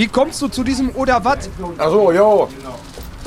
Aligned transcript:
Wie 0.00 0.08
kommst 0.08 0.40
du 0.40 0.48
zu 0.48 0.64
diesem 0.64 0.96
oder 0.96 1.22
was? 1.22 1.50
Achso, 1.76 2.10
jo. 2.10 2.48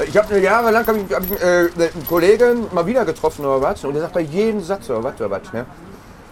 Ich 0.07 0.17
habe 0.17 0.39
jahrelang 0.39 0.87
hab 0.87 0.95
ich, 0.95 1.13
hab 1.13 1.23
ich, 1.23 1.39
äh, 1.39 1.69
einen 1.93 2.07
Kollegen 2.09 2.65
mal 2.71 2.83
wieder 2.87 3.05
getroffen 3.05 3.45
oder 3.45 3.61
was. 3.61 3.83
Und 3.85 3.93
der 3.93 4.01
sagt 4.01 4.15
bei 4.15 4.21
jedem 4.21 4.59
Satz 4.59 4.89
oder 4.89 5.03
was 5.03 5.13
oder 5.21 5.29
was. 5.29 5.53
Ne? 5.53 5.67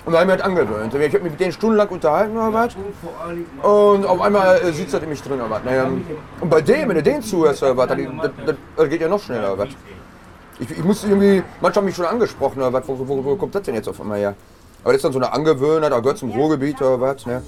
Und 0.04 0.13
da 0.13 0.19
habe 0.19 0.31
ich 0.31 0.35
mich 0.35 0.43
halt 0.43 0.57
angewöhnt. 0.57 0.96
Ich 0.96 1.13
habe 1.13 1.23
mich 1.25 1.33
mit 1.33 1.39
denen 1.39 1.51
stundenlang 1.51 1.89
unterhalten 1.89 2.35
oder 2.35 2.54
was. 2.54 2.75
Und 3.62 4.04
auf 4.04 4.19
einmal 4.19 4.59
äh, 4.62 4.73
sitzt 4.73 4.96
er 4.96 5.04
in 5.04 5.09
mich 5.09 5.21
drin 5.21 5.39
oder 5.41 5.51
was. 5.51 5.63
Naja, 5.63 5.88
und 6.40 6.49
bei 6.49 6.62
dem, 6.62 6.89
wenn 6.89 6.96
du 6.96 7.03
den 7.03 7.21
zuhörst 7.21 7.62
oder 7.62 7.78
was, 7.78 7.89
das, 7.89 7.97
das, 8.47 8.55
das 8.78 8.89
geht 8.89 9.01
ja 9.01 9.08
noch 9.08 9.21
schneller 9.21 9.53
oder 9.53 9.65
was. 9.65 9.69
Ich, 10.58 10.71
ich 10.71 10.83
muss 10.83 11.03
irgendwie, 11.03 11.44
manche 11.62 11.78
haben 11.78 11.85
mich 11.85 11.96
schon 11.96 12.08
angesprochen 12.08 12.58
oder 12.58 12.73
was. 12.73 12.87
Wo, 12.87 12.97
wo, 12.97 13.23
wo 13.23 13.35
kommt 13.35 13.53
das 13.53 13.62
denn 13.62 13.76
jetzt 13.76 13.87
auf 13.87 14.01
einmal 14.01 14.17
her? 14.17 14.33
Aber 14.83 14.94
das 14.94 15.01
ist 15.01 15.05
dann 15.05 15.13
so 15.13 15.19
eine 15.19 15.31
Angewöhnheit, 15.31 15.92
da 15.92 15.99
gehört 15.99 16.17
zum 16.17 16.31
Ruhrgebiet 16.31 16.81
oder 16.81 16.99
was. 16.99 17.27
Ne? 17.27 17.44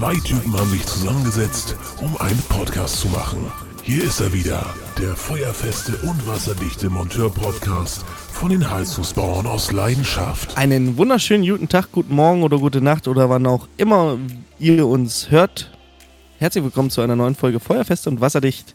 Zwei 0.00 0.14
Typen 0.14 0.58
haben 0.58 0.70
sich 0.70 0.86
zusammengesetzt, 0.86 1.76
um 2.00 2.16
einen 2.16 2.40
Podcast 2.48 3.00
zu 3.00 3.08
machen. 3.08 3.52
Hier 3.82 4.02
ist 4.02 4.18
er 4.18 4.32
wieder, 4.32 4.64
der 4.98 5.14
feuerfeste 5.14 5.94
und 6.08 6.26
wasserdichte 6.26 6.88
Monteur-Podcast 6.88 8.06
von 8.32 8.48
den 8.48 8.70
Heizungsbauern 8.70 9.46
aus 9.46 9.72
Leidenschaft. 9.72 10.56
Einen 10.56 10.96
wunderschönen 10.96 11.46
guten 11.46 11.68
Tag, 11.68 11.92
guten 11.92 12.14
Morgen 12.14 12.44
oder 12.44 12.56
gute 12.56 12.80
Nacht 12.80 13.08
oder 13.08 13.28
wann 13.28 13.46
auch 13.46 13.68
immer 13.76 14.16
ihr 14.58 14.86
uns 14.86 15.30
hört. 15.30 15.70
Herzlich 16.38 16.64
willkommen 16.64 16.88
zu 16.88 17.02
einer 17.02 17.14
neuen 17.14 17.34
Folge 17.34 17.60
Feuerfest 17.60 18.06
und 18.06 18.22
wasserdicht. 18.22 18.74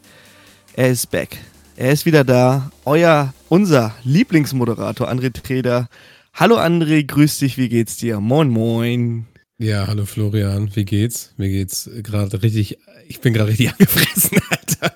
Er 0.75 0.91
ist 0.91 1.09
back. 1.09 1.39
Er 1.75 1.91
ist 1.91 2.05
wieder 2.05 2.23
da. 2.23 2.69
Euer, 2.85 3.33
unser 3.49 3.95
Lieblingsmoderator 4.03 5.09
André 5.09 5.33
Treder. 5.33 5.89
Hallo 6.35 6.59
André, 6.59 7.03
grüß 7.03 7.39
dich, 7.39 7.57
wie 7.57 7.69
geht's 7.69 7.97
dir? 7.97 8.19
Moin, 8.19 8.47
moin. 8.51 9.25
Ja, 9.57 9.87
hallo 9.87 10.05
Florian, 10.05 10.75
wie 10.75 10.83
geht's? 10.83 11.33
Mir 11.37 11.47
geht's 11.47 11.89
gerade 12.03 12.43
richtig, 12.43 12.77
ich 13.07 13.21
bin 13.21 13.33
gerade 13.33 13.51
richtig 13.51 13.71
angefressen, 13.71 14.37
Alter. 14.49 14.95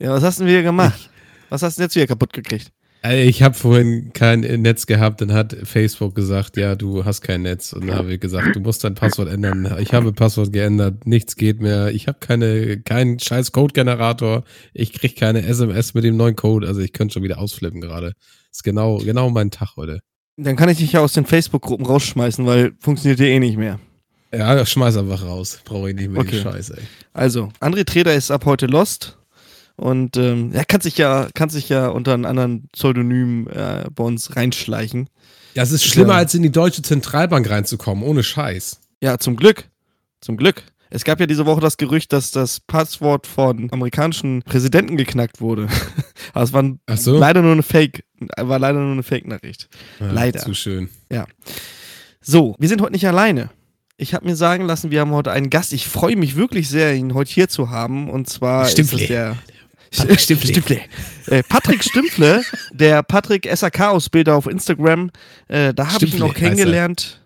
Ja, 0.00 0.10
was 0.10 0.24
hast 0.24 0.40
du 0.40 0.44
denn 0.44 0.52
wieder 0.52 0.64
gemacht? 0.64 1.08
Was 1.50 1.62
hast 1.62 1.76
du 1.76 1.80
denn 1.80 1.84
jetzt 1.84 1.94
wieder 1.94 2.08
kaputt 2.08 2.32
gekriegt? 2.32 2.72
Ich 3.08 3.42
habe 3.44 3.54
vorhin 3.54 4.12
kein 4.12 4.40
Netz 4.40 4.86
gehabt, 4.86 5.20
dann 5.20 5.32
hat 5.32 5.56
Facebook 5.62 6.16
gesagt, 6.16 6.56
ja, 6.56 6.74
du 6.74 7.04
hast 7.04 7.22
kein 7.22 7.42
Netz. 7.42 7.72
Und 7.72 7.86
dann 7.86 7.96
habe 7.96 8.12
ich 8.12 8.20
gesagt, 8.20 8.56
du 8.56 8.60
musst 8.60 8.82
dein 8.82 8.94
Passwort 8.94 9.28
ändern. 9.30 9.76
Ich 9.78 9.94
habe 9.94 10.12
Passwort 10.12 10.52
geändert, 10.52 11.06
nichts 11.06 11.36
geht 11.36 11.62
mehr. 11.62 11.92
Ich 11.94 12.08
habe 12.08 12.18
keine, 12.18 12.80
keinen 12.80 13.20
scheiß 13.20 13.52
Code-Generator. 13.52 14.42
Ich 14.74 14.92
kriege 14.92 15.14
keine 15.14 15.46
SMS 15.46 15.94
mit 15.94 16.04
dem 16.04 16.16
neuen 16.16 16.36
Code. 16.36 16.66
Also 16.66 16.80
ich 16.80 16.92
könnte 16.92 17.14
schon 17.14 17.22
wieder 17.22 17.38
ausflippen 17.38 17.80
gerade. 17.80 18.12
Ist 18.50 18.64
genau, 18.64 18.98
genau 18.98 19.30
mein 19.30 19.50
Tag 19.50 19.76
heute. 19.76 20.00
Dann 20.36 20.56
kann 20.56 20.68
ich 20.68 20.78
dich 20.78 20.92
ja 20.92 21.00
aus 21.00 21.12
den 21.12 21.26
Facebook-Gruppen 21.26 21.84
rausschmeißen, 21.86 22.46
weil 22.46 22.72
funktioniert 22.80 23.20
ja 23.20 23.26
eh 23.26 23.38
nicht 23.38 23.56
mehr. 23.58 23.78
Ja, 24.32 24.64
schmeiß 24.64 24.96
einfach 24.96 25.22
raus. 25.24 25.60
Brauche 25.64 25.90
ich 25.90 25.96
nicht 25.96 26.10
mehr 26.10 26.20
Okay. 26.20 26.36
die 26.36 26.42
Scheiße, 26.42 26.76
ey. 26.78 26.82
Also, 27.12 27.50
André 27.60 27.84
Treder 27.84 28.14
ist 28.14 28.30
ab 28.30 28.44
heute 28.46 28.66
lost. 28.66 29.18
Und 29.76 30.16
ähm, 30.18 30.52
er 30.52 30.64
kann 30.66 30.80
sich 30.82 30.98
ja, 30.98 31.28
kann 31.34 31.48
sich 31.48 31.68
ja 31.70 31.88
unter 31.88 32.12
einem 32.14 32.26
anderen 32.26 32.68
Pseudonym 32.68 33.48
äh, 33.48 33.84
bei 33.94 34.04
uns 34.04 34.36
reinschleichen. 34.36 35.08
Ja, 35.54 35.62
es 35.62 35.72
ist 35.72 35.84
schlimmer, 35.84 36.12
Ja. 36.12 36.18
als 36.18 36.34
in 36.34 36.42
die 36.42 36.52
deutsche 36.52 36.82
Zentralbank 36.82 37.48
reinzukommen, 37.48 38.04
ohne 38.04 38.22
Scheiß. 38.22 38.80
Ja, 39.02 39.18
zum 39.18 39.36
Glück. 39.36 39.64
Zum 40.20 40.36
Glück. 40.36 40.62
Es 40.90 41.04
gab 41.04 41.20
ja 41.20 41.26
diese 41.26 41.46
Woche 41.46 41.60
das 41.60 41.76
Gerücht, 41.76 42.12
dass 42.12 42.32
das 42.32 42.60
Passwort 42.60 43.26
von 43.26 43.68
amerikanischen 43.72 44.42
Präsidenten 44.42 44.96
geknackt 44.96 45.40
wurde. 45.40 45.68
Aber 46.32 46.44
es 46.44 46.52
war 46.52 46.64
so. 46.96 47.16
leider 47.16 47.42
nur 47.42 47.52
eine 47.52 47.62
Fake, 47.62 48.04
war 48.36 48.58
leider 48.58 48.80
nur 48.80 48.92
eine 48.92 49.02
Fake-Nachricht. 49.04 49.68
Ja, 50.00 50.10
Leider. 50.10 50.40
Zu 50.40 50.54
schön. 50.54 50.90
So, 52.20 52.54
wir 52.58 52.68
sind 52.68 52.82
heute 52.82 52.92
nicht 52.92 53.06
alleine. 53.06 53.50
Ich 53.96 54.14
habe 54.14 54.26
mir 54.26 54.36
sagen 54.36 54.64
lassen, 54.66 54.90
wir 54.90 55.00
haben 55.00 55.12
heute 55.12 55.30
einen 55.30 55.48
Gast. 55.50 55.72
Ich 55.72 55.86
freue 55.86 56.16
mich 56.16 56.36
wirklich 56.36 56.68
sehr, 56.68 56.94
ihn 56.94 57.14
heute 57.14 57.30
hier 57.30 57.48
zu 57.48 57.70
haben. 57.70 58.10
Und 58.10 58.28
zwar 58.28 58.66
Stimpfle. 58.66 59.00
ist 59.00 59.10
der 59.10 59.36
Patrick 59.96 60.20
Stimpfle. 60.20 60.48
Stimpfle. 60.48 60.80
Äh, 61.26 61.42
Patrick 61.42 61.84
Stimpfle, 61.84 62.42
der 62.72 63.02
Patrick 63.02 63.48
SAK-Ausbilder 63.52 64.34
auf 64.36 64.46
Instagram. 64.46 65.10
Äh, 65.48 65.72
da 65.74 65.92
habe 65.92 66.04
ich 66.04 66.14
ihn 66.14 66.22
auch 66.22 66.34
kennengelernt. 66.34 67.22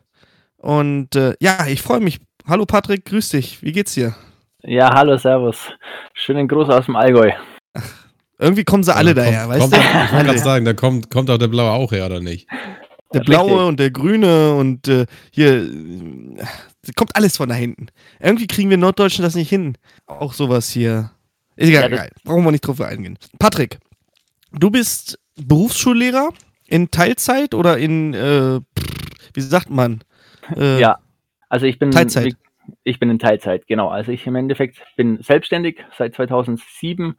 Und 0.56 1.14
äh, 1.16 1.34
ja, 1.40 1.66
ich 1.66 1.82
freue 1.82 2.00
mich. 2.00 2.20
Hallo 2.46 2.66
Patrick, 2.66 3.04
grüß 3.06 3.30
dich. 3.30 3.62
Wie 3.62 3.72
geht's 3.72 3.94
dir? 3.94 4.14
Ja, 4.62 4.94
hallo, 4.94 5.16
servus. 5.16 5.56
Schönen 6.12 6.46
Gruß 6.48 6.68
aus 6.68 6.86
dem 6.86 6.96
Allgäu. 6.96 7.32
Irgendwie 8.38 8.64
kommen 8.64 8.82
sie 8.82 8.94
alle 8.94 9.10
Ja, 9.10 9.14
daher, 9.14 9.46
kommt, 9.46 9.50
weißt 9.54 9.60
kommt, 9.60 9.74
du? 9.74 9.78
Ich 10.04 10.12
wollte 10.12 10.24
gerade 10.26 10.38
sagen, 10.38 10.64
da 10.64 10.72
kommt, 10.74 11.10
kommt 11.10 11.30
auch 11.30 11.38
der 11.38 11.48
Blaue 11.48 11.70
auch 11.70 11.92
her, 11.92 12.06
oder 12.06 12.20
nicht? 12.20 12.48
Der 13.12 13.20
Richtig. 13.20 13.36
blaue 13.36 13.66
und 13.66 13.78
der 13.78 13.90
grüne 13.92 14.54
und 14.56 14.88
äh, 14.88 15.06
hier 15.30 15.62
äh, 15.62 16.36
kommt 16.96 17.14
alles 17.14 17.36
von 17.36 17.48
da 17.48 17.54
hinten. 17.54 17.86
Irgendwie 18.20 18.46
kriegen 18.48 18.70
wir 18.70 18.76
Norddeutschen 18.76 19.22
das 19.22 19.36
nicht 19.36 19.48
hin. 19.48 19.78
Auch 20.06 20.32
sowas 20.32 20.68
hier. 20.68 21.12
Ist 21.56 21.68
egal, 21.68 21.92
Ja. 21.92 22.06
Brauchen 22.24 22.44
wir 22.44 22.50
nicht 22.50 22.66
drauf 22.66 22.80
eingehen. 22.80 23.16
Patrick, 23.38 23.78
du 24.52 24.70
bist 24.70 25.18
Berufsschullehrer 25.40 26.30
in 26.66 26.90
Teilzeit 26.90 27.54
oder 27.54 27.78
in, 27.78 28.14
äh, 28.14 28.60
wie 29.32 29.40
sagt 29.40 29.70
man? 29.70 30.02
Äh, 30.56 30.80
Ja, 30.80 30.98
also 31.54 31.66
ich 31.66 31.78
bin 31.78 31.92
Teilzeit. 31.92 32.36
Ich 32.82 32.98
bin 32.98 33.10
in 33.10 33.20
Teilzeit, 33.20 33.68
genau. 33.68 33.88
Also 33.88 34.10
ich 34.10 34.26
im 34.26 34.34
Endeffekt 34.34 34.82
bin 34.96 35.22
selbstständig 35.22 35.84
seit 35.96 36.12
2007, 36.12 37.14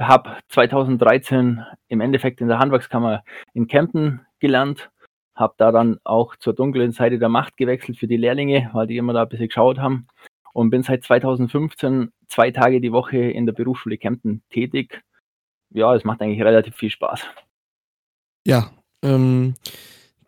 habe 0.00 0.38
2013 0.48 1.62
im 1.88 2.00
Endeffekt 2.00 2.40
in 2.40 2.48
der 2.48 2.58
Handwerkskammer 2.58 3.22
in 3.52 3.66
Kempten 3.66 4.22
gelernt, 4.40 4.90
habe 5.34 5.56
da 5.58 5.72
dann 5.72 6.00
auch 6.04 6.36
zur 6.36 6.54
dunklen 6.54 6.92
Seite 6.92 7.18
der 7.18 7.28
Macht 7.28 7.58
gewechselt 7.58 7.98
für 7.98 8.06
die 8.06 8.16
Lehrlinge, 8.16 8.70
weil 8.72 8.86
die 8.86 8.96
immer 8.96 9.12
da 9.12 9.24
ein 9.24 9.28
bisschen 9.28 9.48
geschaut 9.48 9.76
haben 9.76 10.06
und 10.54 10.70
bin 10.70 10.82
seit 10.82 11.04
2015 11.04 12.14
zwei 12.28 12.52
Tage 12.52 12.80
die 12.80 12.92
Woche 12.92 13.18
in 13.18 13.44
der 13.44 13.52
Berufsschule 13.52 13.98
Kempten 13.98 14.42
tätig. 14.48 15.02
Ja, 15.68 15.94
es 15.94 16.04
macht 16.04 16.22
eigentlich 16.22 16.42
relativ 16.42 16.76
viel 16.76 16.88
Spaß. 16.88 17.26
Ja, 18.46 18.70
ähm, 19.02 19.54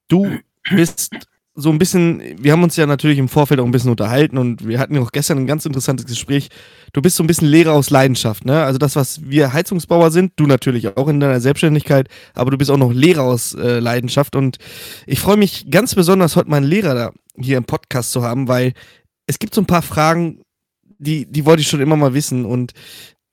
du 0.09 0.39
bist 0.69 1.27
so 1.61 1.71
ein 1.71 1.79
bisschen, 1.79 2.23
wir 2.39 2.53
haben 2.53 2.63
uns 2.63 2.77
ja 2.77 2.87
natürlich 2.87 3.19
im 3.19 3.29
Vorfeld 3.29 3.59
auch 3.59 3.65
ein 3.65 3.73
bisschen 3.73 3.91
unterhalten 3.91 4.39
und 4.39 4.69
wir 4.69 4.79
hatten 4.79 4.95
ja 4.95 5.01
auch 5.01 5.11
gestern 5.11 5.39
ein 5.39 5.47
ganz 5.49 5.67
interessantes 5.67 6.07
Gespräch. 6.07 6.51
Du 6.93 7.03
bist 7.03 7.17
so 7.17 7.25
ein 7.25 7.27
bisschen 7.27 7.49
Lehrer 7.49 7.73
aus 7.73 7.91
Leidenschaft, 7.91 8.45
ne? 8.45 8.63
Also 8.63 8.79
das, 8.79 8.95
was 8.95 9.29
wir 9.29 9.53
Heizungsbauer 9.53 10.13
sind, 10.13 10.35
du 10.37 10.47
natürlich 10.47 10.97
auch 10.97 11.09
in 11.09 11.19
deiner 11.19 11.41
Selbstständigkeit, 11.41 12.09
aber 12.35 12.53
du 12.53 12.59
bist 12.59 12.71
auch 12.71 12.77
noch 12.77 12.93
Lehrer 12.93 13.25
aus 13.25 13.55
äh, 13.55 13.81
Leidenschaft 13.81 14.37
und 14.37 14.59
ich 15.05 15.19
freue 15.19 15.37
mich 15.37 15.69
ganz 15.69 15.97
besonders, 15.97 16.37
heute 16.37 16.49
meinen 16.49 16.67
Lehrer 16.67 16.95
da 16.95 17.11
hier 17.37 17.57
im 17.57 17.65
Podcast 17.65 18.13
zu 18.13 18.23
haben, 18.23 18.47
weil 18.47 18.73
es 19.27 19.41
gibt 19.41 19.53
so 19.53 19.61
ein 19.61 19.67
paar 19.67 19.83
Fragen, 19.83 20.43
die, 20.99 21.27
die 21.27 21.45
wollte 21.45 21.63
ich 21.63 21.69
schon 21.69 21.81
immer 21.81 21.97
mal 21.97 22.15
wissen 22.15 22.45
und 22.45 22.73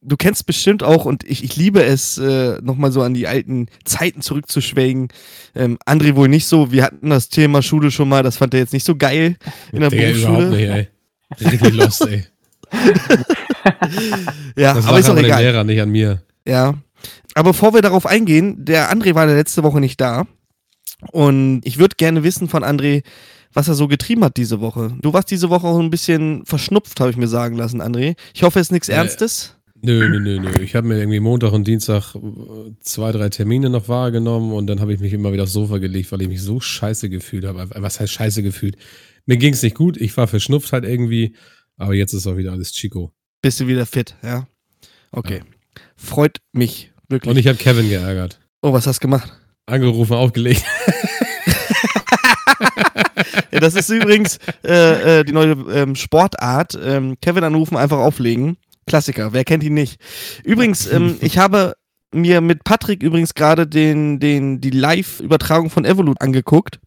du 0.06 0.16
kennst 0.18 0.46
bestimmt 0.46 0.84
auch, 0.84 1.06
und 1.06 1.24
ich, 1.24 1.44
ich 1.44 1.56
liebe 1.56 1.84
es, 1.84 2.18
äh, 2.18 2.60
nochmal 2.62 2.92
so 2.92 3.02
an 3.02 3.14
die 3.14 3.28
alten 3.28 3.68
Zeiten 3.84 4.22
zurückzuschwelgen. 4.22 5.10
Ähm, 5.56 5.78
André 5.86 6.16
wohl 6.16 6.28
nicht 6.30 6.48
so. 6.48 6.72
Wir 6.72 6.84
hatten 6.84 7.10
das 7.10 7.30
Thema 7.30 7.62
Schule 7.62 7.92
schon 7.92 8.08
mal, 8.10 8.24
das 8.24 8.38
fand 8.38 8.54
er 8.54 8.60
jetzt 8.62 8.74
nicht 8.74 8.86
so 8.86 8.96
geil 8.96 9.36
in 9.72 9.80
der 9.82 9.90
Digga, 9.90 10.10
überhaupt 10.12 10.38
Berufsschule. 10.50 10.58
nicht, 10.58 10.90
ey. 11.42 11.50
Richtig 11.52 11.74
lost, 11.74 12.08
ey. 12.08 12.26
Ja, 14.58 14.74
Das 14.74 14.86
aber 14.88 15.00
ist 15.00 15.10
auch 15.10 15.18
egal. 15.18 15.42
Lehrer, 15.42 15.64
nicht 15.64 15.82
an 15.82 15.90
mir. 15.90 16.22
Ja. 16.48 16.74
Aber 17.34 17.52
bevor 17.52 17.74
wir 17.74 17.82
darauf 17.82 18.06
eingehen, 18.06 18.64
der 18.66 18.92
André 18.94 19.16
war 19.16 19.26
letzte 19.26 19.64
Woche 19.64 19.80
nicht 19.80 20.00
da. 20.00 20.26
Und 21.12 21.62
ich 21.64 21.78
würde 21.78 21.96
gerne 21.98 22.24
wissen 22.24 22.48
von 22.48 22.64
André, 22.64 23.04
was 23.54 23.68
er 23.68 23.74
so 23.76 23.88
getrieben 23.88 24.24
hat 24.24 24.38
diese 24.38 24.62
Woche. 24.62 24.94
Du 25.02 25.14
warst 25.14 25.30
diese 25.32 25.50
Woche 25.50 25.68
auch 25.68 25.80
ein 25.80 25.90
bisschen 25.90 26.46
verschnupft, 26.46 27.00
habe 27.00 27.10
ich 27.12 27.18
mir 27.18 27.28
sagen 27.28 27.56
lassen, 27.58 27.82
André. 27.82 28.16
Ich 28.34 28.44
hoffe, 28.44 28.60
es 28.60 28.68
ist 28.68 28.72
nichts 28.72 28.90
Äh, 28.90 28.94
Ernstes. 28.94 29.55
Nö, 29.86 30.10
nö, 30.10 30.20
nö, 30.20 30.40
nö. 30.40 30.64
Ich 30.64 30.74
habe 30.74 30.88
mir 30.88 30.98
irgendwie 30.98 31.20
Montag 31.20 31.52
und 31.54 31.68
Dienstag 31.68 32.16
äh, 32.16 32.20
zwei, 32.80 33.12
drei 33.12 33.30
Termine 33.30 33.70
noch 33.70 33.88
wahrgenommen 33.88 34.52
und 34.52 34.66
dann 34.66 34.80
habe 34.82 34.92
ich 34.96 35.00
mich 35.00 35.14
immer 35.14 35.32
wieder 35.32 35.44
aufs 35.44 35.54
Sofa 35.54 35.78
gelegt, 35.78 36.12
weil 36.12 36.24
ich 36.24 36.28
mich 36.28 36.42
so 36.42 36.60
scheiße 36.60 37.08
gefühlt 37.08 37.46
habe. 37.46 37.70
Was 37.76 38.00
heißt 38.00 38.12
scheiße 38.12 38.42
gefühlt? 38.42 38.78
Mir 39.28 39.38
ging 39.38 39.54
es 39.54 39.62
nicht 39.62 39.76
gut, 39.76 39.98
ich 39.98 40.18
war 40.18 40.28
verschnupft 40.28 40.74
halt 40.74 40.86
irgendwie, 40.86 41.36
aber 41.78 41.94
jetzt 41.94 42.14
ist 42.14 42.26
auch 42.26 42.36
wieder 42.36 42.52
alles 42.52 42.72
Chico. 42.74 43.14
Bist 43.44 43.60
du 43.60 43.68
wieder 43.68 43.86
fit, 43.86 44.16
ja? 44.24 44.48
Okay. 45.12 45.44
Freut 45.96 46.40
mich 46.52 46.92
wirklich. 47.08 47.30
Und 47.30 47.38
ich 47.38 47.48
habe 47.48 47.60
Kevin 47.60 47.88
geärgert. 47.88 48.40
oh, 48.64 48.74
was 48.74 48.88
hast 48.88 49.04
du 49.04 49.08
gemacht? 49.08 49.32
Angerufen, 49.68 50.14
aufgelegt. 50.14 50.64
Ja, 53.56 53.62
das 53.62 53.76
ist 53.76 53.90
übrigens 53.90 54.38
äh, 54.66 55.20
äh, 55.20 55.24
die 55.24 55.32
neue 55.32 55.52
ähm, 55.72 55.96
Sportart. 55.96 56.78
Ähm, 56.84 57.16
Kevin 57.22 57.46
anrufen, 57.46 57.78
einfach 57.78 58.00
auflegen. 58.00 58.58
Klassiker, 58.88 59.34
wer 59.34 59.44
kennt 59.44 59.64
ihn 59.64 59.74
nicht? 59.74 60.00
Übrigens, 60.44 60.86
ähm, 60.92 61.18
ich 61.22 61.38
habe 61.38 61.74
mir 62.14 62.40
mit 62.40 62.64
Patrick 62.64 63.04
übrigens 63.04 63.34
gerade 63.34 63.68
den, 63.68 64.20
den, 64.20 64.62
die 64.62 64.70
Live-Übertragung 64.70 65.70
von 65.70 65.86
Evolut 65.86 66.22
angeguckt. 66.22 66.80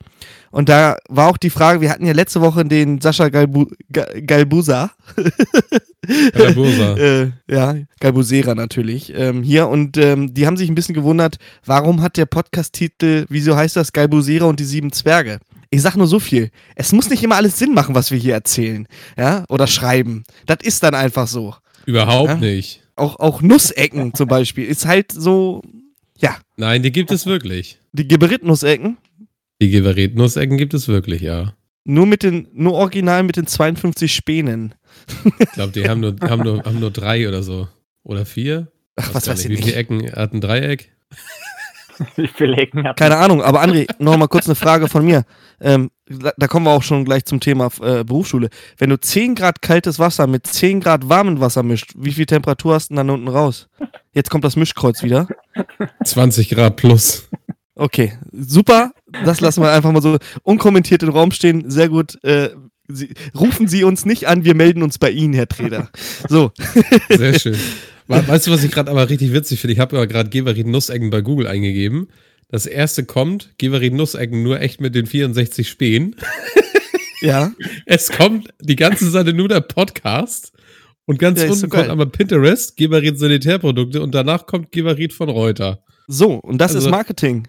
Und 0.51 0.69
da 0.71 0.97
war 1.09 1.29
auch 1.29 1.37
die 1.37 1.51
Frage, 1.51 1.83
wir 1.83 1.91
hatten 1.91 2.07
ja 2.07 2.13
letzte 2.15 2.41
Woche 2.41 2.65
den 2.65 3.01
Sascha 3.01 3.29
Galbu, 3.29 3.67
Ga- 3.93 4.09
Galbusa. 4.25 4.91
Galbusa. 6.33 6.97
äh, 6.99 7.31
ja, 7.49 7.77
Galbusera 8.01 8.55
natürlich. 8.55 9.13
Ähm, 9.15 9.43
hier 9.43 9.69
und 9.69 9.97
ähm, 9.99 10.33
die 10.33 10.47
haben 10.47 10.57
sich 10.57 10.71
ein 10.71 10.75
bisschen 10.75 10.95
gewundert, 10.95 11.37
warum 11.65 12.01
hat 12.01 12.17
der 12.17 12.27
Podcast-Titel, 12.27 13.27
wieso 13.29 13.57
heißt 13.57 13.77
das 13.77 13.93
Galbusera 13.93 14.47
und 14.47 14.59
die 14.61 14.65
sieben 14.65 14.93
Zwerge? 14.93 15.39
Ich 15.71 15.83
sag 15.83 15.97
nur 15.97 16.07
so 16.07 16.19
viel. 16.19 16.51
Es 16.77 16.93
muss 16.93 17.11
nicht 17.11 17.23
immer 17.23 17.37
alles 17.37 17.59
Sinn 17.59 17.75
machen, 17.75 17.95
was 17.95 18.11
wir 18.11 18.19
hier 18.19 18.33
erzählen, 18.33 18.89
ja, 19.19 19.45
oder 19.51 19.67
schreiben. 19.67 20.25
Das 20.47 20.59
ist 20.63 20.83
dann 20.83 20.95
einfach 20.95 21.27
so. 21.27 21.55
Überhaupt 21.89 22.29
Ja? 22.29 22.37
nicht. 22.37 22.83
Auch, 22.97 23.19
auch 23.19 23.41
Nussecken 23.41 24.13
zum 24.13 24.29
Beispiel 24.29 24.67
ist 24.67 24.85
halt 24.87 25.11
so, 25.11 25.63
ja, 26.19 26.37
Nein, 26.57 26.83
die 26.83 26.93
gibt 26.93 27.11
es 27.11 27.25
wirklich. 27.25 27.79
die 27.93 28.07
Geberit-Nussecken, 28.07 28.99
Die 29.63 29.71
Geberit-Nussecken 29.71 30.59
gibt 30.59 30.75
es 30.75 30.87
wirklich, 30.89 31.23
ja. 31.23 31.55
nur 31.85 32.05
mit 32.07 32.23
den, 32.23 32.49
nur 32.53 32.75
original 32.75 33.23
mit 33.23 33.37
den 33.37 33.47
52 33.47 34.13
Spänen. 34.15 34.75
Ich 35.39 35.53
glaube, 35.53 35.73
die 35.73 35.89
haben 35.89 36.01
nur, 36.01 36.17
haben, 36.21 36.43
nur, 36.43 36.63
haben 36.65 36.79
nur 36.81 36.91
drei 36.91 37.27
oder 37.27 37.43
so. 37.43 37.69
Oder 38.03 38.27
vier? 38.27 38.71
Ach, 38.97 39.15
was 39.15 39.27
weiß 39.29 39.41
ich 39.45 39.49
Wie 39.49 39.55
nicht. 39.55 39.65
viele 39.65 39.77
Ecken 39.77 40.13
hat 40.13 40.35
ein 40.35 40.41
Dreieck? 40.43 40.93
Wie 42.17 42.29
viele 42.29 42.57
Ecken 42.57 42.85
hat 42.85 42.97
Keine 42.97 43.17
Ahnung, 43.17 43.43
aber 43.43 43.63
André, 43.63 43.87
noch 43.99 44.17
mal 44.17 44.29
kurz 44.29 44.47
eine 44.47 44.55
Frage 44.55 44.89
von 44.89 45.05
mir. 45.05 45.25
Ähm, 45.61 45.91
da 46.07 46.33
da 46.37 46.47
kommen 46.47 46.67
wir 46.67 46.73
auch 46.73 46.83
schon 46.83 47.05
gleich 47.05 47.25
zum 47.25 47.41
Thema 47.41 47.69
äh, 47.81 48.05
Berufsschule. 48.05 48.49
Wenn 48.79 48.91
du 48.91 48.99
10 48.99 49.35
Grad 49.35 49.63
kaltes 49.63 49.99
Wasser 49.99 50.27
mit 50.27 50.47
10 50.47 50.81
Grad 50.81 51.09
warmem 51.09 51.41
Wasser 51.41 51.63
mischt, 51.63 51.93
wie 51.97 52.13
viel 52.13 52.27
Temperatur 52.27 52.75
hast 52.75 52.91
du 52.91 52.95
denn 52.95 53.07
dann 53.07 53.11
unten 53.11 53.29
raus? 53.29 53.69
Jetzt 54.13 54.31
kommt 54.31 54.45
das 54.45 54.57
Mischkreuz 54.57 55.03
wieder. 55.03 55.29
20 56.05 56.51
Grad 56.51 56.77
plus. 56.77 57.29
Okay, 57.75 58.13
super. 58.33 58.93
Das 59.25 59.41
lassen 59.41 59.63
wir 59.63 59.71
einfach 59.71 59.93
mal 59.93 60.03
so 60.03 60.19
unkommentiert 60.43 61.03
im 61.03 61.11
Raum 61.11 61.31
stehen. 61.31 61.71
Sehr 61.71 61.89
gut. 61.89 62.23
Äh, 62.25 62.51
Sie, 62.91 63.13
rufen 63.39 63.69
Sie 63.69 63.85
uns 63.85 64.07
nicht 64.07 64.29
an, 64.29 64.45
wir 64.45 64.55
melden 64.55 64.83
uns 64.83 64.99
bei 64.99 65.11
Ihnen, 65.11 65.35
Herr 65.35 65.47
Treder. 65.47 65.91
So, 66.27 66.53
Sehr 67.11 67.39
schön. 67.39 67.59
We- 68.09 68.27
Weißt 68.27 68.47
du, 68.47 68.51
was 68.51 68.65
ich 68.65 68.71
gerade 68.71 68.91
aber 68.91 69.09
richtig 69.09 69.33
witzig 69.33 69.61
finde? 69.61 69.75
Ich 69.75 69.79
habe 69.81 69.97
ja 69.97 70.05
gerade 70.07 70.31
Geberit 70.31 70.67
Nussecken 70.67 71.11
bei 71.11 71.21
Google 71.21 71.47
eingegeben. 71.47 72.09
Das 72.51 72.65
erste 72.67 73.05
kommt, 73.05 73.51
Geberit 73.59 73.93
Nussecken 73.93 74.43
nur 74.43 74.61
echt 74.61 74.81
mit 74.81 74.95
den 74.95 75.07
64 75.07 75.69
Spähen. 75.69 76.17
ja. 77.21 77.53
Es 77.87 78.09
kommt 78.11 78.49
die 78.61 78.77
ganze 78.77 79.11
Seite 79.11 79.33
nur 79.33 79.49
der 79.49 79.61
Podcast. 79.61 80.53
Und 81.05 81.19
ganz 81.19 81.39
Ja, 81.41 81.47
ist 81.47 81.61
so 81.61 81.65
unten 81.67 81.77
kommt 81.77 81.89
aber 81.91 82.07
Pinterest, 82.07 82.77
Geberit 82.77 83.19
Sanitärprodukte 83.19 84.03
und 84.03 84.15
danach 84.15 84.47
kommt 84.47 84.73
Geberit 84.73 85.13
von 85.13 85.29
Reuter. 85.31 85.83
So, 86.11 86.37
und 86.37 86.59
das 86.59 86.75
Also- 86.75 86.89
ist 86.89 86.91
Marketing. 86.91 87.47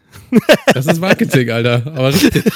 Das 0.74 0.86
ist 0.86 1.00
Marketing, 1.00 1.50
Alter. 1.50 1.82
Aber 1.88 2.10
richtig. 2.14 2.44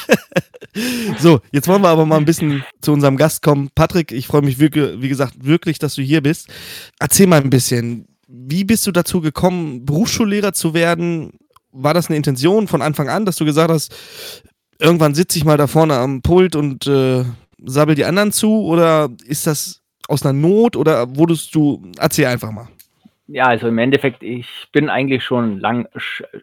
So, 1.19 1.39
jetzt 1.51 1.67
wollen 1.67 1.83
wir 1.83 1.89
aber 1.89 2.03
mal 2.07 2.17
ein 2.17 2.25
bisschen 2.25 2.63
zu 2.81 2.93
unserem 2.93 3.15
Gast 3.15 3.43
kommen. 3.43 3.69
Patrick, 3.75 4.11
ich 4.11 4.25
freue 4.25 4.41
mich 4.41 4.57
wirklich, 4.57 4.99
wie 5.03 5.07
gesagt, 5.09 5.35
wirklich, 5.45 5.77
dass 5.77 5.93
du 5.93 6.01
hier 6.01 6.21
bist. 6.21 6.47
Erzähl 6.99 7.27
mal 7.27 7.39
ein 7.41 7.51
bisschen, 7.51 8.07
wie 8.27 8.63
bist 8.63 8.87
du 8.87 8.91
dazu 8.91 9.21
gekommen, 9.21 9.85
Berufsschullehrer 9.85 10.51
zu 10.53 10.73
werden? 10.73 11.33
War 11.71 11.93
das 11.93 12.07
eine 12.07 12.17
Intention 12.17 12.67
von 12.67 12.81
Anfang 12.81 13.07
an, 13.07 13.23
dass 13.25 13.35
du 13.35 13.45
gesagt 13.45 13.69
hast, 13.71 13.93
irgendwann 14.79 15.13
sitze 15.13 15.37
ich 15.37 15.45
mal 15.45 15.57
da 15.57 15.67
vorne 15.67 15.93
am 15.95 16.23
Pult 16.23 16.55
und 16.55 16.87
äh, 16.87 17.23
sabbel 17.63 17.93
die 17.93 18.05
anderen 18.05 18.31
zu? 18.31 18.63
Oder 18.63 19.09
ist 19.25 19.45
das 19.45 19.81
aus 20.07 20.23
einer 20.23 20.33
Not 20.33 20.75
oder 20.75 21.15
wurdest 21.15 21.53
du, 21.53 21.83
erzähl 21.99 22.25
einfach 22.25 22.51
mal. 22.51 22.67
Ja, 23.27 23.45
also 23.45 23.69
im 23.69 23.77
Endeffekt, 23.77 24.21
ich 24.21 24.67
bin 24.73 24.89
eigentlich 24.89 25.23
schon 25.23 25.57
lang 25.59 25.87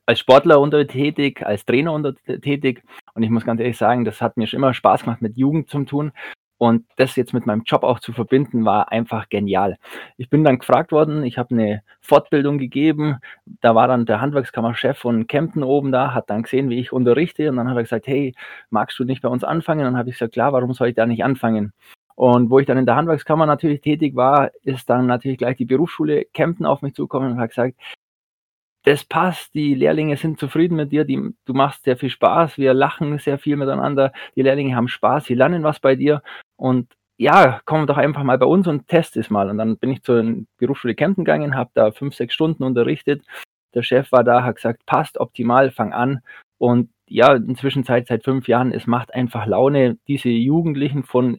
als 0.06 0.18
Sportler 0.18 0.60
unter 0.60 0.86
tätig, 0.86 1.44
als 1.44 1.66
Trainer 1.66 1.92
unter 1.92 2.14
tätig 2.14 2.82
und 3.14 3.22
ich 3.22 3.28
muss 3.28 3.44
ganz 3.44 3.60
ehrlich 3.60 3.76
sagen, 3.76 4.06
das 4.06 4.22
hat 4.22 4.38
mir 4.38 4.46
schon 4.46 4.58
immer 4.58 4.72
Spaß 4.72 5.02
gemacht, 5.04 5.20
mit 5.20 5.36
Jugend 5.36 5.68
zu 5.68 5.84
tun 5.84 6.12
und 6.56 6.86
das 6.96 7.16
jetzt 7.16 7.34
mit 7.34 7.44
meinem 7.44 7.64
Job 7.66 7.82
auch 7.82 8.00
zu 8.00 8.14
verbinden, 8.14 8.64
war 8.64 8.90
einfach 8.92 9.28
genial. 9.28 9.76
Ich 10.16 10.30
bin 10.30 10.42
dann 10.42 10.58
gefragt 10.58 10.90
worden, 10.90 11.22
ich 11.22 11.36
habe 11.36 11.54
eine 11.54 11.82
Fortbildung 12.00 12.56
gegeben, 12.56 13.18
da 13.60 13.74
war 13.74 13.86
dann 13.86 14.06
der 14.06 14.22
Handwerkskammerchef 14.22 14.96
von 14.96 15.26
Kempten 15.26 15.62
oben 15.62 15.92
da, 15.92 16.14
hat 16.14 16.30
dann 16.30 16.44
gesehen, 16.44 16.70
wie 16.70 16.80
ich 16.80 16.92
unterrichte 16.92 17.50
und 17.50 17.56
dann 17.56 17.68
hat 17.68 17.76
er 17.76 17.82
gesagt, 17.82 18.06
hey, 18.06 18.34
magst 18.70 18.98
du 18.98 19.04
nicht 19.04 19.20
bei 19.20 19.28
uns 19.28 19.44
anfangen? 19.44 19.80
Und 19.80 19.92
dann 19.92 19.98
habe 19.98 20.08
ich 20.08 20.14
gesagt, 20.16 20.32
klar, 20.32 20.54
warum 20.54 20.72
soll 20.72 20.88
ich 20.88 20.94
da 20.94 21.04
nicht 21.04 21.24
anfangen? 21.24 21.72
Und 22.20 22.50
wo 22.50 22.58
ich 22.58 22.66
dann 22.66 22.76
in 22.76 22.84
der 22.84 22.96
Handwerkskammer 22.96 23.46
natürlich 23.46 23.80
tätig 23.80 24.14
war, 24.14 24.50
ist 24.62 24.90
dann 24.90 25.06
natürlich 25.06 25.38
gleich 25.38 25.56
die 25.56 25.64
Berufsschule 25.64 26.26
Kempten 26.34 26.66
auf 26.66 26.82
mich 26.82 26.92
zugekommen 26.92 27.32
und 27.32 27.40
hat 27.40 27.48
gesagt, 27.48 27.80
das 28.84 29.04
passt, 29.04 29.54
die 29.54 29.74
Lehrlinge 29.74 30.18
sind 30.18 30.38
zufrieden 30.38 30.76
mit 30.76 30.92
dir, 30.92 31.06
die, 31.06 31.32
du 31.46 31.54
machst 31.54 31.84
sehr 31.84 31.96
viel 31.96 32.10
Spaß, 32.10 32.58
wir 32.58 32.74
lachen 32.74 33.18
sehr 33.18 33.38
viel 33.38 33.56
miteinander, 33.56 34.12
die 34.36 34.42
Lehrlinge 34.42 34.76
haben 34.76 34.88
Spaß, 34.88 35.24
sie 35.24 35.34
lernen 35.34 35.62
was 35.62 35.80
bei 35.80 35.96
dir 35.96 36.20
und 36.56 36.92
ja, 37.16 37.62
komm 37.64 37.86
doch 37.86 37.96
einfach 37.96 38.22
mal 38.22 38.36
bei 38.36 38.44
uns 38.44 38.66
und 38.66 38.86
test 38.86 39.16
es 39.16 39.30
mal. 39.30 39.48
Und 39.48 39.56
dann 39.56 39.78
bin 39.78 39.90
ich 39.90 40.02
zur 40.02 40.22
Berufsschule 40.58 40.94
Kempten 40.94 41.24
gegangen, 41.24 41.56
habe 41.56 41.70
da 41.72 41.90
fünf, 41.90 42.14
sechs 42.14 42.34
Stunden 42.34 42.64
unterrichtet. 42.64 43.24
Der 43.72 43.82
Chef 43.82 44.12
war 44.12 44.24
da, 44.24 44.44
hat 44.44 44.56
gesagt, 44.56 44.84
passt 44.84 45.18
optimal, 45.18 45.70
fang 45.70 45.94
an. 45.94 46.20
Und 46.58 46.90
ja, 47.08 47.34
inzwischen 47.34 47.82
seit, 47.82 48.08
seit 48.08 48.24
fünf 48.24 48.46
Jahren, 48.46 48.72
es 48.72 48.86
macht 48.86 49.14
einfach 49.14 49.46
Laune, 49.46 49.96
diese 50.06 50.28
Jugendlichen 50.28 51.02
von 51.02 51.38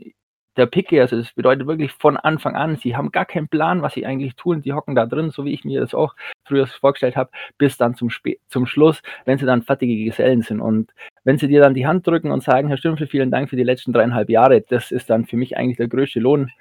der 0.57 0.65
Picke, 0.65 1.01
also 1.01 1.18
das 1.18 1.31
bedeutet 1.31 1.65
wirklich 1.68 1.92
von 1.94 2.18
Anfang 2.18 2.56
an, 2.56 2.75
sie 2.75 2.95
haben 2.95 3.12
gar 3.12 3.25
keinen 3.25 3.48
Plan, 3.48 3.81
was 3.81 3.94
sie 3.94 4.06
eigentlich 4.06 4.36
tun, 4.36 4.62
die 4.62 4.74
hocken 4.74 4.95
da 4.95 5.06
drin, 5.06 5.31
so 5.31 5.45
wie 5.45 5.53
ich 5.53 5.63
mir 5.63 5.80
das 5.80 5.94
auch 5.94 6.15
früher 6.45 6.68
vorgestellt 6.68 7.15
habe, 7.15 7.31
bis 7.57 7.77
dann 7.77 7.95
zum, 7.95 8.09
Sp 8.12 8.38
zum 8.50 8.65
Schluss, 8.65 9.01
wenn 9.25 9.38
sie 9.38 9.45
dann 9.45 9.63
fertige 9.63 10.03
Gesellen 10.03 10.42
sind. 10.42 10.59
Und 10.59 10.92
wenn 11.24 11.38
sie 11.38 11.48
dir 11.48 11.62
dann 11.62 11.74
die 11.74 11.88
Hand 11.88 12.06
drücken 12.06 12.31
und 12.31 12.44
sagen, 12.44 12.68
Herr 12.68 12.77
Stümpfel, 12.77 13.07
vielen 13.07 13.31
Dank 13.31 13.50
für 13.50 13.56
die 13.56 13.63
letzten 13.63 13.94
dreieinhalb 13.94 14.30
Jahre, 14.30 14.62
das 14.62 14.92
ist 14.92 15.09
dann 15.09 15.25
für 15.25 15.38
mich 15.38 15.56
eigentlich 15.56 15.77
der 15.77 15.88
größte 15.88 16.19
Lohn, 16.19 16.51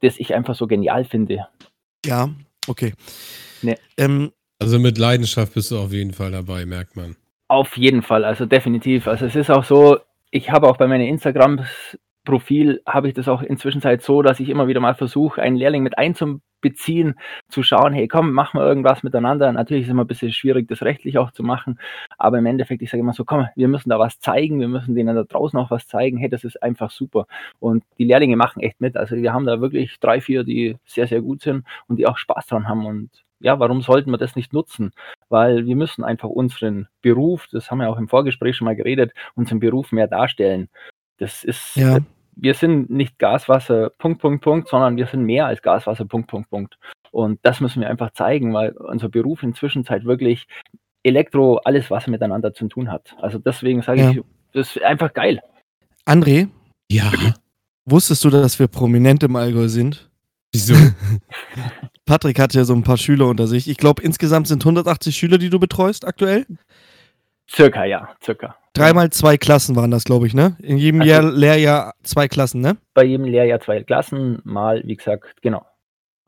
das 0.00 0.18
ich 0.18 0.34
einfach 0.34 0.54
so 0.54 0.66
genial 0.66 1.04
finde. 1.04 1.46
Ja, 2.04 2.30
okay. 2.66 2.94
Nee. 3.62 3.76
Ähm, 3.96 4.32
Also 4.58 4.78
mit 4.78 4.98
Leidenschaft 4.98 5.54
bist 5.54 5.70
du 5.70 5.78
auf 5.78 5.92
jeden 5.92 6.12
Fall 6.12 6.32
dabei, 6.32 6.66
merkt 6.66 6.96
man. 6.96 7.16
Auf 7.48 7.76
jeden 7.76 8.02
Fall, 8.02 8.24
also 8.24 8.46
definitiv. 8.46 9.06
Also 9.06 9.26
es 9.26 9.36
ist 9.36 9.50
auch 9.50 9.64
so, 9.64 9.98
ich 10.30 10.50
habe 10.50 10.68
auch 10.68 10.76
bei 10.76 10.86
meinen 10.86 11.06
Instagram-Profil, 12.30 12.82
habe 12.86 13.08
ich 13.08 13.14
das 13.14 13.28
auch 13.28 13.42
inzwischen 13.42 13.82
halt 13.82 14.02
so, 14.02 14.22
dass 14.22 14.40
ich 14.40 14.48
immer 14.48 14.68
wieder 14.68 14.80
mal 14.80 14.94
versuche, 14.94 15.42
einen 15.42 15.56
Lehrling 15.56 15.82
mit 15.82 15.98
einzubeziehen, 15.98 17.14
zu 17.48 17.62
schauen, 17.62 17.92
hey 17.92 18.08
komm, 18.08 18.32
mach 18.32 18.54
mal 18.54 18.66
irgendwas 18.66 19.02
miteinander. 19.02 19.52
Natürlich 19.52 19.82
ist 19.82 19.88
es 19.88 19.92
immer 19.92 20.04
ein 20.04 20.08
bisschen 20.08 20.32
schwierig, 20.32 20.68
das 20.68 20.82
rechtlich 20.82 21.18
auch 21.18 21.32
zu 21.32 21.42
machen, 21.42 21.78
aber 22.18 22.38
im 22.38 22.46
Endeffekt, 22.46 22.82
ich 22.82 22.90
sage 22.90 23.00
immer 23.00 23.12
so, 23.12 23.24
komm, 23.24 23.48
wir 23.56 23.68
müssen 23.68 23.90
da 23.90 23.98
was 23.98 24.20
zeigen, 24.20 24.60
wir 24.60 24.68
müssen 24.68 24.94
denen 24.94 25.16
da 25.16 25.24
draußen 25.24 25.58
auch 25.58 25.70
was 25.70 25.86
zeigen, 25.88 26.18
hey, 26.18 26.28
das 26.28 26.44
ist 26.44 26.62
einfach 26.62 26.90
super. 26.90 27.26
Und 27.58 27.84
die 27.98 28.04
Lehrlinge 28.04 28.36
machen 28.36 28.60
echt 28.62 28.80
mit. 28.80 28.96
Also 28.96 29.16
wir 29.16 29.32
haben 29.32 29.46
da 29.46 29.60
wirklich 29.60 29.98
drei, 30.00 30.20
vier, 30.20 30.44
die 30.44 30.76
sehr, 30.84 31.06
sehr 31.06 31.22
gut 31.22 31.42
sind 31.42 31.64
und 31.88 31.96
die 31.96 32.06
auch 32.06 32.16
Spaß 32.16 32.46
dran 32.46 32.68
haben 32.68 32.86
und 32.86 33.10
ja, 33.42 33.58
warum 33.58 33.80
sollten 33.80 34.10
wir 34.10 34.18
das 34.18 34.36
nicht 34.36 34.52
nutzen? 34.52 34.92
Weil 35.30 35.64
wir 35.64 35.74
müssen 35.74 36.04
einfach 36.04 36.28
unseren 36.28 36.88
Beruf, 37.00 37.46
das 37.50 37.70
haben 37.70 37.78
wir 37.78 37.88
auch 37.88 37.96
im 37.96 38.06
Vorgespräch 38.06 38.54
schon 38.54 38.66
mal 38.66 38.76
geredet, 38.76 39.12
unseren 39.34 39.60
Beruf 39.60 39.92
mehr 39.92 40.08
darstellen. 40.08 40.68
Das 41.20 41.44
ist, 41.44 41.76
Ja. 41.76 41.98
Wir 42.36 42.54
sind 42.54 42.90
nicht 42.90 43.18
Gaswasser, 43.18 43.90
Punkt, 43.98 44.20
Punkt, 44.20 44.42
Punkt, 44.42 44.68
sondern 44.68 44.96
wir 44.96 45.06
sind 45.06 45.24
mehr 45.24 45.46
als 45.46 45.62
Gaswasser, 45.62 46.04
Punkt, 46.04 46.28
Punkt, 46.28 46.50
Punkt. 46.50 46.78
Und 47.10 47.38
das 47.42 47.60
müssen 47.60 47.80
wir 47.82 47.90
einfach 47.90 48.12
zeigen, 48.12 48.54
weil 48.54 48.72
unser 48.72 49.08
Beruf 49.08 49.42
inzwischen 49.42 49.84
halt 49.88 50.04
wirklich 50.04 50.46
Elektro, 51.02 51.56
alles, 51.64 51.90
was 51.90 52.06
miteinander 52.06 52.52
zu 52.52 52.68
tun 52.68 52.90
hat. 52.90 53.16
Also 53.20 53.38
deswegen 53.38 53.82
sage 53.82 54.00
Ja. 54.00 54.10
ich, 54.10 54.20
das 54.52 54.76
ist 54.76 54.82
einfach 54.82 55.12
geil. 55.12 55.40
André, 56.06 56.48
Ja. 56.90 57.10
wusstest 57.86 58.24
du, 58.24 58.30
dass 58.30 58.58
wir 58.58 58.68
prominent 58.68 59.22
im 59.22 59.36
Allgäu 59.36 59.68
sind? 59.68 60.10
Wieso? 60.52 60.74
Patrick 62.04 62.38
hat 62.40 62.54
ja 62.54 62.64
so 62.64 62.74
ein 62.74 62.82
paar 62.82 62.96
Schüler 62.96 63.26
unter 63.28 63.46
sich. 63.46 63.68
Ich 63.68 63.76
glaube, 63.76 64.02
insgesamt 64.02 64.48
sind 64.48 64.62
180 64.64 65.16
Schüler, 65.16 65.38
die 65.38 65.50
du 65.50 65.60
betreust 65.60 66.04
aktuell. 66.04 66.44
Circa, 67.52 67.84
ja, 67.84 68.08
circa. 68.24 68.54
Dreimal 68.74 69.10
zwei 69.10 69.36
Klassen 69.36 69.74
waren 69.74 69.90
das, 69.90 70.04
glaube 70.04 70.26
ich, 70.28 70.34
ne? 70.34 70.56
In 70.62 70.76
jedem 70.78 71.00
Also- 71.00 71.10
Jahr, 71.12 71.22
Lehrjahr 71.32 71.94
zwei 72.04 72.28
Klassen, 72.28 72.60
ne? 72.60 72.76
Bei 72.94 73.02
jedem 73.04 73.26
Lehrjahr 73.26 73.60
zwei 73.60 73.82
Klassen, 73.82 74.40
mal, 74.44 74.82
wie 74.84 74.94
gesagt, 74.96 75.24
genau. 75.42 75.66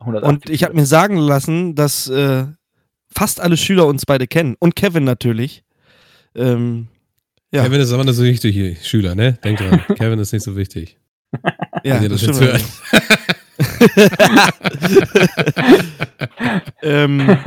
180 0.01 0.29
Und 0.29 0.51
ich 0.51 0.65
habe 0.65 0.75
mir 0.75 0.85
sagen 0.87 1.17
lassen, 1.17 1.77
dass 1.77 2.09
äh, 2.09 2.47
fast 3.15 3.41
alle 3.41 3.57
Schüler 3.57 3.87
uns 3.87 4.05
beide 4.05 4.27
kennen. 4.27 4.57
Und 4.59 4.75
Kevin 4.75 5.05
natürlich. 5.05 5.63
Ähm, 6.35 6.89
ja, 7.53 7.63
Kevin 7.63 7.81
ist 7.81 7.93
aber 7.93 8.03
nicht 8.05 8.17
so 8.17 8.25
wichtig 8.25 8.53
hier, 8.55 8.75
Schüler, 8.77 9.15
ne? 9.15 9.35
Denkt 9.45 9.61
dran, 9.61 9.81
Kevin 9.97 10.19
ist 10.19 10.33
nicht 10.33 10.43
so 10.43 10.57
wichtig. 10.57 10.99
ja, 11.85 11.97
Wenn 11.97 12.03
ihr 12.03 12.09
das 12.09 12.23
das 12.27 12.41
jetzt 12.41 12.83
stimmt. 12.83 13.63
ähm, 16.83 17.21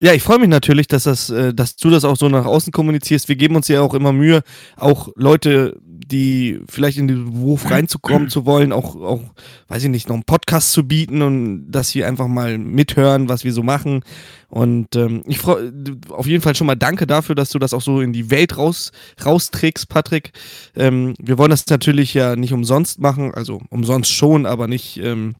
ja, 0.00 0.12
ich 0.12 0.22
freue 0.22 0.38
mich 0.38 0.48
natürlich, 0.48 0.86
dass, 0.86 1.04
das, 1.04 1.28
äh, 1.28 1.52
dass 1.52 1.74
du 1.74 1.90
das 1.90 2.04
auch 2.04 2.16
so 2.16 2.28
nach 2.28 2.46
außen 2.46 2.72
kommunizierst. 2.72 3.28
Wir 3.28 3.34
geben 3.34 3.56
uns 3.56 3.66
ja 3.66 3.80
auch 3.80 3.94
immer 3.94 4.12
Mühe, 4.12 4.42
auch 4.76 5.08
Leute, 5.16 5.76
die 5.84 6.60
vielleicht 6.68 6.98
in 6.98 7.08
den 7.08 7.32
Beruf 7.32 7.68
reinzukommen 7.68 8.28
zu 8.28 8.46
wollen, 8.46 8.72
auch, 8.72 8.94
auch, 8.94 9.22
weiß 9.66 9.82
ich 9.82 9.90
nicht, 9.90 10.08
noch 10.08 10.14
einen 10.14 10.24
Podcast 10.24 10.72
zu 10.72 10.86
bieten 10.86 11.20
und 11.22 11.70
dass 11.70 11.88
sie 11.88 12.04
einfach 12.04 12.28
mal 12.28 12.58
mithören, 12.58 13.28
was 13.28 13.42
wir 13.42 13.52
so 13.52 13.64
machen. 13.64 14.04
Und 14.48 14.94
ähm, 14.94 15.24
ich 15.26 15.38
freue 15.38 15.72
auf 16.10 16.28
jeden 16.28 16.42
Fall 16.42 16.54
schon 16.54 16.68
mal 16.68 16.76
danke 16.76 17.06
dafür, 17.08 17.34
dass 17.34 17.50
du 17.50 17.58
das 17.58 17.74
auch 17.74 17.82
so 17.82 18.00
in 18.00 18.12
die 18.12 18.30
Welt 18.30 18.56
raus, 18.56 18.92
rausträgst, 19.24 19.88
Patrick. 19.88 20.30
Ähm, 20.76 21.14
wir 21.20 21.38
wollen 21.38 21.50
das 21.50 21.66
natürlich 21.66 22.14
ja 22.14 22.36
nicht 22.36 22.52
umsonst 22.52 23.00
machen, 23.00 23.34
also 23.34 23.60
umsonst 23.68 24.12
schon, 24.12 24.46
aber 24.46 24.68
nicht. 24.68 24.98
Ähm, 24.98 25.34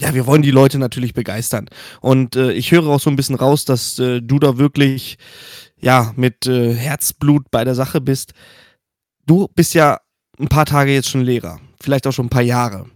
ja, 0.00 0.14
wir 0.14 0.26
wollen 0.26 0.42
die 0.42 0.50
Leute 0.50 0.78
natürlich 0.78 1.12
begeistern. 1.12 1.68
Und 2.00 2.34
äh, 2.34 2.52
ich 2.52 2.72
höre 2.72 2.86
auch 2.86 3.00
so 3.00 3.10
ein 3.10 3.16
bisschen 3.16 3.36
raus, 3.36 3.64
dass 3.64 3.98
äh, 3.98 4.20
du 4.22 4.38
da 4.38 4.56
wirklich 4.56 5.18
ja 5.78 6.12
mit 6.16 6.46
äh, 6.46 6.74
Herzblut 6.74 7.50
bei 7.50 7.64
der 7.64 7.74
Sache 7.74 8.00
bist. 8.00 8.32
Du 9.26 9.48
bist 9.54 9.74
ja 9.74 9.98
ein 10.38 10.48
paar 10.48 10.64
Tage 10.64 10.92
jetzt 10.92 11.10
schon 11.10 11.20
Lehrer, 11.20 11.60
vielleicht 11.80 12.06
auch 12.06 12.12
schon 12.12 12.26
ein 12.26 12.30
paar 12.30 12.42
Jahre. 12.42 12.86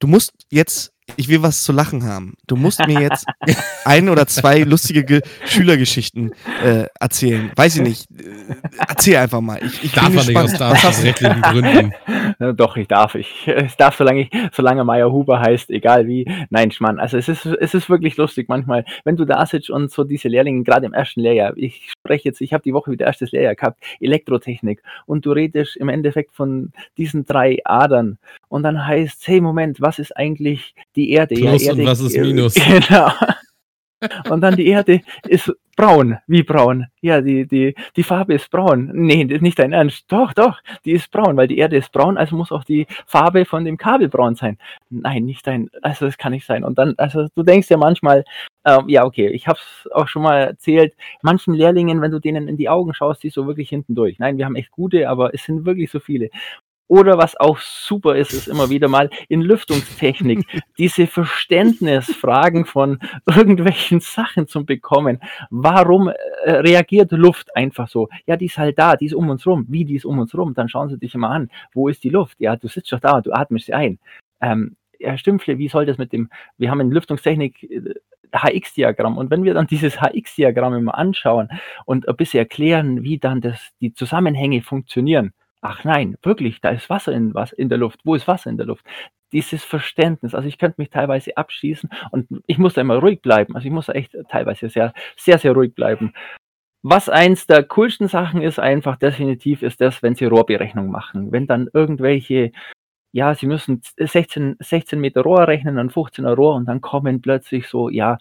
Du 0.00 0.08
musst 0.08 0.32
jetzt 0.50 0.92
ich 1.16 1.28
will 1.28 1.42
was 1.42 1.62
zu 1.62 1.72
lachen 1.72 2.04
haben. 2.04 2.34
Du 2.46 2.56
musst 2.56 2.84
mir 2.86 3.00
jetzt 3.00 3.26
ein 3.84 4.08
oder 4.08 4.26
zwei 4.26 4.60
lustige 4.60 5.04
Ge 5.04 5.22
Schülergeschichten 5.46 6.32
äh, 6.64 6.86
erzählen. 6.98 7.50
Weiß 7.56 7.76
ich 7.76 7.82
nicht. 7.82 8.10
Äh, 8.10 8.54
erzähl 8.86 9.16
einfach 9.16 9.40
mal. 9.40 9.60
Ich, 9.64 9.84
ich 9.84 9.92
darf 9.92 10.12
man 10.12 10.26
nicht 10.26 10.36
aus 10.36 10.52
datenschutzrechtlichen 10.54 11.42
Gründen. 11.42 11.92
Ja, 12.40 12.52
doch, 12.52 12.76
ich 12.76 12.86
darf. 12.86 13.14
Ich, 13.16 13.48
es 13.48 13.76
darf, 13.76 13.96
solange, 13.96 14.20
ich, 14.22 14.30
solange 14.52 14.84
Meier 14.84 15.10
Huber 15.10 15.40
heißt, 15.40 15.70
egal 15.70 16.06
wie. 16.06 16.24
Nein, 16.50 16.70
Schmann. 16.70 17.00
Also 17.00 17.16
es 17.16 17.28
ist, 17.28 17.46
es 17.46 17.74
ist 17.74 17.90
wirklich 17.90 18.16
lustig 18.16 18.48
manchmal, 18.48 18.84
wenn 19.04 19.16
du 19.16 19.24
da 19.24 19.44
sitzt 19.44 19.70
und 19.70 19.90
so 19.90 20.04
diese 20.04 20.28
Lehrlinge, 20.28 20.62
gerade 20.62 20.86
im 20.86 20.92
ersten 20.92 21.20
Lehrjahr, 21.20 21.56
ich 21.56 21.90
spreche 21.90 22.28
jetzt, 22.28 22.40
ich 22.40 22.52
habe 22.52 22.62
die 22.62 22.74
Woche 22.74 22.92
wieder 22.92 23.06
erstes 23.06 23.32
Lehrjahr 23.32 23.56
gehabt, 23.56 23.82
Elektrotechnik, 23.98 24.82
und 25.06 25.26
du 25.26 25.32
redest 25.32 25.76
im 25.76 25.88
Endeffekt 25.88 26.34
von 26.34 26.72
diesen 26.96 27.24
drei 27.24 27.58
Adern. 27.64 28.18
Und 28.48 28.62
dann 28.62 28.86
heißt, 28.86 29.26
hey, 29.26 29.40
Moment, 29.40 29.80
was 29.80 29.98
ist 29.98 30.16
eigentlich 30.16 30.74
die 30.98 31.10
Erde. 31.10 31.36
Plus 31.36 31.62
ja, 31.62 31.70
Erde, 31.70 31.82
und 31.82 31.88
was 31.88 32.00
ist 32.00 32.16
Minus? 32.16 32.54
Genau. 32.88 33.10
Und 34.30 34.42
dann 34.42 34.54
die 34.54 34.68
Erde 34.68 35.00
ist 35.26 35.52
braun. 35.76 36.18
Wie 36.28 36.44
braun? 36.44 36.86
Ja, 37.00 37.20
die, 37.20 37.48
die, 37.48 37.74
die 37.96 38.02
Farbe 38.04 38.34
ist 38.34 38.48
braun. 38.48 38.90
Nee, 38.94 39.24
das 39.24 39.36
ist 39.36 39.42
nicht 39.42 39.58
dein 39.58 39.72
Ernst. 39.72 40.04
Doch, 40.06 40.32
doch, 40.34 40.60
die 40.84 40.92
ist 40.92 41.10
braun, 41.10 41.36
weil 41.36 41.48
die 41.48 41.58
Erde 41.58 41.76
ist 41.76 41.90
braun, 41.90 42.16
also 42.16 42.36
muss 42.36 42.52
auch 42.52 42.62
die 42.62 42.86
Farbe 43.06 43.44
von 43.44 43.64
dem 43.64 43.76
Kabel 43.76 44.08
braun 44.08 44.36
sein. 44.36 44.56
Nein, 44.88 45.24
nicht 45.24 45.44
dein, 45.48 45.68
also 45.82 46.06
das 46.06 46.16
kann 46.16 46.30
nicht 46.30 46.46
sein. 46.46 46.62
Und 46.62 46.78
dann, 46.78 46.94
also 46.96 47.26
du 47.34 47.42
denkst 47.42 47.70
ja 47.70 47.76
manchmal, 47.76 48.24
ähm, 48.64 48.88
ja, 48.88 49.04
okay, 49.04 49.30
ich 49.30 49.48
habe 49.48 49.58
es 49.58 49.90
auch 49.90 50.06
schon 50.06 50.22
mal 50.22 50.38
erzählt, 50.38 50.94
manchen 51.22 51.54
Lehrlingen, 51.54 52.00
wenn 52.00 52.12
du 52.12 52.20
denen 52.20 52.46
in 52.46 52.56
die 52.56 52.68
Augen 52.68 52.94
schaust, 52.94 53.24
die 53.24 53.30
so 53.30 53.48
wirklich 53.48 53.68
hinten 53.68 53.96
durch. 53.96 54.20
Nein, 54.20 54.38
wir 54.38 54.44
haben 54.44 54.56
echt 54.56 54.70
gute, 54.70 55.08
aber 55.08 55.34
es 55.34 55.42
sind 55.42 55.64
wirklich 55.64 55.90
so 55.90 55.98
viele. 55.98 56.30
Oder 56.88 57.18
was 57.18 57.38
auch 57.38 57.58
super 57.58 58.16
ist, 58.16 58.32
ist 58.32 58.48
immer 58.48 58.70
wieder 58.70 58.88
mal 58.88 59.10
in 59.28 59.42
Lüftungstechnik 59.42 60.46
diese 60.78 61.06
Verständnisfragen 61.06 62.64
von 62.64 62.98
irgendwelchen 63.26 64.00
Sachen 64.00 64.48
zu 64.48 64.64
bekommen. 64.64 65.20
Warum 65.50 66.08
äh, 66.08 66.14
reagiert 66.50 67.12
Luft 67.12 67.54
einfach 67.54 67.88
so? 67.88 68.08
Ja, 68.26 68.36
die 68.36 68.46
ist 68.46 68.58
halt 68.58 68.78
da, 68.78 68.96
die 68.96 69.06
ist 69.06 69.14
um 69.14 69.28
uns 69.28 69.46
rum. 69.46 69.66
Wie 69.68 69.84
die 69.84 69.96
ist 69.96 70.06
um 70.06 70.18
uns 70.18 70.34
rum? 70.34 70.54
Dann 70.54 70.68
schauen 70.68 70.88
Sie 70.88 70.98
dich 70.98 71.14
immer 71.14 71.30
an. 71.30 71.50
Wo 71.72 71.88
ist 71.88 72.02
die 72.04 72.10
Luft? 72.10 72.40
Ja, 72.40 72.56
du 72.56 72.68
sitzt 72.68 72.92
doch 72.92 73.00
da, 73.00 73.20
du 73.20 73.32
atmest 73.32 73.66
sie 73.66 73.74
ein. 73.74 73.98
Ähm, 74.40 74.76
Herr 74.98 75.18
Stümpfle, 75.18 75.58
wie 75.58 75.68
soll 75.68 75.86
das 75.86 75.98
mit 75.98 76.12
dem, 76.12 76.28
wir 76.56 76.70
haben 76.70 76.80
in 76.80 76.90
Lüftungstechnik 76.90 77.68
HX-Diagramm. 78.32 79.16
Und 79.16 79.30
wenn 79.30 79.44
wir 79.44 79.54
dann 79.54 79.66
dieses 79.66 80.00
HX-Diagramm 80.00 80.74
immer 80.74 80.96
anschauen 80.96 81.48
und 81.84 82.08
ein 82.08 82.16
bisschen 82.16 82.40
erklären, 82.40 83.02
wie 83.02 83.18
dann 83.18 83.40
das, 83.40 83.72
die 83.80 83.92
Zusammenhänge 83.92 84.62
funktionieren, 84.62 85.32
Ach 85.60 85.82
nein, 85.84 86.16
wirklich, 86.22 86.60
da 86.60 86.70
ist 86.70 86.88
Wasser 86.88 87.12
in, 87.12 87.34
was, 87.34 87.52
in 87.52 87.68
der 87.68 87.78
Luft. 87.78 88.00
Wo 88.04 88.14
ist 88.14 88.28
Wasser 88.28 88.50
in 88.50 88.56
der 88.56 88.66
Luft? 88.66 88.86
Dieses 89.32 89.64
Verständnis, 89.64 90.34
also 90.34 90.48
ich 90.48 90.56
könnte 90.58 90.80
mich 90.80 90.90
teilweise 90.90 91.36
abschießen 91.36 91.90
und 92.12 92.28
ich 92.46 92.58
muss 92.58 92.74
da 92.74 92.80
immer 92.80 92.96
ruhig 92.96 93.20
bleiben. 93.20 93.54
Also 93.54 93.66
ich 93.66 93.72
muss 93.72 93.86
da 93.86 93.92
echt 93.92 94.16
teilweise 94.30 94.68
sehr, 94.68 94.94
sehr, 95.16 95.38
sehr 95.38 95.52
ruhig 95.52 95.74
bleiben. 95.74 96.12
Was 96.82 97.08
eins 97.08 97.46
der 97.46 97.64
coolsten 97.64 98.08
Sachen 98.08 98.40
ist, 98.40 98.60
einfach 98.60 98.96
definitiv, 98.96 99.62
ist 99.62 99.80
das, 99.80 100.02
wenn 100.02 100.14
sie 100.14 100.26
Rohrberechnung 100.26 100.90
machen. 100.90 101.32
Wenn 101.32 101.46
dann 101.48 101.68
irgendwelche, 101.72 102.52
ja, 103.12 103.34
sie 103.34 103.46
müssen 103.46 103.82
16, 103.98 104.56
16 104.60 105.00
Meter 105.00 105.22
Rohr 105.22 105.48
rechnen, 105.48 105.76
dann 105.76 105.90
15er 105.90 106.34
Rohr 106.34 106.54
und 106.54 106.66
dann 106.66 106.80
kommen 106.80 107.20
plötzlich 107.20 107.66
so, 107.68 107.88
ja, 107.88 108.18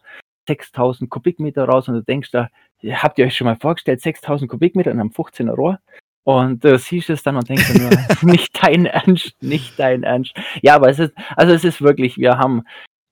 6000 0.47 1.09
Kubikmeter 1.09 1.65
raus 1.65 1.87
und 1.87 1.95
du 1.95 2.01
denkst 2.03 2.31
da, 2.31 2.49
habt 2.83 3.19
ihr 3.19 3.25
euch 3.25 3.37
schon 3.37 3.45
mal 3.45 3.57
vorgestellt, 3.57 4.01
6000 4.01 4.49
Kubikmeter 4.49 4.91
in 4.91 4.99
einem 4.99 5.11
15er 5.11 5.51
Rohr? 5.51 5.79
Und 6.27 6.65
äh, 6.65 6.77
siehst 6.77 7.09
es 7.09 7.23
dann 7.23 7.37
und 7.37 7.47
denkst 7.47 7.73
nur, 7.73 7.89
nicht 8.33 8.61
dein 8.61 8.85
Ernst, 8.85 9.41
nicht 9.41 9.79
dein 9.79 10.03
Ernst. 10.03 10.33
Ja, 10.61 10.75
aber 10.75 10.89
es 10.89 10.99
ist, 10.99 11.13
also 11.37 11.53
es 11.53 11.63
ist 11.63 11.81
wirklich, 11.81 12.17
wir 12.17 12.37
haben, 12.37 12.63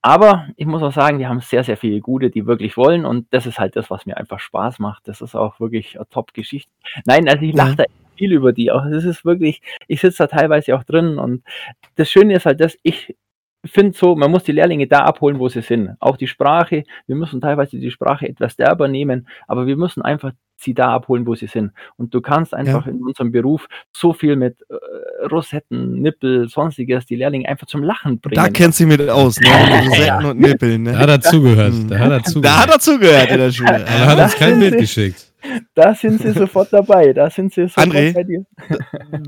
aber 0.01 0.49
ich 0.57 0.65
muss 0.65 0.83
auch 0.83 0.91
sagen, 0.91 1.17
wir 1.17 1.29
haben 1.29 1.39
sehr, 1.39 1.63
sehr 1.63 1.77
viele 1.77 2.01
Gute, 2.01 2.29
die 2.29 2.45
wirklich 2.45 2.75
wollen 2.75 3.05
und 3.05 3.27
das 3.31 3.45
ist 3.45 3.57
halt 3.57 3.77
das, 3.77 3.89
was 3.89 4.05
mir 4.05 4.17
einfach 4.17 4.39
Spaß 4.39 4.79
macht. 4.79 5.07
Das 5.07 5.21
ist 5.21 5.33
auch 5.33 5.61
wirklich 5.61 5.95
eine 5.95 6.09
Top-Geschichte. 6.09 6.69
Nein, 7.05 7.29
also 7.29 7.45
ich 7.45 7.55
lache 7.55 7.69
ja. 7.69 7.75
da 7.75 7.83
viel 8.17 8.33
über 8.33 8.51
die. 8.51 8.69
Auch 8.69 8.83
es 8.83 9.05
ist 9.05 9.23
wirklich, 9.23 9.61
ich 9.87 10.01
sitze 10.01 10.23
da 10.23 10.27
teilweise 10.27 10.75
auch 10.75 10.83
drin 10.83 11.17
und 11.17 11.41
das 11.95 12.11
Schöne 12.11 12.35
ist 12.35 12.45
halt, 12.45 12.59
dass 12.59 12.77
ich 12.83 13.15
finde 13.65 13.97
so, 13.97 14.15
man 14.15 14.31
muss 14.31 14.43
die 14.43 14.51
Lehrlinge 14.51 14.87
da 14.87 14.99
abholen, 14.99 15.39
wo 15.39 15.49
sie 15.49 15.61
sind. 15.61 15.95
Auch 15.99 16.17
die 16.17 16.27
Sprache, 16.27 16.83
wir 17.07 17.15
müssen 17.15 17.41
teilweise 17.41 17.77
die 17.77 17.91
Sprache 17.91 18.27
etwas 18.27 18.55
derber 18.55 18.87
nehmen, 18.87 19.27
aber 19.47 19.67
wir 19.67 19.77
müssen 19.77 20.01
einfach 20.01 20.31
sie 20.57 20.73
da 20.73 20.93
abholen, 20.93 21.25
wo 21.27 21.35
sie 21.35 21.47
sind. 21.47 21.71
Und 21.97 22.13
du 22.13 22.21
kannst 22.21 22.53
einfach 22.53 22.85
ja. 22.85 22.91
in 22.91 23.03
unserem 23.03 23.31
Beruf 23.31 23.67
so 23.95 24.13
viel 24.13 24.35
mit 24.35 24.57
äh, 24.69 25.25
Rosetten, 25.27 26.01
Nippel, 26.01 26.47
sonstiges, 26.47 27.05
die 27.05 27.15
Lehrlinge 27.15 27.47
einfach 27.47 27.67
zum 27.67 27.83
Lachen 27.83 28.19
bringen. 28.19 28.35
Da 28.35 28.49
kennst 28.49 28.79
du 28.79 28.87
mit 28.87 29.07
aus, 29.09 29.39
ne? 29.39 29.47
Rosetten 29.85 30.05
ja. 30.05 30.29
und 30.29 30.39
Nippeln, 30.39 30.83
ne? 30.83 30.93
Da 30.93 30.99
hat 30.99 31.09
er 31.09 31.21
zugehört. 31.21 31.73
Da 31.89 31.99
hat 31.99 32.11
er 32.11 32.23
zugehört. 32.23 32.45
Da 32.45 32.61
hat 32.61 32.69
er 32.69 32.79
zugehört 32.79 33.31
in 33.31 33.37
der 33.37 33.51
Schule. 33.51 33.69
Aber 33.75 33.89
er 33.89 34.05
hat 34.05 34.19
uns 34.19 34.35
kein 34.35 34.59
Bild 34.59 34.73
sie, 34.73 34.79
geschickt. 34.79 35.31
Da 35.75 35.93
sind 35.93 36.21
sie 36.21 36.31
sofort 36.31 36.71
dabei. 36.71 37.13
Da 37.13 37.29
sind 37.29 37.53
sie 37.53 37.63
sofort 37.63 37.87
André, 37.87 38.13
bei 38.13 38.23
dir. 38.23 38.45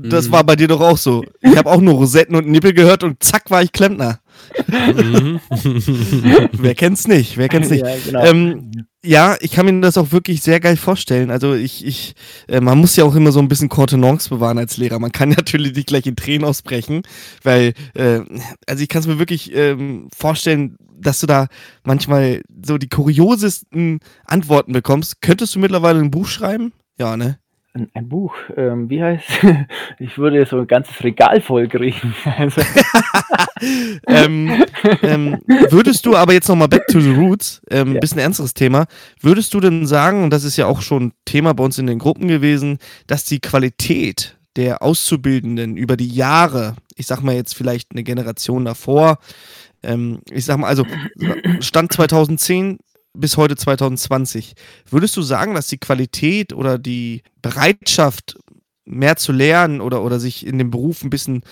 Das 0.02 0.30
war 0.32 0.42
bei 0.44 0.56
dir 0.56 0.66
doch 0.66 0.80
auch 0.80 0.96
so. 0.96 1.24
Ich 1.40 1.56
habe 1.56 1.70
auch 1.70 1.80
nur 1.80 1.94
Rosetten 1.94 2.34
und 2.34 2.48
Nippel 2.48 2.72
gehört 2.72 3.04
und 3.04 3.22
zack 3.22 3.50
war 3.50 3.62
ich 3.62 3.70
Klempner. 3.70 4.18
Mhm. 4.66 5.40
Wer 6.52 6.74
kennt's 6.74 7.06
nicht? 7.08 7.36
Wer 7.36 7.48
kennt's 7.48 7.70
nicht? 7.70 7.84
Ja, 7.84 7.94
genau. 8.04 8.24
ähm, 8.24 8.70
ja, 9.04 9.36
ich 9.40 9.52
kann 9.52 9.66
mir 9.66 9.80
das 9.80 9.96
auch 9.96 10.10
wirklich 10.10 10.42
sehr 10.42 10.60
geil 10.60 10.76
vorstellen. 10.76 11.30
Also 11.30 11.54
ich, 11.54 11.86
ich, 11.86 12.14
äh, 12.48 12.60
man 12.60 12.78
muss 12.78 12.96
ja 12.96 13.04
auch 13.04 13.14
immer 13.14 13.30
so 13.30 13.38
ein 13.38 13.48
bisschen 13.48 13.68
Kontenance 13.68 14.28
bewahren 14.28 14.58
als 14.58 14.76
Lehrer. 14.76 14.98
Man 14.98 15.12
kann 15.12 15.28
natürlich 15.36 15.74
nicht 15.74 15.88
gleich 15.88 16.06
in 16.06 16.16
Tränen 16.16 16.44
ausbrechen, 16.44 17.02
weil, 17.42 17.74
äh, 17.94 18.20
also 18.66 18.82
ich 18.82 18.88
kann 18.88 19.00
es 19.00 19.06
mir 19.06 19.18
wirklich 19.18 19.54
ähm, 19.54 20.08
vorstellen, 20.16 20.76
dass 21.00 21.20
du 21.20 21.26
da 21.26 21.46
manchmal 21.84 22.42
so 22.64 22.76
die 22.76 22.88
kuriosesten 22.88 24.00
Antworten 24.24 24.72
bekommst. 24.72 25.22
Könntest 25.22 25.54
du 25.54 25.60
mittlerweile 25.60 26.00
ein 26.00 26.10
Buch 26.10 26.26
schreiben? 26.26 26.72
Ja, 26.98 27.16
ne? 27.16 27.38
Ein, 27.74 27.88
ein 27.94 28.08
Buch, 28.08 28.34
ähm, 28.56 28.90
wie 28.90 29.02
heißt 29.02 29.28
Ich 30.00 30.18
würde 30.18 30.44
so 30.46 30.58
ein 30.58 30.66
ganzes 30.66 31.04
Regal 31.04 31.40
voll 31.40 31.68
kriegen. 31.68 32.14
Also. 32.36 32.62
Ähm, 34.06 34.64
ähm, 35.02 35.38
würdest 35.46 36.06
du 36.06 36.16
aber 36.16 36.32
jetzt 36.32 36.48
nochmal 36.48 36.68
back 36.68 36.86
to 36.88 37.00
the 37.00 37.10
roots, 37.10 37.60
ähm, 37.70 37.94
ja. 37.94 38.00
bisschen 38.00 38.18
ernsteres 38.18 38.54
Thema, 38.54 38.86
würdest 39.20 39.54
du 39.54 39.60
denn 39.60 39.86
sagen, 39.86 40.24
und 40.24 40.30
das 40.30 40.44
ist 40.44 40.56
ja 40.56 40.66
auch 40.66 40.82
schon 40.82 41.12
Thema 41.24 41.54
bei 41.54 41.64
uns 41.64 41.78
in 41.78 41.86
den 41.86 41.98
Gruppen 41.98 42.28
gewesen, 42.28 42.78
dass 43.06 43.24
die 43.24 43.40
Qualität 43.40 44.38
der 44.56 44.82
Auszubildenden 44.82 45.76
über 45.76 45.96
die 45.96 46.08
Jahre, 46.08 46.74
ich 46.96 47.06
sag 47.06 47.22
mal 47.22 47.34
jetzt 47.34 47.54
vielleicht 47.54 47.92
eine 47.92 48.02
Generation 48.02 48.64
davor, 48.64 49.18
ähm, 49.82 50.20
ich 50.30 50.44
sag 50.44 50.58
mal, 50.58 50.66
also 50.66 50.84
Stand 51.60 51.92
2010 51.92 52.78
bis 53.14 53.36
heute 53.36 53.56
2020. 53.56 54.54
Würdest 54.90 55.16
du 55.16 55.22
sagen, 55.22 55.54
dass 55.54 55.68
die 55.68 55.78
Qualität 55.78 56.52
oder 56.52 56.78
die 56.78 57.22
Bereitschaft, 57.42 58.36
mehr 58.88 59.16
zu 59.16 59.32
lernen 59.32 59.80
oder, 59.80 60.02
oder 60.02 60.18
sich 60.18 60.46
in 60.46 60.58
den 60.58 60.70
Beruf 60.70 61.04
ein 61.04 61.10
bisschen 61.10 61.42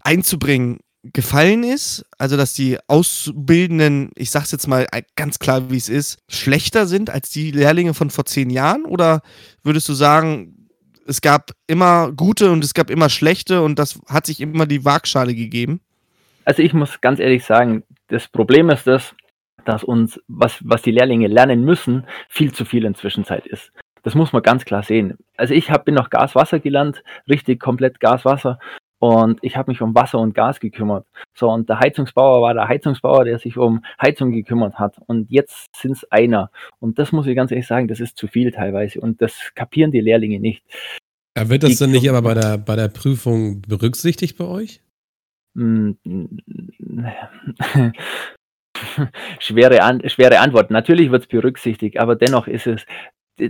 einzubringen, 0.00 0.78
gefallen 1.02 1.64
ist? 1.64 2.04
Also, 2.18 2.36
dass 2.36 2.54
die 2.54 2.78
Auszubildenden, 2.86 4.10
ich 4.14 4.30
sag's 4.30 4.52
jetzt 4.52 4.68
mal 4.68 4.86
ganz 5.16 5.38
klar, 5.38 5.70
wie 5.70 5.76
es 5.76 5.88
ist, 5.88 6.18
schlechter 6.28 6.86
sind 6.86 7.10
als 7.10 7.30
die 7.30 7.50
Lehrlinge 7.50 7.94
von 7.94 8.10
vor 8.10 8.24
zehn 8.24 8.50
Jahren? 8.50 8.84
Oder 8.84 9.22
würdest 9.62 9.88
du 9.88 9.94
sagen, 9.94 10.68
es 11.06 11.20
gab 11.20 11.52
immer 11.66 12.12
gute 12.12 12.50
und 12.52 12.64
es 12.64 12.74
gab 12.74 12.90
immer 12.90 13.08
schlechte 13.08 13.62
und 13.62 13.78
das 13.78 14.00
hat 14.08 14.26
sich 14.26 14.40
immer 14.40 14.66
die 14.66 14.84
Waagschale 14.84 15.34
gegeben? 15.34 15.80
Also 16.44 16.62
ich 16.62 16.72
muss 16.72 17.00
ganz 17.00 17.20
ehrlich 17.20 17.44
sagen, 17.44 17.84
das 18.08 18.28
Problem 18.28 18.70
ist 18.70 18.86
das, 18.86 19.14
dass 19.64 19.84
uns, 19.84 20.20
was, 20.28 20.58
was 20.62 20.82
die 20.82 20.90
Lehrlinge 20.90 21.28
lernen 21.28 21.64
müssen, 21.64 22.06
viel 22.28 22.52
zu 22.52 22.64
viel 22.64 22.84
inzwischen 22.84 23.24
Zeit 23.24 23.46
ist. 23.46 23.72
Das 24.02 24.16
muss 24.16 24.32
man 24.32 24.42
ganz 24.42 24.64
klar 24.64 24.82
sehen. 24.82 25.16
Also 25.36 25.54
ich 25.54 25.70
hab, 25.70 25.84
bin 25.84 25.94
noch 25.94 26.10
Gas-Wasser 26.10 26.58
gelernt, 26.58 27.02
richtig 27.28 27.60
komplett 27.60 28.00
Gas-Wasser. 28.00 28.58
Und 29.02 29.40
ich 29.42 29.56
habe 29.56 29.68
mich 29.72 29.82
um 29.82 29.96
Wasser 29.96 30.20
und 30.20 30.32
Gas 30.32 30.60
gekümmert. 30.60 31.04
So, 31.34 31.50
und 31.50 31.68
der 31.68 31.80
Heizungsbauer 31.80 32.40
war 32.40 32.54
der 32.54 32.68
Heizungsbauer, 32.68 33.24
der 33.24 33.40
sich 33.40 33.56
um 33.58 33.84
Heizung 34.00 34.30
gekümmert 34.30 34.78
hat. 34.78 34.94
Und 35.06 35.28
jetzt 35.28 35.74
sind 35.74 35.96
es 35.96 36.04
einer. 36.12 36.52
Und 36.78 37.00
das 37.00 37.10
muss 37.10 37.26
ich 37.26 37.34
ganz 37.34 37.50
ehrlich 37.50 37.66
sagen, 37.66 37.88
das 37.88 37.98
ist 37.98 38.16
zu 38.16 38.28
viel 38.28 38.52
teilweise. 38.52 39.00
Und 39.00 39.20
das 39.20 39.50
kapieren 39.56 39.90
die 39.90 39.98
Lehrlinge 40.00 40.38
nicht. 40.38 40.62
Ja, 41.36 41.48
wird 41.48 41.64
das 41.64 41.70
Die- 41.72 41.78
dann 41.78 41.90
nicht 41.90 42.08
aber 42.08 42.22
bei 42.22 42.34
der, 42.34 42.58
bei 42.58 42.76
der 42.76 42.86
Prüfung 42.86 43.62
berücksichtigt 43.62 44.38
bei 44.38 44.44
euch? 44.44 44.80
Mm, 45.54 45.90
schwere, 49.40 49.82
An 49.82 50.08
schwere 50.08 50.38
Antwort. 50.38 50.70
Natürlich 50.70 51.10
wird 51.10 51.22
es 51.22 51.28
berücksichtigt, 51.28 51.98
aber 51.98 52.14
dennoch 52.14 52.46
ist 52.46 52.68
es, 52.68 52.86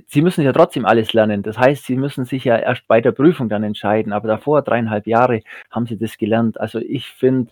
Sie 0.06 0.22
müssen 0.22 0.44
ja 0.44 0.52
trotzdem 0.52 0.86
alles 0.86 1.12
lernen. 1.12 1.42
Das 1.42 1.58
heißt, 1.58 1.84
Sie 1.84 1.96
müssen 1.96 2.24
sich 2.24 2.44
ja 2.44 2.56
erst 2.56 2.86
bei 2.86 3.00
der 3.00 3.12
Prüfung 3.12 3.48
dann 3.48 3.64
entscheiden, 3.64 4.12
aber 4.12 4.28
davor 4.28 4.62
dreieinhalb 4.62 5.06
Jahre 5.06 5.42
haben 5.70 5.86
Sie 5.86 5.98
das 5.98 6.18
gelernt. 6.18 6.60
Also 6.60 6.78
ich 6.78 7.08
finde, 7.08 7.50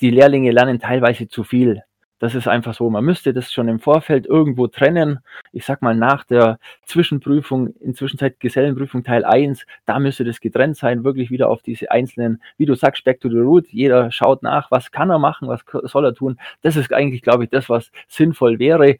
die 0.00 0.10
Lehrlinge 0.10 0.50
lernen 0.50 0.78
teilweise 0.78 1.28
zu 1.28 1.44
viel. 1.44 1.82
Das 2.18 2.34
ist 2.34 2.48
einfach 2.48 2.72
so. 2.72 2.88
Man 2.88 3.04
müsste 3.04 3.34
das 3.34 3.52
schon 3.52 3.68
im 3.68 3.78
Vorfeld 3.78 4.24
irgendwo 4.26 4.68
trennen. 4.68 5.18
Ich 5.52 5.66
sag 5.66 5.82
mal, 5.82 5.94
nach 5.94 6.24
der 6.24 6.58
Zwischenprüfung, 6.86 7.74
inzwischen 7.76 8.18
Gesellenprüfung 8.38 9.04
Teil 9.04 9.24
1, 9.24 9.66
da 9.84 9.98
müsste 9.98 10.24
das 10.24 10.40
getrennt 10.40 10.78
sein, 10.78 11.04
wirklich 11.04 11.30
wieder 11.30 11.50
auf 11.50 11.60
diese 11.60 11.90
einzelnen, 11.90 12.42
wie 12.56 12.64
du 12.64 12.74
sagst, 12.74 13.04
back 13.04 13.20
to 13.20 13.28
the 13.28 13.36
root. 13.36 13.68
Jeder 13.68 14.10
schaut 14.12 14.42
nach, 14.42 14.70
was 14.70 14.90
kann 14.90 15.10
er 15.10 15.18
machen, 15.18 15.48
was 15.48 15.62
soll 15.84 16.06
er 16.06 16.14
tun. 16.14 16.38
Das 16.62 16.76
ist 16.76 16.92
eigentlich, 16.92 17.20
glaube 17.20 17.44
ich, 17.44 17.50
das, 17.50 17.68
was 17.68 17.90
sinnvoll 18.08 18.58
wäre. 18.58 18.96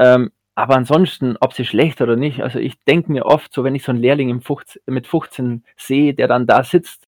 Ähm, 0.00 0.32
aber 0.54 0.76
ansonsten, 0.76 1.36
ob 1.40 1.52
sie 1.52 1.64
schlecht 1.64 2.00
oder 2.00 2.16
nicht, 2.16 2.42
also 2.42 2.58
ich 2.58 2.78
denke 2.84 3.10
mir 3.10 3.26
oft, 3.26 3.52
so 3.52 3.64
wenn 3.64 3.74
ich 3.74 3.82
so 3.82 3.92
einen 3.92 4.00
Lehrling 4.00 4.28
im 4.30 4.40
15, 4.40 4.82
mit 4.86 5.06
15 5.06 5.64
sehe, 5.76 6.14
der 6.14 6.28
dann 6.28 6.46
da 6.46 6.62
sitzt, 6.62 7.04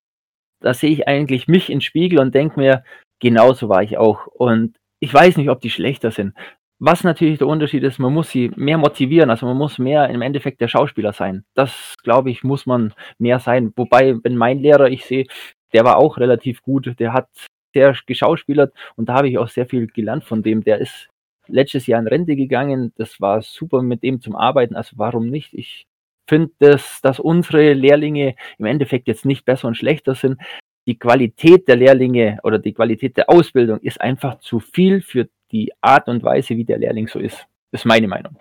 da 0.61 0.75
sehe 0.75 0.91
ich 0.91 1.07
eigentlich 1.07 1.47
mich 1.47 1.71
im 1.71 1.81
Spiegel 1.81 2.19
und 2.19 2.35
denke 2.35 2.59
mir, 2.59 2.85
genauso 3.21 3.69
war 3.69 3.83
ich 3.83 3.99
auch. 3.99 4.27
Und 4.27 4.77
ich 5.01 5.13
weiß 5.13 5.37
nicht, 5.37 5.51
ob 5.51 5.61
die 5.61 5.71
schlechter 5.71 6.11
sind. 6.11 6.35
Was 6.79 7.05
natürlich 7.05 7.39
der 7.39 7.47
Unterschied 7.47 7.85
ist, 7.85 7.99
man 7.99 8.13
muss 8.13 8.31
sie 8.31 8.51
mehr 8.57 8.79
motivieren, 8.79 9.31
also 9.31 9.47
man 9.47 9.57
muss 9.57 9.79
mehr 9.79 10.11
im 10.11 10.23
Endeffekt 10.23 10.61
der 10.61 10.69
Schauspieler 10.69 11.13
sein. 11.13 11.45
Das, 11.55 11.95
glaube 12.03 12.31
ich, 12.31 12.43
muss 12.43 12.67
man 12.67 12.93
mehr 13.19 13.39
sein. 13.39 13.73
Wobei, 13.77 14.17
wenn 14.23 14.37
mein 14.37 14.59
Lehrer, 14.59 14.91
ich 14.91 15.05
sehe, 15.07 15.27
der 15.73 15.85
war 15.85 15.97
auch 15.97 16.19
relativ 16.19 16.63
gut, 16.63 16.99
der 16.99 17.13
hat 17.13 17.29
sehr 17.73 17.97
geschauspielert 18.07 18.75
und 18.97 19.09
da 19.09 19.15
habe 19.15 19.29
ich 19.29 19.39
auch 19.39 19.49
sehr 19.49 19.67
viel 19.67 19.87
gelernt 19.87 20.25
von 20.25 20.43
dem. 20.43 20.65
Der 20.65 20.79
ist 20.79 21.09
letztes 21.49 21.87
Jahr 21.87 22.01
in 22.01 22.07
Rente 22.07 22.37
gegangen, 22.37 22.93
das 22.97 23.21
war 23.21 23.43
super 23.43 23.83
mit 23.83 24.03
dem 24.03 24.21
zum 24.21 24.37
Arbeiten, 24.37 24.77
also 24.77 24.93
warum 24.97 25.29
nicht? 25.29 25.55
Ich 25.55 25.87
finde, 26.29 26.51
dass, 26.59 27.01
dass 27.03 27.21
unsere 27.21 27.73
Lehrlinge 27.73 28.35
im 28.59 28.65
Endeffekt 28.67 29.07
jetzt 29.09 29.25
nicht 29.25 29.45
besser 29.45 29.69
und 29.69 29.77
schlechter 29.77 30.15
sind. 30.15 30.39
Die 30.87 30.99
Qualität 30.99 31.67
der 31.69 31.77
Lehrlinge 31.77 32.39
oder 32.43 32.59
die 32.59 32.73
Qualität 32.73 33.17
der 33.17 33.29
Ausbildung 33.31 33.81
ist 33.81 34.01
einfach 34.01 34.39
zu 34.41 34.61
viel 34.61 35.03
für 35.03 35.29
die 35.53 35.73
Art 35.81 36.09
und 36.09 36.23
Weise, 36.23 36.57
wie 36.57 36.65
der 36.65 36.79
Lehrling 36.79 37.09
so 37.09 37.19
ist. 37.19 37.47
Das 37.73 37.83
ist 37.83 37.85
meine 37.87 38.09
Meinung. 38.09 38.37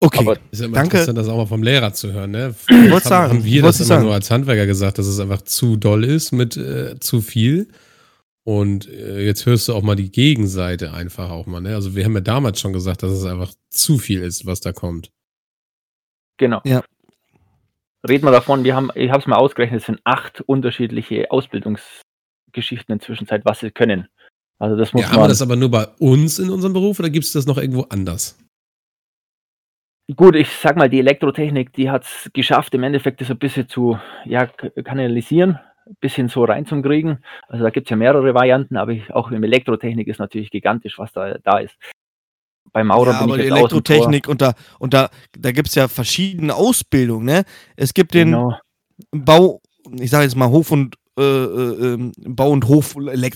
Okay. 0.00 0.18
Aber 0.20 0.36
Ist 0.50 0.60
ja 0.60 0.66
immer 0.66 0.74
Danke. 0.76 0.98
interessant, 0.98 1.18
das 1.18 1.28
auch 1.28 1.36
mal 1.38 1.46
vom 1.46 1.62
Lehrer 1.62 1.92
zu 1.92 2.12
hören. 2.12 2.30
Ne? 2.32 2.54
Ich 2.68 2.74
wollte 2.74 2.90
Haben- 2.92 3.00
sagen, 3.00 3.32
Haben 3.38 3.44
wir 3.44 3.62
das 3.62 3.80
immer 3.80 3.86
sagen. 3.86 4.04
nur 4.04 4.14
als 4.14 4.30
Handwerker 4.30 4.66
gesagt, 4.66 4.98
dass 4.98 5.06
es 5.06 5.18
einfach 5.18 5.42
zu 5.42 5.76
doll 5.76 6.04
ist 6.04 6.32
mit 6.32 6.56
äh, 6.56 6.98
zu 7.00 7.20
viel. 7.20 7.68
Und 8.46 8.88
äh, 8.88 9.24
jetzt 9.24 9.44
hörst 9.44 9.66
du 9.66 9.74
auch 9.74 9.82
mal 9.82 9.96
die 9.96 10.12
Gegenseite 10.12 10.92
einfach 10.92 11.30
auch 11.30 11.46
mal. 11.46 11.60
Ne? 11.60 11.74
Also 11.74 11.96
wir 11.96 12.04
haben 12.04 12.14
ja 12.14 12.20
damals 12.20 12.60
schon 12.60 12.72
gesagt, 12.72 13.02
dass 13.02 13.10
es 13.10 13.24
einfach 13.24 13.52
zu 13.70 13.98
viel 13.98 14.22
ist, 14.22 14.46
was 14.46 14.60
da 14.60 14.72
kommt. 14.72 15.10
Genau. 16.36 16.60
Ja. 16.64 16.84
Reden 18.08 18.24
wir 18.24 18.30
davon, 18.30 18.62
wir 18.62 18.76
haben, 18.76 18.92
ich 18.94 19.10
habe 19.10 19.18
es 19.18 19.26
mal 19.26 19.34
ausgerechnet, 19.34 19.80
es 19.80 19.86
sind 19.86 20.00
acht 20.04 20.42
unterschiedliche 20.42 21.28
Ausbildungsgeschichten 21.32 22.92
inzwischen, 22.92 23.26
was 23.42 23.58
sie 23.58 23.72
können. 23.72 24.06
Also 24.60 24.76
das 24.76 24.92
muss 24.92 25.02
Ja, 25.02 25.08
haben 25.08 25.16
man. 25.16 25.24
wir 25.24 25.28
das 25.30 25.42
aber 25.42 25.56
nur 25.56 25.72
bei 25.72 25.88
uns 25.98 26.38
in 26.38 26.48
unserem 26.48 26.72
Beruf 26.72 27.00
oder 27.00 27.10
gibt 27.10 27.24
es 27.24 27.32
das 27.32 27.46
noch 27.46 27.58
irgendwo 27.58 27.82
anders? 27.88 28.38
Gut, 30.14 30.36
ich 30.36 30.50
sag 30.50 30.76
mal, 30.76 30.88
die 30.88 31.00
Elektrotechnik, 31.00 31.72
die 31.72 31.90
hat 31.90 32.04
es 32.04 32.30
geschafft, 32.32 32.72
im 32.74 32.84
Endeffekt 32.84 33.20
das 33.20 33.28
ein 33.28 33.38
bisschen 33.38 33.68
zu 33.68 33.98
ja, 34.24 34.46
kanalisieren, 34.46 35.58
bisschen 36.00 36.28
so 36.28 36.44
reinzukriegen. 36.44 37.24
Also 37.48 37.64
da 37.64 37.70
gibt 37.70 37.86
es 37.86 37.90
ja 37.90 37.96
mehrere 37.96 38.34
Varianten, 38.34 38.76
aber 38.76 38.92
ich, 38.92 39.12
auch 39.12 39.30
im 39.30 39.44
Elektrotechnik 39.44 40.08
ist 40.08 40.18
natürlich 40.18 40.50
gigantisch, 40.50 40.98
was 40.98 41.12
da, 41.12 41.38
da 41.42 41.58
ist. 41.58 41.76
Bei 42.72 42.84
Maurer 42.84 43.12
ja, 43.12 43.18
bin 43.20 43.30
aber 43.30 43.38
ich 43.38 43.44
jetzt. 43.44 43.56
Elektrotechnik 43.56 44.28
und 44.28 44.42
da, 44.42 44.54
und 44.78 44.92
da, 44.92 45.08
da 45.38 45.52
gibt 45.52 45.68
es 45.68 45.74
ja 45.74 45.88
verschiedene 45.88 46.54
Ausbildungen, 46.54 47.24
ne? 47.24 47.44
Es 47.76 47.94
gibt 47.94 48.14
den 48.14 48.32
Genau. 48.32 48.58
Bau, 49.10 49.60
ich 50.00 50.10
sage 50.10 50.24
jetzt 50.24 50.36
mal 50.36 50.48
Hof 50.48 50.70
und 50.72 50.96
äh, 51.18 51.22
äh, 51.22 51.94
ähm, 51.94 52.12
Bau 52.18 52.50
und 52.50 52.68
Hof, 52.68 52.94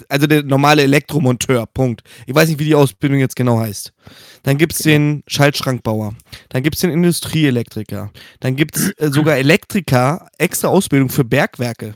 also 0.08 0.26
der 0.26 0.42
normale 0.42 0.82
Elektromonteur, 0.82 1.66
Punkt. 1.66 2.02
Ich 2.26 2.34
weiß 2.34 2.48
nicht, 2.48 2.58
wie 2.58 2.66
die 2.66 2.74
Ausbildung 2.74 3.18
jetzt 3.18 3.36
genau 3.36 3.58
heißt. 3.58 3.94
Dann 4.42 4.58
gibt 4.58 4.74
es 4.74 4.80
den 4.80 5.22
Schaltschrankbauer, 5.26 6.14
dann 6.50 6.62
gibt 6.62 6.76
es 6.76 6.82
den 6.82 6.90
Industrieelektriker, 6.90 8.10
dann 8.40 8.56
gibt 8.56 8.76
es 8.76 8.90
äh, 8.98 9.10
sogar 9.10 9.36
Elektriker, 9.36 10.28
extra 10.36 10.68
Ausbildung 10.68 11.08
für 11.08 11.24
Bergwerke. 11.24 11.94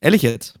Ehrlich 0.00 0.22
jetzt. 0.22 0.58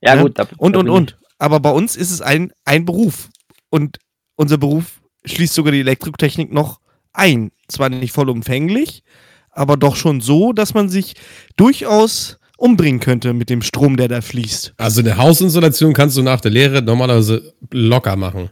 Ja, 0.00 0.16
ne? 0.16 0.22
gut. 0.22 0.38
Da, 0.38 0.46
Und, 0.56 0.74
da 0.74 0.80
und, 0.80 0.88
und. 0.88 1.18
Aber 1.38 1.60
bei 1.60 1.70
uns 1.70 1.96
ist 1.96 2.10
es 2.10 2.20
ein, 2.20 2.52
ein 2.64 2.84
Beruf. 2.84 3.28
Und 3.70 3.98
unser 4.36 4.58
Beruf 4.58 5.00
schließt 5.24 5.54
sogar 5.54 5.72
die 5.72 5.80
Elektrotechnik 5.80 6.52
noch 6.52 6.80
ein. 7.12 7.52
Zwar 7.68 7.88
nicht 7.90 8.12
vollumfänglich, 8.12 9.02
aber 9.50 9.76
doch 9.76 9.96
schon 9.96 10.20
so, 10.20 10.52
dass 10.52 10.74
man 10.74 10.88
sich 10.88 11.14
durchaus 11.56 12.38
umbringen 12.56 13.00
könnte 13.00 13.34
mit 13.34 13.50
dem 13.50 13.62
Strom, 13.62 13.96
der 13.96 14.08
da 14.08 14.20
fließt. 14.20 14.74
Also 14.78 15.00
eine 15.00 15.16
Hausinstallation 15.16 15.92
kannst 15.92 16.16
du 16.16 16.22
nach 16.22 16.40
der 16.40 16.50
Lehre 16.50 16.82
normalerweise 16.82 17.54
locker 17.70 18.16
machen. 18.16 18.50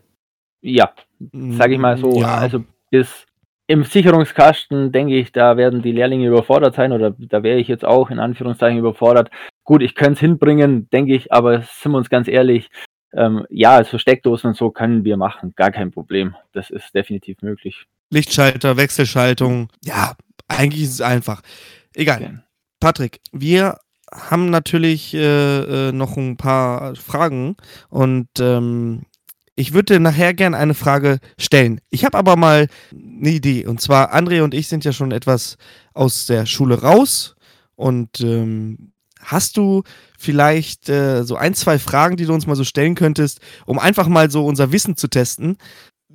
Ja, 0.61 0.93
sage 1.33 1.75
ich 1.75 1.81
mal 1.81 1.99
so. 1.99 2.21
Ja. 2.21 2.37
Also 2.37 2.65
bis 2.91 3.27
im 3.67 3.83
Sicherungskasten, 3.85 4.93
denke 4.93 5.17
ich, 5.17 5.33
da 5.33 5.57
werden 5.57 5.83
die 5.83 5.93
Lehrlinge 5.93 6.29
überfordert 6.29 6.75
sein 6.77 6.93
oder 6.93 7.15
da 7.19 7.43
wäre 7.43 7.59
ich 7.59 7.69
jetzt 7.69 7.85
auch 7.85 8.11
in 8.11 8.21
Anführungszeichen 8.21 8.79
überfordert. 8.79 9.31
Gut, 9.67 9.83
ich 9.83 9.97
könnte 9.97 10.13
es 10.13 10.21
hinbringen, 10.21 10.89
denke 10.91 11.15
ich, 11.15 11.33
aber 11.33 11.61
sind 11.61 11.91
wir 11.91 11.99
uns 11.99 12.09
ganz 12.09 12.29
ehrlich, 12.29 12.71
ähm, 13.13 13.45
ja, 13.51 13.73
also 13.73 13.99
Steckdosen 13.99 14.49
und 14.49 14.57
so 14.57 14.71
können 14.71 15.05
wir 15.05 15.17
machen, 15.17 15.55
gar 15.57 15.73
kein 15.73 15.91
Problem. 15.91 16.37
Das 16.53 16.71
ist 16.71 16.95
definitiv 16.95 17.43
möglich. 17.43 17.87
Lichtschalter, 18.11 18.77
Wechselschaltung. 18.77 19.69
Ja, 19.85 20.15
eigentlich 20.47 20.85
ist 20.85 20.93
es 20.93 21.01
einfach. 21.01 21.43
Egal. 21.95 22.23
Okay. 22.23 22.39
Patrick, 22.79 23.21
wir 23.33 23.79
haben 24.13 24.51
natürlich 24.51 25.15
äh, 25.15 25.89
äh, 25.89 25.93
noch 25.93 26.17
ein 26.17 26.37
paar 26.37 26.95
Fragen 26.95 27.57
und 27.89 28.29
ähm, 28.39 29.03
ich 29.57 29.73
würde 29.73 29.99
nachher 29.99 30.33
gerne 30.33 30.59
eine 30.59 30.75
Frage 30.75 31.19
stellen. 31.39 31.81
Ich 31.91 32.05
habe 32.05 32.17
aber 32.17 32.37
mal 32.37 32.69
eine 32.93 33.31
Idee 33.31 33.67
und 33.67 33.81
zwar 33.81 34.15
André 34.15 34.43
und 34.43 34.55
ich 34.55 34.69
sind 34.69 34.85
ja 34.85 34.93
schon 34.93 35.11
etwas 35.11 35.57
aus 35.93 36.27
der 36.27 36.47
Schule 36.47 36.83
raus 36.83 37.35
und 37.75 38.21
ähm, 38.21 38.93
hast 39.27 39.57
du 39.57 39.83
vielleicht 40.19 40.89
äh, 40.89 41.25
so 41.25 41.37
ein, 41.37 41.55
zwei 41.55 41.79
Fragen, 41.79 42.17
die 42.17 42.25
du 42.27 42.33
uns 42.33 42.47
mal 42.47 42.57
so 42.57 42.65
stellen 42.65 42.95
könntest, 42.95 43.41
um 43.67 43.79
einfach 43.79 44.09
mal 44.09 44.31
so 44.31 44.47
unser 44.47 44.73
Wissen 44.73 44.97
zu 44.97 45.09
testen? 45.09 45.59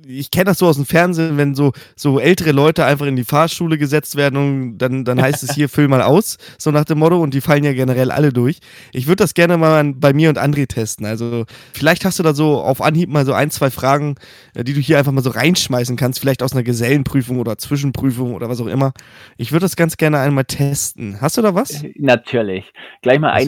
Ich 0.06 0.30
kenne 0.30 0.46
das 0.46 0.58
so 0.58 0.66
aus 0.66 0.76
dem 0.76 0.86
Fernsehen, 0.86 1.36
wenn 1.36 1.54
so, 1.54 1.72
so 1.96 2.18
ältere 2.18 2.52
Leute 2.52 2.84
einfach 2.84 3.06
in 3.06 3.16
die 3.16 3.24
Fahrschule 3.24 3.78
gesetzt 3.78 4.16
werden 4.16 4.36
und 4.36 4.78
dann, 4.78 5.04
dann 5.04 5.20
heißt 5.20 5.42
es 5.42 5.54
hier, 5.54 5.68
füll 5.68 5.88
mal 5.88 6.02
aus, 6.02 6.38
so 6.58 6.70
nach 6.70 6.84
dem 6.84 6.98
Motto, 6.98 7.20
und 7.20 7.34
die 7.34 7.40
fallen 7.40 7.64
ja 7.64 7.72
generell 7.72 8.10
alle 8.10 8.32
durch. 8.32 8.58
Ich 8.92 9.06
würde 9.06 9.16
das 9.16 9.34
gerne 9.34 9.56
mal 9.56 9.92
bei 9.94 10.12
mir 10.12 10.28
und 10.28 10.38
André 10.38 10.66
testen. 10.66 11.06
Also 11.06 11.44
vielleicht 11.72 12.04
hast 12.04 12.18
du 12.18 12.22
da 12.22 12.34
so 12.34 12.60
auf 12.60 12.80
Anhieb 12.80 13.10
mal 13.10 13.24
so 13.24 13.32
ein, 13.32 13.50
zwei 13.50 13.70
Fragen, 13.70 14.16
äh, 14.54 14.64
die 14.64 14.74
du 14.74 14.80
hier 14.80 14.98
einfach 14.98 15.12
mal 15.12 15.22
so 15.22 15.30
reinschmeißen 15.30 15.96
kannst, 15.96 16.20
vielleicht 16.20 16.42
aus 16.42 16.52
einer 16.52 16.62
Gesellenprüfung 16.62 17.38
oder 17.38 17.58
Zwischenprüfung 17.58 18.34
oder 18.34 18.48
was 18.48 18.60
auch 18.60 18.66
immer. 18.66 18.92
Ich 19.36 19.52
würde 19.52 19.64
das 19.64 19.76
ganz 19.76 19.96
gerne 19.96 20.18
einmal 20.18 20.44
testen. 20.44 21.20
Hast 21.20 21.36
du 21.36 21.42
da 21.42 21.54
was? 21.54 21.84
Natürlich. 21.96 22.72
Gleich 23.02 23.18
mal 23.20 23.32
Das 23.32 23.42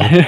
eine. 0.00 0.26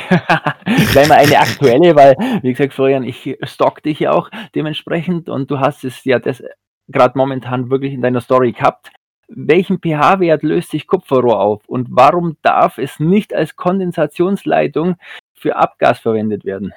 Gleich 0.92 1.08
mal 1.08 1.18
eine 1.18 1.38
aktuelle, 1.38 1.94
weil, 1.94 2.14
wie 2.42 2.52
gesagt, 2.52 2.74
Florian, 2.74 3.04
ich 3.04 3.36
stock 3.42 3.82
dich 3.82 4.00
ja 4.00 4.12
auch 4.12 4.30
dementsprechend 4.54 5.28
und 5.28 5.43
du 5.50 5.60
hast 5.60 5.84
es 5.84 6.04
ja 6.04 6.18
das 6.18 6.42
gerade 6.88 7.16
momentan 7.16 7.70
wirklich 7.70 7.92
in 7.92 8.02
deiner 8.02 8.20
Story 8.20 8.52
gehabt. 8.52 8.90
Welchen 9.28 9.78
pH-Wert 9.78 10.42
löst 10.42 10.70
sich 10.70 10.86
Kupferrohr 10.86 11.40
auf 11.40 11.62
und 11.66 11.88
warum 11.90 12.36
darf 12.42 12.78
es 12.78 13.00
nicht 13.00 13.34
als 13.34 13.56
Kondensationsleitung 13.56 14.96
für 15.34 15.56
Abgas 15.56 15.98
verwendet 15.98 16.44
werden? 16.44 16.72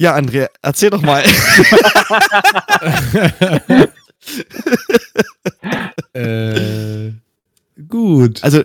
Ja, 0.00 0.14
André, 0.16 0.46
erzähl 0.62 0.90
doch 0.90 1.02
mal. 1.02 1.24
äh, 6.12 7.12
gut. 7.88 8.42
Also 8.44 8.62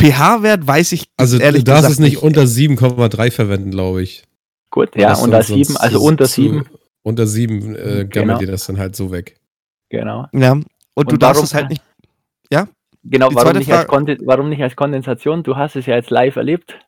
pH-Wert 0.00 0.66
weiß 0.66 0.92
ich 0.92 1.06
Also 1.16 1.38
ehrlich 1.38 1.64
du 1.64 1.70
darfst 1.70 1.84
gesagt 1.88 1.92
es 1.94 1.98
nicht 2.00 2.18
unter 2.22 2.42
7,3 2.42 3.30
verwenden, 3.30 3.70
glaube 3.70 4.02
ich. 4.02 4.24
Gut, 4.70 4.90
ja, 4.96 5.14
unter 5.14 5.42
sonst- 5.42 5.48
sonst 5.48 5.68
7, 5.68 5.76
also 5.78 6.00
unter 6.02 6.24
zu- 6.26 6.42
7, 6.42 6.66
Unter 7.04 7.26
7 7.28 7.76
äh, 7.76 7.78
gammelt 7.78 8.12
Genau. 8.12 8.38
dir 8.38 8.46
das 8.48 8.66
dann 8.66 8.78
halt 8.78 8.96
so 8.96 9.12
weg. 9.12 9.36
genau. 9.90 10.26
Ja. 10.32 10.52
Und, 10.96 11.10
du 11.10 11.14
Und 11.14 11.22
darfst 11.22 11.36
warum 11.36 11.44
es 11.44 11.54
halt 11.54 11.68
nicht. 11.70 11.82
Genau, 13.06 13.28
Die 13.28 13.34
warum 13.36 13.52
nicht, 13.58 13.70
warum 14.24 14.48
nicht 14.48 14.62
als 14.62 14.76
Kondensation? 14.76 15.42
Du 15.42 15.56
hast 15.56 15.76
es 15.76 15.84
ja 15.84 15.94
jetzt 15.94 16.08
live 16.10 16.36
erlebt. 16.36 16.78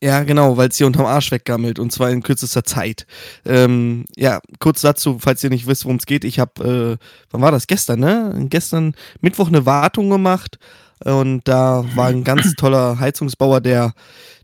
Ja, 0.00 0.22
genau, 0.22 0.56
weil 0.56 0.68
es 0.68 0.76
hier 0.76 0.86
unterm 0.86 1.06
Arsch 1.06 1.32
weggammelt 1.32 1.78
und 1.80 1.90
zwar 1.90 2.10
in 2.10 2.22
kürzester 2.22 2.62
Zeit. 2.62 3.04
Ähm, 3.44 4.04
ja, 4.16 4.40
kurz 4.60 4.82
dazu, 4.82 5.18
falls 5.18 5.42
ihr 5.42 5.50
nicht 5.50 5.66
wisst, 5.66 5.86
worum 5.86 5.96
es 5.96 6.06
geht. 6.06 6.24
Ich 6.24 6.38
habe, 6.38 6.98
äh, 7.00 7.04
wann 7.30 7.40
war 7.40 7.50
das? 7.50 7.66
Gestern, 7.66 7.98
ne? 8.00 8.46
Gestern 8.48 8.94
Mittwoch 9.22 9.48
eine 9.48 9.66
Wartung 9.66 10.08
gemacht 10.10 10.58
und 11.04 11.48
da 11.48 11.84
war 11.96 12.08
ein 12.08 12.22
ganz 12.22 12.54
toller 12.54 13.00
Heizungsbauer, 13.00 13.60
der 13.60 13.92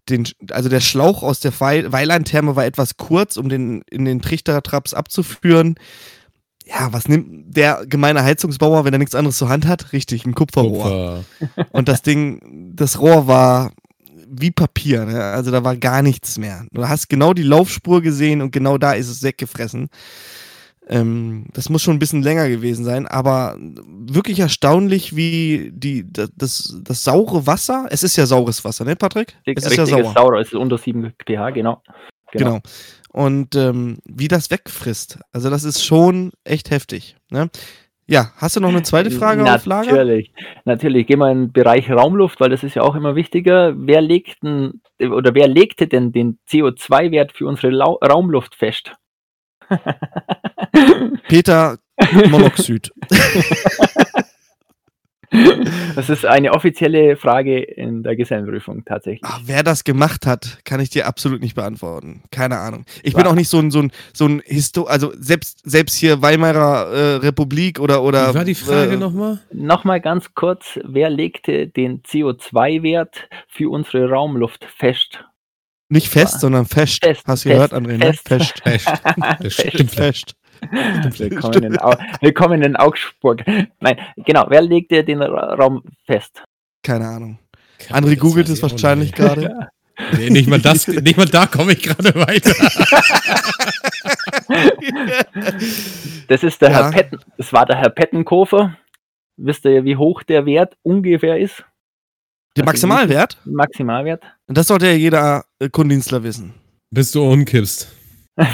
den, 0.09 0.27
also 0.51 0.69
der 0.69 0.81
Schlauch 0.81 1.23
aus 1.23 1.41
der 1.41 1.53
Weil 1.61 1.93
Weilandtherme 1.93 2.57
war 2.57 2.65
etwas 2.65 2.97
kurz, 2.97 3.37
um 3.37 3.49
den 3.49 3.83
in 3.91 4.05
den 4.05 4.23
Trichtertraps 4.23 4.95
abzuführen. 4.95 5.77
Ja, 6.67 6.93
was 6.93 7.09
nimmt 7.09 7.57
der 7.57 7.85
gemeine 7.87 8.23
Heizungsbauer, 8.23 8.85
wenn 8.85 8.93
er 8.93 8.99
nichts 8.99 9.15
anderes 9.15 9.39
zur 9.39 9.49
Hand 9.49 9.67
hat? 9.67 9.93
Richtig, 9.93 10.25
ein 10.25 10.35
Kupferrohr. 10.35 11.25
Kupfer. 11.39 11.67
Und 11.73 11.89
das 11.89 12.03
Ding, 12.03 12.73
das 12.77 13.01
Rohr 13.01 13.27
war 13.27 13.73
wie 14.31 14.53
Papier, 14.53 15.07
ne? 15.07 15.25
also 15.25 15.51
da 15.51 15.65
war 15.65 15.77
gar 15.77 16.03
nichts 16.03 16.39
mehr. 16.39 16.65
Du 16.71 16.89
hast 16.89 17.09
genau 17.09 17.35
die 17.35 17.43
Laufspur 17.43 18.01
gesehen 18.01 18.43
und 18.43 18.53
genau 18.53 18.79
da 18.79 18.93
ist 18.93 19.09
es 19.09 19.23
weggefressen. 19.25 19.89
Ähm, 20.91 21.47
das 21.53 21.69
muss 21.69 21.83
schon 21.83 21.95
ein 21.95 21.99
bisschen 22.01 22.25
länger 22.25 22.49
gewesen 22.49 22.85
sein, 22.85 23.07
aber 23.07 23.57
wirklich 23.61 24.41
erstaunlich, 24.41 25.15
wie 25.15 25.71
die, 25.73 26.05
das, 26.13 26.33
das, 26.37 26.81
das 26.83 27.05
saure 27.05 27.47
Wasser, 27.47 27.87
es 27.91 28.03
ist 28.03 28.17
ja 28.17 28.27
saures 28.27 28.65
Wasser, 28.65 28.85
ne, 28.85 28.97
Patrick? 28.97 29.37
Es 29.45 29.65
ist 29.65 29.77
ja 29.77 29.87
sauer. 29.87 30.13
Sauer, 30.13 30.41
es 30.41 30.49
ist 30.49 30.55
unter 30.55 30.79
7 30.79 31.13
pH, 31.25 31.51
genau. 31.51 31.81
Genau. 32.33 32.59
Und 33.13 33.55
ähm, 33.55 33.99
wie 34.05 34.27
das 34.27 34.51
wegfrisst. 34.51 35.21
Also 35.33 35.49
das 35.49 35.63
ist 35.63 35.85
schon 35.85 36.33
echt 36.45 36.71
heftig. 36.71 37.17
Ne? 37.31 37.51
Ja, 38.07 38.33
hast 38.39 38.57
du 38.57 38.61
noch 38.61 38.71
eine 38.71 38.83
zweite 38.83 39.13
Frage 39.13 39.43
auf 39.43 39.67
Lager? 39.67 39.93
Natürlich, 39.93 40.33
natürlich. 40.65 41.07
Gehen 41.07 41.21
wir 41.21 41.31
in 41.31 41.39
den 41.39 41.53
Bereich 41.53 41.89
Raumluft, 41.89 42.41
weil 42.41 42.51
das 42.51 42.65
ist 42.65 42.75
ja 42.75 42.83
auch 42.83 42.97
immer 42.97 43.15
wichtiger. 43.15 43.75
Wer 43.77 44.01
legt 44.01 44.43
denn, 44.43 44.81
oder 44.99 45.33
wer 45.37 45.47
legte 45.47 45.87
denn 45.87 46.11
den 46.11 46.41
CO2-Wert 46.49 47.31
für 47.31 47.47
unsere 47.47 47.71
Lau 47.71 48.01
Raumluft 48.03 48.57
fest? 48.57 48.97
Peter 51.29 51.79
Monoxid. 52.31 52.91
Das 55.95 56.11
ist 56.11 56.27
eine 56.27 56.53
offizielle 56.53 57.17
Frage 57.17 57.61
in 57.63 58.03
der 58.03 58.17
Gesellenprüfung 58.17 58.85
tatsächlich. 58.85 59.23
Ah, 59.25 59.39
wer 59.45 59.63
das 59.63 59.85
gemacht 59.85 60.27
hat, 60.27 60.59
kann 60.65 60.81
ich 60.81 60.91
dir 60.91 61.07
absolut 61.07 61.41
nicht 61.41 61.55
beantworten. 61.55 62.23
Keine 62.33 62.59
Ahnung. 62.59 62.85
Ich 63.05 63.15
bin 63.15 63.25
War- 63.25 63.31
auch 63.31 63.37
nicht 63.37 63.49
so 63.49 63.59
ein, 63.59 63.71
so 63.71 63.81
ein, 63.81 63.93
so 64.13 64.27
ein 64.27 64.43
Histo 64.45 64.85
also 64.85 65.13
selbst, 65.17 65.61
selbst 65.65 65.95
hier 65.95 66.21
Weimarer 66.21 66.91
äh, 66.91 67.15
Republik 67.17 67.79
oder, 67.79 68.03
oder 68.03 68.31
Wie 68.31 68.39
war 68.39 68.45
die 68.45 68.55
Frage 68.57 68.95
äh, 68.95 68.97
nochmal? 68.97 69.39
Nochmal 69.53 70.01
ganz 70.01 70.35
kurz, 70.35 70.81
wer 70.85 71.11
legte 71.11 71.69
den 71.69 72.03
CO2-Wert 72.03 73.29
für 73.47 73.71
unsere 73.71 74.09
Raumluft 74.11 74.65
fest? 74.65 75.25
Nicht 75.93 76.09
fest, 76.09 76.41
sondern 76.41 76.67
fest. 76.67 77.05
Fest, 77.05 77.25
Hast 77.27 77.45
du 77.45 77.49
fest, 77.49 77.57
gehört, 77.57 77.73
André, 77.75 77.99
ne? 77.99 78.13
fest. 78.15 78.63
Fest. 78.63 78.89
Stimmt. 79.69 79.91
Fest. 79.91 80.35
Willkommen 81.19 81.65
in, 81.65 81.79
Au 81.79 81.97
Willkommen 82.21 82.63
in 82.63 82.77
Augsburg. 82.77 83.43
Nein, 83.81 83.99
genau, 84.25 84.47
wer 84.49 84.63
legte 84.63 85.03
den 85.03 85.21
Ra 85.21 85.55
Raum 85.55 85.83
fest? 86.07 86.45
Keine 86.85 87.09
Ahnung. 87.09 87.39
Kann 87.81 88.05
André 88.05 88.17
googelt 88.17 88.49
es 88.49 88.63
wahrscheinlich 88.63 89.13
gerade. 89.13 89.69
Nee, 90.17 90.31
nicht 90.31 90.49
mal 90.49 90.59
das, 90.59 90.89
nicht 90.89 91.19
mal 91.19 91.27
da 91.27 91.47
komme 91.47 91.75
ich 91.75 91.83
gerade 91.83 92.15
weiter. 92.15 92.55
Das 96.29 96.43
ist 96.43 96.63
der 96.63 96.71
Ja. 96.71 96.85
Herr 96.85 96.91
Petten, 96.91 97.19
das 97.37 97.53
war 97.53 97.67
der 97.67 97.77
Herr 97.77 97.91
Pettenkofer. 97.91 98.79
Wisst 99.37 99.67
ihr, 99.67 99.85
wie 99.85 99.97
hoch 99.97 100.23
der 100.23 100.47
Wert 100.47 100.75
ungefähr 100.83 101.39
ist? 101.39 101.67
Der 102.57 102.65
Maximalwert? 102.65 103.39
Maximalwert? 103.45 104.23
Und 104.47 104.59
das 104.59 104.67
sollte 104.67 104.87
ja 104.87 104.93
jeder 104.93 105.45
äh, 105.59 105.69
Kundendienstler 105.69 106.23
wissen. 106.23 106.55
Bis 106.91 107.13
du 107.13 107.23
umkippst. 107.23 107.89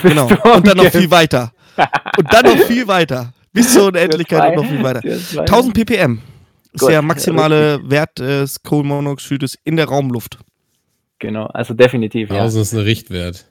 Genau. 0.02 0.26
Und 0.26 0.66
dann 0.66 0.78
noch 0.78 0.90
viel 0.90 1.11
weiter. 1.12 1.52
Und 2.18 2.32
dann 2.32 2.44
noch 2.44 2.59
viel 2.64 2.88
weiter. 2.88 3.32
Bis 3.52 3.72
zur 3.72 3.87
Unendlichkeit 3.87 4.50
und 4.50 4.64
noch 4.64 4.68
viel 4.68 4.82
weiter. 4.82 5.00
1000 5.38 5.74
ppm 5.74 6.20
ist 6.72 6.80
Gut, 6.80 6.90
der 6.90 7.02
maximale 7.02 7.80
Wert 7.88 8.18
des 8.18 8.62
Kohlenmonoxides 8.62 9.56
in 9.64 9.76
der 9.76 9.87
Raumluft. 9.87 10.38
Genau, 11.18 11.46
also 11.46 11.72
definitiv. 11.72 12.30
Ja. 12.30 12.37
1000 12.37 12.62
ist 12.62 12.72
ein 12.72 12.80
Richtwert. 12.80 13.46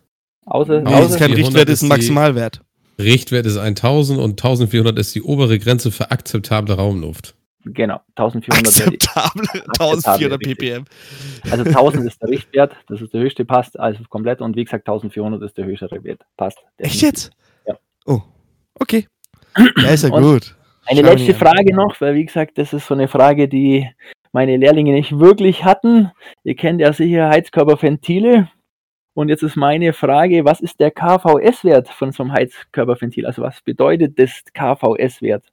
Außer, 0.45 0.84
Außer 0.86 1.05
ist 1.05 1.17
kein 1.17 1.34
400 1.34 1.38
Richtwert, 1.38 1.69
ist 1.69 1.81
ein 1.84 1.88
Maximalwert. 1.88 2.62
Richtwert 2.99 3.45
ist 3.45 3.58
1000 3.58 4.19
und 4.19 4.31
1400 4.31 4.97
ist 4.99 5.15
die 5.15 5.21
obere 5.21 5.58
Grenze 5.60 5.91
für 5.91 6.12
akzeptable 6.12 6.75
Raumluft. 6.75 7.35
Genau, 7.65 7.99
1400. 8.15 8.80
wäre 8.80 8.91
die- 8.91 8.95
Akzeptable 8.95 9.47
1400 9.80 10.39
richtig. 10.39 10.58
ppm. 10.58 10.86
Also 11.51 11.63
1000 11.65 12.06
ist 12.08 12.21
der 12.21 12.30
Richtwert, 12.30 12.75
das 12.88 13.01
ist 13.01 13.13
der 13.13 13.21
höchste, 13.21 13.45
passt 13.45 13.80
also 13.80 14.04
komplett. 14.10 14.41
Und 14.41 14.56
wie 14.56 14.63
gesagt, 14.63 14.88
1400 14.88 15.41
ist 15.43 15.58
der 15.58 15.65
höchste 15.65 15.89
Wert, 16.04 16.21
passt. 16.38 16.58
Echt 16.78 17.01
definitiv. 17.01 17.01
jetzt? 17.04 17.32
Ja. 17.67 17.75
Oh, 18.06 18.21
okay. 18.80 19.08
Ja, 19.78 19.89
ist 19.89 20.04
ja 20.04 20.13
Und- 20.13 20.23
gut. 20.23 20.56
Eine 20.88 21.01
Schau 21.01 21.12
letzte 21.13 21.34
an. 21.34 21.39
Frage 21.39 21.75
noch, 21.75 21.99
weil 21.99 22.13
wie 22.13 22.25
gesagt, 22.25 22.58
das 22.60 22.71
ist 22.71 22.86
so 22.86 22.93
eine 22.93 23.08
Frage, 23.08 23.47
die 23.47 23.89
meine 24.32 24.56
Lehrlinge 24.58 24.91
nicht 24.93 25.17
wirklich 25.17 25.63
hatten. 25.63 26.12
Ihr 26.43 26.56
kennt 26.56 26.80
ja 26.80 26.93
sicher 26.93 27.30
Heizkörperventile. 27.30 28.49
Und 29.15 29.30
jetzt 29.30 29.41
ist 29.43 29.56
meine 29.56 29.93
Frage, 29.93 30.45
was 30.45 30.60
ist 30.62 30.80
der 30.80 30.91
KVS-Wert 30.91 31.88
von 31.89 32.12
so 32.12 32.21
einem 32.21 32.34
Heizkörperventil? 32.34 33.25
Also 33.25 33.41
was 33.41 33.62
bedeutet 33.62 34.19
das 34.19 34.43
KVS-Wert? 34.54 35.45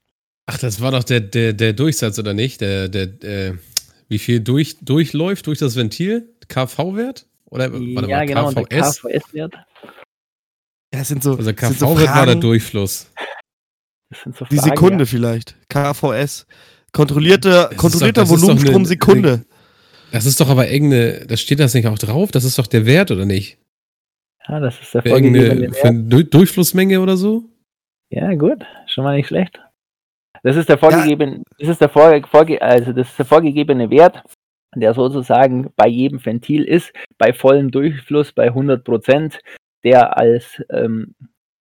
Ach, 0.46 0.58
das 0.58 0.80
war 0.80 0.90
doch 0.92 1.04
der, 1.04 1.20
der, 1.20 1.52
der 1.52 1.72
Durchsatz, 1.72 2.18
oder 2.18 2.34
nicht? 2.34 2.60
Der, 2.60 2.88
der, 2.88 3.04
äh, 3.22 3.54
wie 4.08 4.18
viel 4.18 4.40
durch, 4.40 4.76
durchläuft 4.80 5.46
durch 5.46 5.58
das 5.58 5.76
Ventil? 5.76 6.28
KV-Wert? 6.48 7.26
Oder 7.46 7.72
warte 7.72 8.08
ja, 8.10 8.18
mal, 8.18 8.26
genau, 8.26 8.50
KVS? 8.50 9.00
KVS-Wert. 9.02 9.54
Ja, 10.94 11.00
es 11.00 11.08
sind 11.08 11.22
so, 11.22 11.36
Also 11.36 11.44
sind 11.44 11.78
so 11.78 11.86
KV-Wert 11.94 12.08
war 12.14 12.26
der 12.26 12.34
Durchfluss. 12.36 13.10
Das 14.10 14.22
sind 14.22 14.36
so 14.36 14.44
die 14.46 14.56
Fragen, 14.56 14.70
Sekunde 14.70 15.04
Ja. 15.04 15.06
vielleicht. 15.06 15.56
KVS. 15.68 16.46
Kontrollierte, 16.92 17.70
kontrollierter 17.76 18.22
das 18.22 18.30
ist 18.30 18.42
doch 18.42 18.48
Volumenstrom 18.48 18.76
eine- 18.76 18.84
Sekunde. 18.86 19.44
Das 20.10 20.26
ist 20.26 20.38
doch 20.40 20.50
aber 20.50 20.68
irgendeine, 20.68 21.26
da 21.26 21.36
steht 21.38 21.58
das 21.60 21.72
nicht 21.72 21.86
auch 21.86 21.98
drauf? 21.98 22.30
Das 22.32 22.44
ist 22.44 22.58
doch 22.58 22.66
der 22.66 22.84
Wert, 22.84 23.10
oder 23.10 23.24
nicht? 23.24 23.56
Ja, 24.46 24.60
das 24.60 24.78
ist 24.82 24.92
der 24.92 25.02
vorgegebene 25.02 25.44
Irgendeine 25.46 25.72
für 25.74 25.86
eine 25.88 26.02
Du- 26.02 26.24
Durchflussmenge 26.24 27.00
oder 27.00 27.16
so? 27.16 27.44
Ja, 28.10 28.34
gut, 28.34 28.62
schon 28.88 29.04
mal 29.04 29.16
nicht 29.16 29.28
schlecht. 29.28 29.58
Das 30.42 30.56
ist 30.56 30.68
der 30.68 30.78
vorgegebene, 30.78 31.42
das 31.58 31.68
ist 31.68 31.80
der 31.80 31.88
vorge, 31.88 32.26
vorge, 32.26 32.60
also 32.60 32.92
das 32.92 33.10
ist 33.10 33.18
der 33.18 33.26
vorgegebene 33.26 33.90
Wert, 33.90 34.22
der 34.74 34.92
sozusagen 34.94 35.70
bei 35.76 35.86
jedem 35.88 36.24
Ventil 36.24 36.64
ist, 36.64 36.92
bei 37.18 37.32
vollem 37.32 37.70
Durchfluss 37.70 38.32
bei 38.32 38.46
100 38.48 38.82
Prozent, 38.82 39.40
der 39.84 40.16
als 40.16 40.62
ähm, 40.70 41.14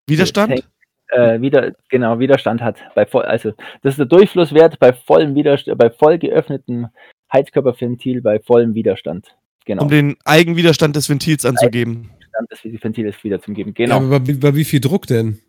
Widerstand? 0.07 0.63
äh, 1.11 1.41
wieder, 1.41 1.73
genau, 1.89 2.19
Widerstand 2.19 2.61
hat. 2.61 2.79
Bei 2.95 3.05
voll, 3.05 3.23
also 3.23 3.53
das 3.81 3.93
ist 3.93 3.99
der 3.99 4.05
Durchflusswert 4.07 4.79
bei 4.79 4.93
vollem 4.93 5.35
Widerstand, 5.35 5.77
bei 5.77 5.89
voll 5.89 6.17
geöffnetem 6.17 6.87
Heizkörperventil 7.31 8.21
bei 8.21 8.39
vollem 8.39 8.73
Widerstand. 8.73 9.35
Genau, 9.65 9.83
Um 9.83 9.89
den 9.89 10.17
Eigenwiderstand 10.25 10.95
des 10.95 11.07
Ventils 11.07 11.45
anzugeben. 11.45 12.09
Widerstand 12.17 12.73
des 12.73 12.83
Ventils 12.83 13.23
wieder 13.23 13.41
zu 13.41 13.53
geben. 13.53 13.69
Ja, 13.77 13.85
Genau, 13.85 13.97
aber 13.97 14.19
bei, 14.19 14.33
bei 14.33 14.55
wie 14.55 14.65
viel 14.65 14.79
Druck 14.79 15.05
denn? 15.05 15.39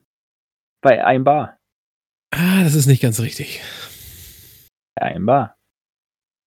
bei 0.83 1.05
1 1.05 1.25
Bar. 1.25 1.59
Ah, 2.33 2.63
das 2.65 2.75
ist 2.75 2.87
nicht 2.87 3.03
ganz 3.03 3.21
richtig. 3.21 3.61
Bei 4.99 5.15
1 5.15 5.25
Bar. 5.27 5.55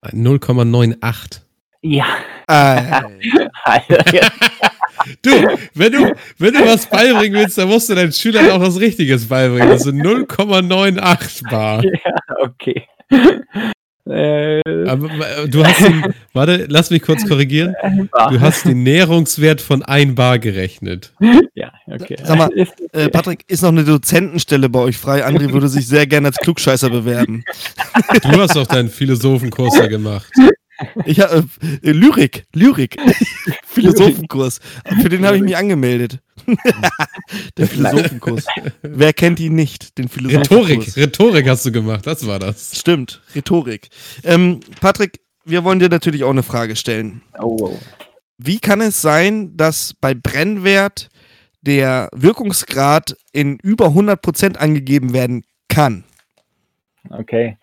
0,98. 0.05 1.41
Ja, 1.81 2.05
Äh, 2.47 3.01
Du, 5.21 5.29
wenn 5.75 5.91
du, 5.91 6.15
wenn 6.39 6.53
du 6.53 6.65
was 6.65 6.87
beibringen 6.89 7.39
willst, 7.39 7.57
dann 7.57 7.67
musst 7.67 7.89
du 7.89 7.95
deinen 7.95 8.11
Schülern 8.11 8.49
auch 8.49 8.61
was 8.61 8.79
Richtiges 8.79 9.27
beibringen. 9.27 9.69
Das 9.69 9.83
sind 9.83 10.01
0,98 10.01 11.49
Bar. 11.49 11.83
okay. 12.41 12.87
Äh, 14.07 14.61
Aber 14.87 15.09
äh, 15.09 15.47
du 15.47 15.65
hast 15.65 15.81
den, 15.81 16.13
warte, 16.33 16.65
lass 16.69 16.91
mich 16.91 17.01
kurz 17.01 17.27
korrigieren. 17.27 17.75
Du 18.29 18.39
hast 18.39 18.65
den 18.65 18.83
Nährungswert 18.83 19.61
von 19.61 19.81
1 19.81 20.13
Bar 20.15 20.37
gerechnet. 20.37 21.11
ja, 21.55 21.73
okay. 21.87 22.17
Sag 22.23 22.37
mal, 22.37 22.49
äh, 22.91 23.09
Patrick, 23.09 23.43
ist 23.47 23.63
noch 23.63 23.69
eine 23.69 23.83
Dozentenstelle 23.83 24.69
bei 24.69 24.79
euch 24.79 24.97
frei? 24.97 25.25
André 25.25 25.51
würde 25.51 25.67
sich 25.67 25.87
sehr 25.87 26.05
gerne 26.05 26.27
als 26.27 26.37
Klugscheißer 26.37 26.89
bewerben. 26.89 27.43
Du 28.21 28.39
hast 28.39 28.55
doch 28.55 28.67
deinen 28.67 28.89
Philosophenkurs 28.89 29.73
da 29.75 29.87
gemacht. 29.87 30.31
Ich 31.05 31.19
hab, 31.19 31.31
äh, 31.31 31.41
äh, 31.83 31.91
Lyrik, 31.91 32.45
Lyrik. 32.53 32.97
Philosophenkurs. 33.65 34.59
Für 35.01 35.09
den 35.09 35.25
habe 35.25 35.37
ich 35.37 35.43
mich 35.43 35.55
angemeldet. 35.55 36.19
Der 37.57 37.67
Philosophenkurs. 37.67 38.45
Wer 38.81 39.13
kennt 39.13 39.39
ihn 39.39 39.55
nicht? 39.55 39.97
Den 39.97 40.09
Philosophenkurs. 40.09 40.69
Rhetorik, 40.69 40.97
Rhetorik 40.97 41.49
hast 41.49 41.65
du 41.65 41.71
gemacht, 41.71 42.05
das 42.05 42.25
war 42.27 42.39
das. 42.39 42.77
Stimmt, 42.77 43.21
Rhetorik. 43.33 43.89
Ähm, 44.23 44.59
Patrick, 44.81 45.21
wir 45.45 45.63
wollen 45.63 45.79
dir 45.79 45.89
natürlich 45.89 46.23
auch 46.23 46.31
eine 46.31 46.43
Frage 46.43 46.75
stellen. 46.75 47.21
oh, 47.39 47.57
oh. 47.59 47.79
Wie 48.37 48.59
kann 48.59 48.81
es 48.81 49.01
sein, 49.01 49.55
dass 49.55 49.93
bei 49.93 50.13
Brennwert 50.13 51.07
der 51.61 52.09
Wirkungsgrad 52.13 53.15
in 53.31 53.57
über 53.63 53.87
100% 53.87 54.57
angegeben 54.57 55.13
werden 55.13 55.43
kann? 55.69 56.03
okay. 57.09 57.57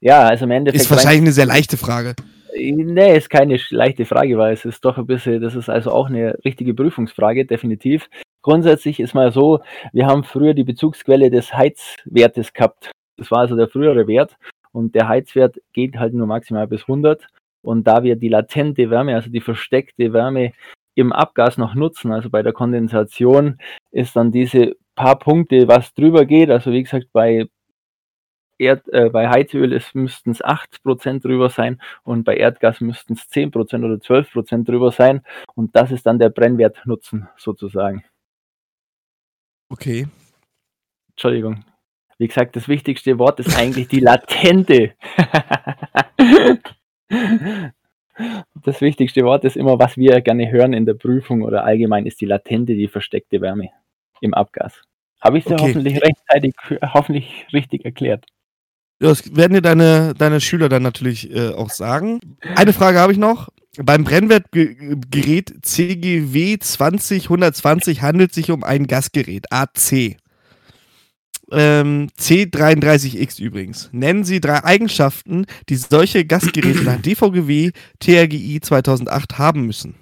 Ja, 0.00 0.24
also 0.24 0.44
im 0.44 0.50
Endeffekt. 0.50 0.82
Ist 0.82 0.90
wahrscheinlich 0.90 1.22
eine 1.22 1.32
sehr 1.32 1.46
leichte 1.46 1.78
Frage. 1.78 2.14
Nee, 2.56 3.16
ist 3.16 3.30
keine 3.30 3.58
leichte 3.70 4.04
Frage, 4.04 4.38
weil 4.38 4.52
es 4.52 4.64
ist 4.64 4.84
doch 4.84 4.96
ein 4.96 5.06
bisschen, 5.06 5.40
das 5.40 5.56
ist 5.56 5.68
also 5.68 5.90
auch 5.90 6.08
eine 6.08 6.38
richtige 6.44 6.72
Prüfungsfrage, 6.74 7.46
definitiv. 7.46 8.08
Grundsätzlich 8.42 9.00
ist 9.00 9.14
mal 9.14 9.32
so, 9.32 9.60
wir 9.92 10.06
haben 10.06 10.22
früher 10.22 10.54
die 10.54 10.64
Bezugsquelle 10.64 11.30
des 11.30 11.52
Heizwertes 11.52 12.52
gehabt. 12.52 12.92
Das 13.16 13.30
war 13.30 13.40
also 13.40 13.56
der 13.56 13.68
frühere 13.68 14.06
Wert 14.06 14.36
und 14.72 14.94
der 14.94 15.08
Heizwert 15.08 15.56
geht 15.72 15.96
halt 15.96 16.14
nur 16.14 16.26
maximal 16.26 16.66
bis 16.68 16.82
100. 16.82 17.26
Und 17.62 17.86
da 17.86 18.02
wir 18.02 18.16
die 18.16 18.28
latente 18.28 18.90
Wärme, 18.90 19.14
also 19.14 19.30
die 19.30 19.40
versteckte 19.40 20.12
Wärme 20.12 20.52
im 20.94 21.12
Abgas 21.12 21.58
noch 21.58 21.74
nutzen, 21.74 22.12
also 22.12 22.30
bei 22.30 22.42
der 22.42 22.52
Kondensation, 22.52 23.58
ist 23.90 24.14
dann 24.16 24.30
diese 24.30 24.76
paar 24.94 25.18
Punkte, 25.18 25.66
was 25.66 25.94
drüber 25.94 26.24
geht. 26.24 26.50
Also 26.50 26.70
wie 26.72 26.82
gesagt, 26.82 27.06
bei 27.12 27.46
Erd, 28.58 28.88
äh, 28.92 29.10
bei 29.10 29.28
Heizöl 29.28 29.80
müssten 29.94 30.30
es 30.30 30.42
8% 30.42 31.20
drüber 31.20 31.50
sein 31.50 31.80
und 32.02 32.24
bei 32.24 32.36
Erdgas 32.36 32.80
müssten 32.80 33.14
es 33.14 33.28
10% 33.28 33.84
oder 33.84 34.00
12% 34.00 34.64
drüber 34.64 34.92
sein. 34.92 35.22
Und 35.54 35.74
das 35.74 35.90
ist 35.90 36.06
dann 36.06 36.18
der 36.18 36.30
Brennwertnutzen 36.30 37.28
sozusagen. 37.36 38.04
Okay. 39.68 40.06
Entschuldigung. 41.10 41.64
Wie 42.18 42.28
gesagt, 42.28 42.54
das 42.54 42.68
wichtigste 42.68 43.18
Wort 43.18 43.40
ist 43.40 43.58
eigentlich 43.58 43.88
die 43.88 44.00
latente. 44.00 44.94
das 48.62 48.80
wichtigste 48.80 49.22
Wort 49.22 49.44
ist 49.44 49.56
immer, 49.56 49.78
was 49.80 49.96
wir 49.96 50.20
gerne 50.20 50.50
hören 50.50 50.72
in 50.72 50.86
der 50.86 50.94
Prüfung 50.94 51.42
oder 51.42 51.64
allgemein 51.64 52.06
ist 52.06 52.20
die 52.20 52.26
latente, 52.26 52.74
die 52.74 52.86
versteckte 52.86 53.40
Wärme 53.40 53.70
im 54.20 54.32
Abgas. 54.32 54.80
Habe 55.20 55.38
ich 55.38 55.46
es 55.46 55.52
okay. 55.52 55.62
hoffentlich 55.62 56.00
rechtzeitig, 56.00 56.54
hoffentlich 56.92 57.46
richtig 57.52 57.84
erklärt. 57.84 58.26
Das 58.98 59.36
werden 59.36 59.54
dir 59.54 59.62
deine, 59.62 60.14
deine 60.16 60.40
Schüler 60.40 60.68
dann 60.68 60.82
natürlich 60.82 61.30
äh, 61.34 61.50
auch 61.50 61.70
sagen. 61.70 62.20
Eine 62.56 62.72
Frage 62.72 62.98
habe 62.98 63.12
ich 63.12 63.18
noch. 63.18 63.48
Beim 63.76 64.04
Brennwertgerät 64.04 65.52
CGW 65.62 66.58
20120 66.58 68.02
handelt 68.02 68.30
es 68.30 68.36
sich 68.36 68.50
um 68.52 68.62
ein 68.62 68.86
Gasgerät, 68.86 69.46
AC. 69.50 70.16
Ähm, 71.50 72.08
C33X 72.18 73.40
übrigens. 73.40 73.90
Nennen 73.92 74.24
Sie 74.24 74.40
drei 74.40 74.64
Eigenschaften, 74.64 75.46
die 75.68 75.76
solche 75.76 76.24
Gasgeräte 76.24 76.84
nach 76.84 77.00
DVGW 77.02 77.72
TRGI 77.98 78.60
2008 78.60 79.38
haben 79.38 79.66
müssen. 79.66 79.96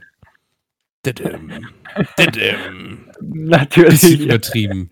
Natürlich. 3.20 4.20
übertrieben. 4.20 4.90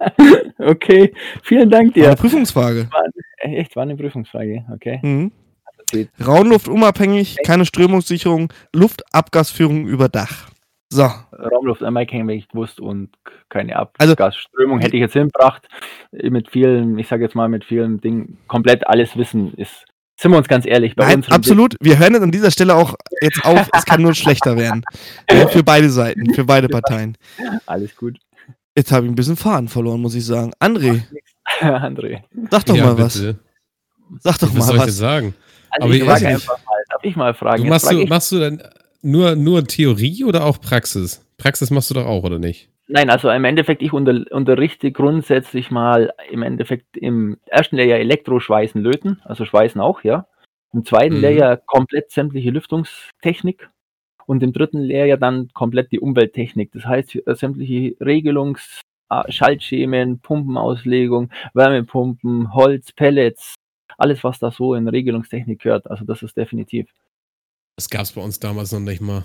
okay, 0.58 1.12
vielen 1.42 1.70
Dank 1.70 1.94
dir. 1.94 2.04
War 2.04 2.10
eine 2.10 2.16
Prüfungsfrage. 2.16 2.88
War, 2.90 3.04
echt, 3.38 3.74
war 3.76 3.82
eine 3.82 3.96
Prüfungsfrage, 3.96 4.64
okay. 4.72 5.00
Mhm. 5.02 5.32
Raumluft 6.24 6.68
unabhängig, 6.68 7.36
keine 7.44 7.66
Strömungssicherung, 7.66 8.50
Luftabgasführung 8.74 9.86
über 9.86 10.08
Dach. 10.08 10.48
So. 10.88 11.10
Raumluft 11.32 11.82
einmal 11.82 12.06
kennen 12.06 12.26
wir 12.28 12.36
nicht 12.36 12.52
gewusst 12.52 12.80
und 12.80 13.10
keine 13.50 13.76
Abgasströmung 13.76 14.76
also, 14.76 14.86
hätte 14.86 14.96
ich 14.96 15.02
jetzt 15.02 15.12
hinbracht. 15.12 15.68
Mit 16.12 16.50
vielen, 16.50 16.98
ich 16.98 17.08
sage 17.08 17.24
jetzt 17.24 17.34
mal 17.34 17.50
mit 17.50 17.64
vielen 17.64 18.00
Dingen, 18.00 18.38
komplett 18.46 18.86
alles 18.86 19.18
wissen 19.18 19.52
ist 19.54 19.84
sind 20.22 20.30
wir 20.30 20.38
uns 20.38 20.48
ganz 20.48 20.66
ehrlich, 20.66 20.94
bei 20.94 21.04
Nein, 21.04 21.16
uns. 21.16 21.30
Absolut. 21.30 21.76
Wir 21.80 21.98
hören 21.98 22.14
an 22.14 22.30
dieser 22.30 22.50
Stelle 22.50 22.76
auch 22.76 22.94
jetzt 23.20 23.44
auf. 23.44 23.68
es 23.72 23.84
kann 23.84 24.00
nur 24.00 24.14
schlechter 24.14 24.56
werden. 24.56 24.84
Ja, 25.30 25.48
für 25.48 25.62
beide 25.62 25.90
Seiten, 25.90 26.32
für 26.34 26.44
beide 26.44 26.68
Parteien. 26.68 27.16
Alles 27.66 27.96
gut. 27.96 28.18
Jetzt 28.76 28.92
habe 28.92 29.06
ich 29.06 29.12
ein 29.12 29.14
bisschen 29.14 29.36
Faden 29.36 29.68
verloren, 29.68 30.00
muss 30.00 30.14
ich 30.14 30.24
sagen. 30.24 30.52
André. 30.60 31.02
André. 31.60 32.22
Sag 32.50 32.64
doch 32.66 32.76
ja, 32.76 32.84
mal 32.84 32.94
bitte. 32.94 33.38
was. 34.10 34.22
Sag 34.22 34.38
doch 34.38 34.48
was 34.48 34.54
mal 34.54 34.62
soll 34.62 34.78
was. 34.78 34.88
Ich 34.88 34.94
sagen? 34.94 35.34
Also 35.70 35.86
Aber 35.86 35.94
ich 35.94 36.04
frage 36.04 36.28
einfach 36.28 36.58
mal, 36.58 36.82
darf 36.90 37.02
ich 37.02 37.16
mal 37.16 37.34
fragen? 37.34 37.64
Du 37.64 37.68
machst, 37.68 37.90
du, 37.90 38.06
machst 38.06 38.32
du 38.32 38.38
dann 38.38 38.62
nur, 39.00 39.34
nur 39.36 39.64
Theorie 39.64 40.24
oder 40.24 40.44
auch 40.44 40.60
Praxis? 40.60 41.24
Praxis 41.38 41.70
machst 41.70 41.90
du 41.90 41.94
doch 41.94 42.06
auch, 42.06 42.22
oder 42.22 42.38
nicht? 42.38 42.68
Nein, 42.88 43.10
also 43.10 43.30
im 43.30 43.44
Endeffekt, 43.44 43.82
ich 43.82 43.92
unter, 43.92 44.24
unterrichte 44.30 44.92
grundsätzlich 44.92 45.70
mal 45.70 46.12
im 46.30 46.42
Endeffekt 46.42 46.96
im 46.96 47.38
ersten 47.46 47.76
Lehrjahr 47.76 48.00
Elektroschweißen, 48.00 48.80
Löten, 48.80 49.20
also 49.24 49.44
Schweißen 49.44 49.80
auch, 49.80 50.02
ja. 50.02 50.26
Im 50.72 50.84
zweiten 50.84 51.16
mhm. 51.16 51.20
Lehrjahr 51.20 51.56
komplett 51.58 52.10
sämtliche 52.10 52.50
Lüftungstechnik 52.50 53.68
und 54.26 54.42
im 54.42 54.52
dritten 54.52 54.78
Lehrjahr 54.78 55.18
dann 55.18 55.48
komplett 55.52 55.92
die 55.92 56.00
Umwelttechnik. 56.00 56.72
Das 56.72 56.84
heißt, 56.86 57.26
äh, 57.26 57.34
sämtliche 57.34 57.96
Regelungs-, 58.00 58.80
äh, 59.10 59.30
Schaltschemen, 59.30 60.20
Pumpenauslegung, 60.20 61.30
Wärmepumpen, 61.54 62.54
Holz, 62.54 62.92
Pellets, 62.92 63.54
alles, 63.98 64.24
was 64.24 64.38
da 64.38 64.50
so 64.50 64.74
in 64.74 64.88
Regelungstechnik 64.88 65.60
gehört. 65.60 65.90
Also 65.90 66.04
das 66.04 66.22
ist 66.22 66.36
definitiv. 66.36 66.90
Das 67.76 67.88
gab 67.88 68.02
es 68.02 68.12
bei 68.12 68.22
uns 68.22 68.40
damals 68.40 68.72
noch 68.72 68.80
nicht 68.80 69.00
mal. 69.00 69.24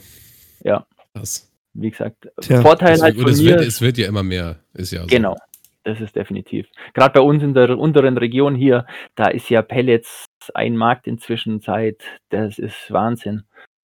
Ja. 0.63 0.85
Das. 1.13 1.46
Wie 1.79 1.91
gesagt, 1.91 2.27
Tja. 2.41 2.61
Vorteil 2.61 2.93
es, 2.93 3.01
halt 3.03 3.19
von 3.19 3.29
es 3.29 3.41
mir. 3.41 3.51
Wird, 3.51 3.61
es 3.61 3.81
wird 3.81 3.97
ja 3.97 4.07
immer 4.07 4.23
mehr, 4.23 4.57
ist 4.73 4.91
ja 4.91 5.01
so. 5.01 5.07
Genau, 5.07 5.35
das 5.83 6.01
ist 6.01 6.15
definitiv. 6.15 6.67
Gerade 6.93 7.13
bei 7.13 7.21
uns 7.21 7.43
in 7.43 7.53
der 7.53 7.77
unteren 7.77 8.17
Region 8.17 8.55
hier, 8.55 8.87
da 9.15 9.27
ist 9.27 9.49
ja 9.49 9.61
Pellets 9.61 10.25
ein 10.55 10.75
Markt 10.75 11.05
inzwischen 11.05 11.59
seit, 11.59 12.01
das 12.29 12.57
ist 12.57 12.91
Wahnsinn, 12.91 13.43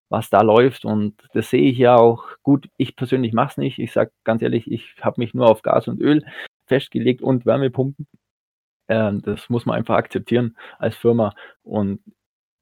was 0.10 0.32
da 0.32 0.42
läuft 0.42 0.86
und 0.86 1.16
das 1.34 1.52
sehe 1.52 1.70
ich 1.70 1.78
ja 1.78 1.96
auch 1.96 2.24
gut. 2.42 2.68
Ich 2.78 2.96
persönlich 2.96 3.32
mache 3.34 3.52
es 3.52 3.58
nicht. 3.58 3.80
Ich 3.80 3.92
sage 3.92 4.12
ganz 4.24 4.42
ehrlich, 4.42 4.70
ich 4.72 4.96
habe 5.02 5.22
mich 5.22 5.36
nur 5.36 5.48
auf 5.48 5.62
Gas 5.62 5.88
und 5.88 6.02
Öl 6.02 6.26
festgelegt 6.66 7.22
und 7.22 7.46
Wärmepumpen. 7.46 8.08
Ähm, 8.88 9.22
das 9.22 9.50
muss 9.50 9.68
man 9.68 9.78
einfach 9.78 9.96
akzeptieren 9.96 10.58
als 10.80 10.96
Firma 10.96 11.36
und 11.62 12.00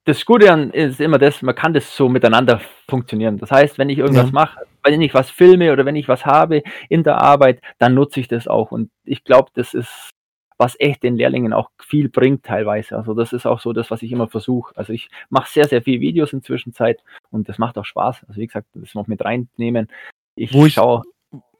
das 0.06 0.26
Gute 0.26 0.52
an 0.52 0.72
ist 0.72 1.00
immer 1.00 1.20
das, 1.20 1.42
man 1.42 1.56
kann 1.56 1.74
das 1.74 1.96
so 1.96 2.10
miteinander 2.10 2.62
funktionieren. 2.90 3.38
Das 3.38 3.52
heißt, 3.52 3.78
wenn 3.78 3.90
ich 3.90 4.00
irgendwas 4.00 4.28
ja. 4.28 4.32
mache, 4.32 4.62
wenn 4.84 5.02
ich 5.02 5.14
was 5.14 5.30
filme 5.30 5.72
oder 5.72 5.86
wenn 5.86 5.96
ich 5.96 6.08
was 6.08 6.26
habe 6.26 6.64
in 6.90 7.04
der 7.04 7.22
Arbeit, 7.22 7.62
dann 7.78 7.94
nutze 7.94 8.20
ich 8.20 8.28
das 8.28 8.48
auch. 8.48 8.72
Und 8.72 8.90
ich 9.04 9.24
glaube, 9.24 9.52
das 9.54 9.74
ist, 9.74 10.10
was 10.58 10.76
echt 10.80 11.04
den 11.04 11.16
Lehrlingen 11.16 11.54
auch 11.54 11.70
viel 11.80 12.10
bringt 12.10 12.44
teilweise. 12.44 12.98
Also 12.98 13.14
das 13.14 13.34
ist 13.34 13.46
auch 13.46 13.60
so 13.60 13.74
das, 13.74 13.92
was 13.92 14.02
ich 14.02 14.12
immer 14.12 14.28
versuche. 14.28 14.76
Also 14.76 14.94
ich 14.94 15.10
mache 15.30 15.52
sehr, 15.52 15.68
sehr 15.68 15.84
viele 15.84 16.02
Videos 16.02 16.34
inzwischen 16.34 16.74
Zeit 16.74 17.04
und 17.30 17.48
das 17.48 17.60
macht 17.60 17.78
auch 17.78 17.86
Spaß. 17.86 18.26
Also 18.28 18.42
wie 18.42 18.48
gesagt, 18.48 18.68
das 18.74 18.96
noch 18.96 19.08
mit 19.08 19.24
reinnehmen. 19.24 19.88
Ich, 20.36 20.54
wo 20.54 20.66
ich 20.66 20.74
schaue. 20.74 21.04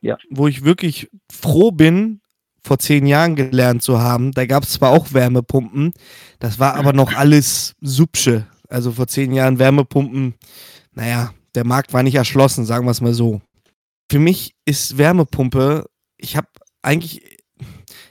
Ja. 0.02 0.18
Wo 0.32 0.48
ich 0.48 0.66
wirklich 0.66 1.12
froh 1.32 1.72
bin, 1.72 2.21
vor 2.64 2.80
zehn 2.80 3.06
Jahren 3.06 3.36
gelernt 3.36 3.82
zu 3.82 4.00
haben. 4.00 4.32
Da 4.32 4.46
gab 4.46 4.64
es 4.64 4.72
zwar 4.72 4.92
auch 4.92 5.14
Wärmepumpen, 5.14 5.94
das 6.40 6.60
war 6.60 6.76
aber 6.76 6.94
noch 6.94 7.14
alles 7.14 7.76
Subsche. 7.82 8.48
Also 8.70 8.94
vor 8.94 9.08
zehn 9.08 9.34
Jahren 9.34 9.60
Wärmepumpen, 9.60 10.36
naja, 10.94 11.34
der 11.56 11.66
Markt 11.66 11.94
war 11.94 12.04
nicht 12.04 12.16
erschlossen, 12.16 12.66
sagen 12.66 12.86
wir 12.86 12.92
es 12.92 13.02
mal 13.02 13.14
so. 13.14 13.42
Für 14.10 14.20
mich 14.20 14.56
ist 14.66 14.98
Wärmepumpe, 14.98 15.86
ich 16.18 16.38
habe 16.38 16.48
eigentlich, 16.82 17.22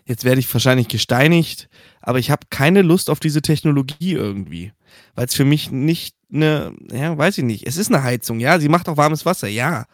jetzt 0.05 0.25
werde 0.25 0.41
ich 0.41 0.53
wahrscheinlich 0.53 0.89
gesteinigt, 0.89 1.69
aber 2.01 2.19
ich 2.19 2.31
habe 2.31 2.47
keine 2.51 2.83
Lust 2.83 3.09
auf 3.11 3.21
diese 3.21 3.43
Technologie 3.43 4.13
irgendwie. 4.13 4.73
Weil 5.15 5.27
es 5.27 5.35
für 5.35 5.45
mich 5.45 5.71
nicht 5.71 6.17
eine, 6.33 6.75
ja, 6.93 7.17
weiß 7.17 7.39
ich 7.39 7.45
nicht. 7.45 7.67
Es 7.67 7.77
ist 7.77 7.93
eine 7.93 8.03
Heizung, 8.03 8.41
ja, 8.41 8.59
sie 8.59 8.69
macht 8.69 8.89
auch 8.89 8.97
warmes 8.97 9.25
Wasser, 9.25 9.49
ja. 9.49 9.87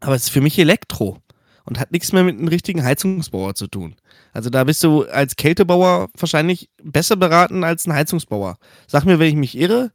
Aber 0.00 0.14
es 0.14 0.24
ist 0.24 0.30
für 0.30 0.40
mich 0.40 0.58
Elektro 0.58 1.18
und 1.66 1.78
hat 1.78 1.92
nichts 1.92 2.12
mehr 2.12 2.24
mit 2.24 2.38
einem 2.38 2.48
richtigen 2.48 2.82
Heizungsbauer 2.82 3.54
zu 3.54 3.66
tun. 3.66 3.96
Also 4.32 4.50
da 4.50 4.64
bist 4.64 4.82
du 4.82 5.04
als 5.04 5.36
Kältebauer 5.36 6.08
wahrscheinlich 6.16 6.70
besser 6.82 7.16
beraten 7.16 7.64
als 7.64 7.86
ein 7.86 7.92
Heizungsbauer. 7.92 8.58
Sag 8.86 9.04
mir, 9.04 9.18
wenn 9.18 9.28
ich 9.28 9.34
mich 9.34 9.56
irre, 9.58 9.92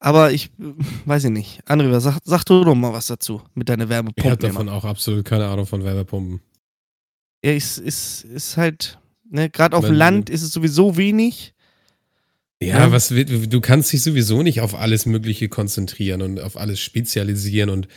aber 0.00 0.32
ich 0.32 0.50
weiß 1.04 1.24
ich 1.24 1.30
nicht. 1.30 1.60
André, 1.68 2.00
sag, 2.00 2.18
sag 2.24 2.44
du 2.44 2.64
doch 2.64 2.74
mal 2.74 2.92
was 2.92 3.06
dazu 3.06 3.42
mit 3.54 3.68
deiner 3.68 3.88
Wärmepumpe. 3.88 4.20
Ich 4.20 4.30
habe 4.30 4.42
davon 4.42 4.68
auch 4.68 4.84
absolut 4.84 5.24
keine 5.24 5.46
Ahnung 5.46 5.66
von 5.66 5.84
Wärmepumpen. 5.84 6.40
Ja, 7.44 7.52
ist, 7.52 7.78
ist, 7.78 8.24
ist 8.24 8.56
halt, 8.56 8.98
ne, 9.30 9.50
gerade 9.50 9.76
auf 9.76 9.84
dem 9.84 9.94
Land 9.94 10.30
ist 10.30 10.42
es 10.42 10.52
sowieso 10.52 10.96
wenig. 10.96 11.54
Ja, 12.62 12.78
ja, 12.78 12.92
was 12.92 13.08
du 13.08 13.60
kannst 13.60 13.92
dich 13.92 14.02
sowieso 14.02 14.42
nicht 14.42 14.60
auf 14.60 14.76
alles 14.76 15.04
Mögliche 15.04 15.48
konzentrieren 15.48 16.22
und 16.22 16.40
auf 16.40 16.56
alles 16.56 16.78
spezialisieren 16.78 17.70
und 17.70 17.86
äh, 17.86 17.88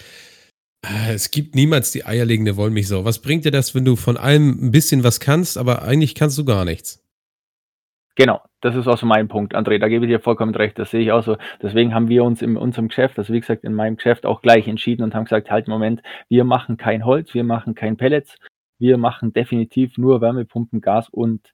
es 1.09 1.31
gibt 1.31 1.55
niemals 1.55 1.91
die 1.91 2.05
eierlegende 2.05 2.57
Wollmilchsau. 2.57 3.05
Was 3.05 3.19
bringt 3.19 3.45
dir 3.45 3.51
das, 3.51 3.75
wenn 3.75 3.85
du 3.85 3.95
von 3.95 4.17
allem 4.17 4.67
ein 4.67 4.71
bisschen 4.71 5.03
was 5.03 5.19
kannst, 5.19 5.57
aber 5.57 5.83
eigentlich 5.83 6.15
kannst 6.15 6.37
du 6.37 6.45
gar 6.45 6.65
nichts? 6.65 7.01
Genau, 8.15 8.41
das 8.61 8.75
ist 8.75 8.87
auch 8.87 8.97
so 8.97 9.05
mein 9.05 9.27
Punkt, 9.27 9.55
André. 9.55 9.77
Da 9.77 9.89
gebe 9.89 10.05
ich 10.05 10.11
dir 10.11 10.21
vollkommen 10.21 10.55
recht. 10.55 10.79
Das 10.79 10.91
sehe 10.91 11.01
ich 11.01 11.11
auch 11.11 11.23
so. 11.23 11.37
Deswegen 11.61 11.93
haben 11.93 12.07
wir 12.07 12.23
uns 12.23 12.41
in 12.41 12.55
unserem 12.55 12.87
Geschäft, 12.87 13.19
also 13.19 13.33
wie 13.33 13.41
gesagt, 13.41 13.65
in 13.65 13.73
meinem 13.73 13.97
Geschäft 13.97 14.25
auch 14.25 14.41
gleich 14.41 14.67
entschieden 14.67 15.03
und 15.03 15.13
haben 15.13 15.25
gesagt, 15.25 15.51
halt, 15.51 15.67
Moment, 15.67 16.01
wir 16.29 16.45
machen 16.45 16.77
kein 16.77 17.05
Holz, 17.05 17.33
wir 17.33 17.43
machen 17.43 17.75
kein 17.75 17.97
Pellets, 17.97 18.37
wir 18.79 18.97
machen 18.97 19.33
definitiv 19.33 19.97
nur 19.97 20.21
Wärmepumpen, 20.21 20.79
Gas 20.79 21.09
und 21.09 21.51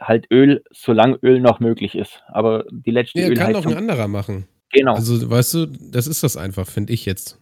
halt 0.00 0.26
Öl, 0.30 0.62
solange 0.70 1.18
Öl 1.22 1.40
noch 1.40 1.58
möglich 1.58 1.96
ist. 1.96 2.22
Aber 2.28 2.64
die 2.70 2.92
letzte 2.92 3.20
ja, 3.20 3.28
Ölheizung... 3.28 3.54
kann 3.54 3.62
doch 3.62 3.70
ein 3.70 3.76
anderer 3.76 4.08
machen. 4.08 4.46
Genau. 4.72 4.94
Also, 4.94 5.28
weißt 5.30 5.54
du, 5.54 5.66
das 5.66 6.06
ist 6.06 6.22
das 6.22 6.36
einfach, 6.36 6.66
finde 6.66 6.92
ich 6.92 7.06
jetzt. 7.06 7.40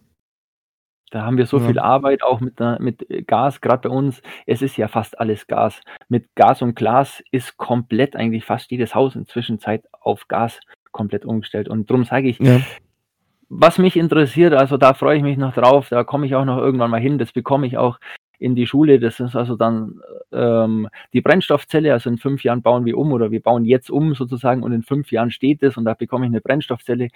Da 1.13 1.21
haben 1.21 1.37
wir 1.37 1.45
so 1.45 1.59
ja. 1.59 1.67
viel 1.67 1.77
Arbeit 1.77 2.23
auch 2.23 2.39
mit, 2.39 2.59
mit 2.79 3.05
Gas, 3.27 3.61
gerade 3.61 3.87
bei 3.87 3.95
uns. 3.95 4.23
Es 4.47 4.63
ist 4.63 4.77
ja 4.77 4.87
fast 4.87 5.19
alles 5.19 5.45
Gas. 5.45 5.79
Mit 6.09 6.33
Gas 6.33 6.63
und 6.63 6.75
Glas 6.75 7.21
ist 7.29 7.57
komplett 7.57 8.15
eigentlich 8.15 8.45
fast 8.45 8.71
jedes 8.71 8.95
Haus 8.95 9.15
inzwischen 9.15 9.59
Zeit 9.59 9.83
auf 9.91 10.27
Gas 10.27 10.59
komplett 10.91 11.23
umgestellt. 11.23 11.69
Und 11.69 11.91
darum 11.91 12.03
sage 12.03 12.29
ich, 12.29 12.39
ja. 12.39 12.61
was 13.47 13.77
mich 13.77 13.95
interessiert, 13.95 14.55
also 14.55 14.77
da 14.77 14.95
freue 14.95 15.17
ich 15.17 15.23
mich 15.23 15.37
noch 15.37 15.53
drauf, 15.53 15.89
da 15.89 16.03
komme 16.03 16.25
ich 16.25 16.33
auch 16.33 16.45
noch 16.45 16.57
irgendwann 16.57 16.89
mal 16.89 16.99
hin, 16.99 17.19
das 17.19 17.31
bekomme 17.31 17.67
ich 17.67 17.77
auch 17.77 17.99
in 18.39 18.55
die 18.55 18.65
Schule. 18.65 18.99
Das 18.99 19.19
ist 19.19 19.35
also 19.35 19.55
dann 19.55 20.01
ähm, 20.31 20.89
die 21.13 21.21
Brennstoffzelle. 21.21 21.93
Also 21.93 22.09
in 22.09 22.17
fünf 22.17 22.43
Jahren 22.43 22.63
bauen 22.63 22.85
wir 22.85 22.97
um 22.97 23.11
oder 23.11 23.29
wir 23.29 23.41
bauen 23.41 23.65
jetzt 23.65 23.91
um 23.91 24.15
sozusagen 24.15 24.63
und 24.63 24.71
in 24.71 24.81
fünf 24.81 25.11
Jahren 25.11 25.29
steht 25.29 25.61
es 25.61 25.77
und 25.77 25.85
da 25.85 25.93
bekomme 25.93 26.25
ich 26.25 26.31
eine 26.31 26.41
Brennstoffzelle. 26.41 27.09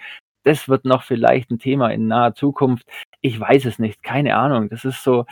Das 0.44 0.68
wird 0.68 0.84
noch 0.84 1.02
vielleicht 1.02 1.50
ein 1.50 1.58
Thema 1.58 1.90
in 1.90 2.06
naher 2.06 2.34
Zukunft. 2.34 2.86
Ich 3.20 3.38
weiß 3.38 3.64
es 3.64 3.78
nicht, 3.78 4.02
keine 4.02 4.36
Ahnung. 4.36 4.68
Das 4.68 4.84
ist 4.84 5.02
so, 5.02 5.26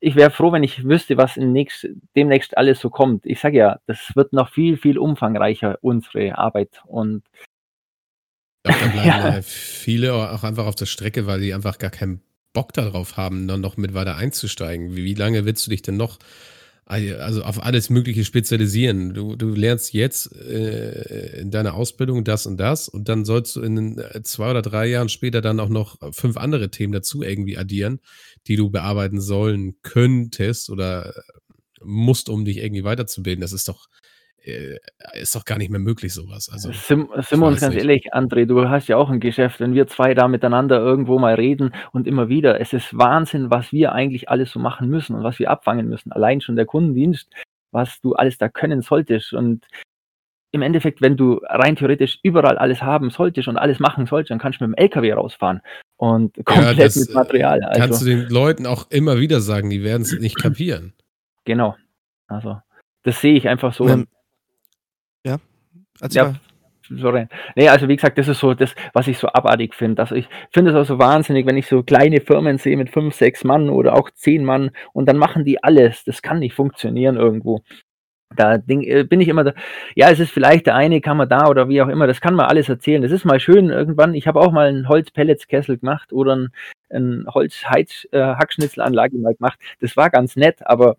ich 0.00 0.14
wäre 0.14 0.30
froh, 0.30 0.52
wenn 0.52 0.62
ich 0.62 0.84
wüsste, 0.84 1.16
was 1.16 1.36
nächst, 1.36 1.88
demnächst 2.14 2.56
alles 2.56 2.80
so 2.80 2.90
kommt. 2.90 3.26
Ich 3.26 3.40
sage 3.40 3.58
ja, 3.58 3.80
das 3.86 4.12
wird 4.14 4.32
noch 4.32 4.50
viel, 4.50 4.76
viel 4.76 4.98
umfangreicher, 4.98 5.78
unsere 5.82 6.38
Arbeit. 6.38 6.82
Und 6.86 7.24
da 8.62 8.72
bleiben 8.92 9.06
ja. 9.06 9.42
viele 9.42 10.14
auch 10.14 10.44
einfach 10.44 10.66
auf 10.66 10.74
der 10.74 10.86
Strecke, 10.86 11.26
weil 11.26 11.40
die 11.40 11.54
einfach 11.54 11.78
gar 11.78 11.90
keinen 11.90 12.22
Bock 12.52 12.72
darauf 12.72 13.16
haben, 13.16 13.48
dann 13.48 13.60
noch 13.60 13.76
mit 13.76 13.94
weiter 13.94 14.16
einzusteigen. 14.16 14.96
Wie, 14.96 15.04
wie 15.04 15.14
lange 15.14 15.44
willst 15.44 15.66
du 15.66 15.70
dich 15.70 15.82
denn 15.82 15.96
noch 15.96 16.18
also 16.86 17.42
auf 17.42 17.62
alles 17.62 17.90
Mögliche 17.90 18.24
spezialisieren. 18.24 19.12
Du, 19.12 19.34
du 19.34 19.48
lernst 19.48 19.92
jetzt 19.92 20.32
äh, 20.36 21.40
in 21.40 21.50
deiner 21.50 21.74
Ausbildung 21.74 22.22
das 22.22 22.46
und 22.46 22.58
das 22.58 22.88
und 22.88 23.08
dann 23.08 23.24
sollst 23.24 23.56
du 23.56 23.62
in 23.62 23.98
äh, 23.98 24.22
zwei 24.22 24.50
oder 24.50 24.62
drei 24.62 24.86
Jahren 24.86 25.08
später 25.08 25.40
dann 25.40 25.58
auch 25.58 25.68
noch 25.68 25.98
fünf 26.12 26.36
andere 26.36 26.70
Themen 26.70 26.92
dazu 26.92 27.22
irgendwie 27.22 27.58
addieren, 27.58 28.00
die 28.46 28.54
du 28.54 28.70
bearbeiten 28.70 29.20
sollen 29.20 29.74
könntest 29.82 30.70
oder 30.70 31.12
musst, 31.82 32.28
um 32.28 32.44
dich 32.44 32.58
irgendwie 32.58 32.84
weiterzubilden. 32.84 33.40
Das 33.40 33.52
ist 33.52 33.68
doch, 33.68 33.88
äh, 33.88 34.15
ist 35.14 35.34
doch 35.34 35.44
gar 35.44 35.58
nicht 35.58 35.70
mehr 35.70 35.80
möglich, 35.80 36.14
sowas. 36.14 36.48
Also, 36.52 36.70
sind, 36.72 37.08
sind 37.24 37.40
wir 37.40 37.46
uns 37.46 37.60
ganz 37.60 37.74
nicht. 37.74 37.82
ehrlich, 37.82 38.14
André, 38.14 38.46
du 38.46 38.68
hast 38.68 38.88
ja 38.88 38.96
auch 38.96 39.10
ein 39.10 39.20
Geschäft, 39.20 39.60
wenn 39.60 39.74
wir 39.74 39.86
zwei 39.86 40.14
da 40.14 40.28
miteinander 40.28 40.78
irgendwo 40.78 41.18
mal 41.18 41.34
reden 41.34 41.74
und 41.92 42.06
immer 42.06 42.28
wieder, 42.28 42.60
es 42.60 42.72
ist 42.72 42.96
Wahnsinn, 42.96 43.50
was 43.50 43.72
wir 43.72 43.92
eigentlich 43.92 44.28
alles 44.28 44.52
so 44.52 44.60
machen 44.60 44.88
müssen 44.88 45.16
und 45.16 45.24
was 45.24 45.38
wir 45.38 45.50
abfangen 45.50 45.88
müssen. 45.88 46.12
Allein 46.12 46.40
schon 46.40 46.56
der 46.56 46.66
Kundendienst, 46.66 47.28
was 47.72 48.00
du 48.00 48.14
alles 48.14 48.38
da 48.38 48.48
können 48.48 48.82
solltest. 48.82 49.32
Und 49.32 49.66
im 50.52 50.62
Endeffekt, 50.62 51.00
wenn 51.00 51.16
du 51.16 51.40
rein 51.44 51.76
theoretisch 51.76 52.18
überall 52.22 52.56
alles 52.56 52.82
haben 52.82 53.10
solltest 53.10 53.48
und 53.48 53.56
alles 53.56 53.80
machen 53.80 54.06
solltest, 54.06 54.30
dann 54.30 54.38
kannst 54.38 54.60
du 54.60 54.66
mit 54.66 54.78
dem 54.78 54.82
LKW 54.82 55.12
rausfahren 55.12 55.60
und 55.96 56.34
komplett 56.44 56.78
ja, 56.78 56.84
das, 56.84 56.96
mit 56.96 57.14
Material. 57.14 57.62
Also, 57.62 57.80
kannst 57.80 58.02
du 58.02 58.06
den 58.06 58.28
Leuten 58.28 58.66
auch 58.66 58.90
immer 58.90 59.18
wieder 59.18 59.40
sagen, 59.40 59.70
die 59.70 59.82
werden 59.82 60.02
es 60.02 60.12
nicht 60.18 60.38
kapieren. 60.42 60.94
Genau. 61.44 61.76
Also, 62.28 62.60
das 63.02 63.20
sehe 63.20 63.34
ich 63.34 63.48
einfach 63.48 63.72
so. 63.72 63.88
Ähm, 63.88 64.00
ja. 64.00 64.15
Erzähl 66.00 66.22
ja. 66.22 66.34
Sorry. 66.90 67.26
Nee, 67.56 67.68
also 67.68 67.88
wie 67.88 67.96
gesagt, 67.96 68.16
das 68.18 68.28
ist 68.28 68.38
so 68.38 68.54
das, 68.54 68.74
was 68.92 69.08
ich 69.08 69.18
so 69.18 69.28
abartig 69.28 69.74
finde. 69.74 70.02
Also 70.02 70.14
ich 70.14 70.28
finde 70.52 70.70
es 70.70 70.76
auch 70.76 70.86
so 70.86 70.98
wahnsinnig, 70.98 71.46
wenn 71.46 71.56
ich 71.56 71.66
so 71.66 71.82
kleine 71.82 72.20
Firmen 72.20 72.58
sehe 72.58 72.76
mit 72.76 72.90
fünf, 72.90 73.14
sechs 73.14 73.44
Mann 73.44 73.68
oder 73.70 73.94
auch 73.94 74.10
zehn 74.10 74.44
Mann 74.44 74.70
und 74.92 75.06
dann 75.08 75.16
machen 75.18 75.44
die 75.44 75.62
alles. 75.62 76.04
Das 76.04 76.22
kann 76.22 76.38
nicht 76.38 76.54
funktionieren 76.54 77.16
irgendwo. 77.16 77.62
Da 78.34 78.56
äh, 78.56 79.04
bin 79.04 79.20
ich 79.20 79.28
immer 79.28 79.44
da, 79.44 79.54
ja, 79.94 80.10
es 80.10 80.20
ist 80.20 80.32
vielleicht 80.32 80.66
der 80.66 80.74
eine 80.74 81.00
Kammer 81.00 81.26
da 81.26 81.48
oder 81.48 81.68
wie 81.68 81.80
auch 81.80 81.88
immer, 81.88 82.06
das 82.06 82.20
kann 82.20 82.34
man 82.34 82.46
alles 82.46 82.68
erzählen. 82.68 83.02
Das 83.02 83.12
ist 83.12 83.24
mal 83.24 83.40
schön 83.40 83.70
irgendwann. 83.70 84.14
Ich 84.14 84.26
habe 84.26 84.40
auch 84.40 84.52
mal 84.52 84.68
einen 84.68 84.88
Holzpelletskessel 84.88 85.78
gemacht 85.78 86.12
oder 86.12 86.36
ein, 86.36 86.48
ein 86.90 87.26
Holzheizhackschnitzelanlage 87.28 89.16
äh, 89.16 89.20
mal 89.20 89.34
gemacht. 89.34 89.58
Das 89.80 89.96
war 89.96 90.10
ganz 90.10 90.36
nett, 90.36 90.66
aber 90.66 90.96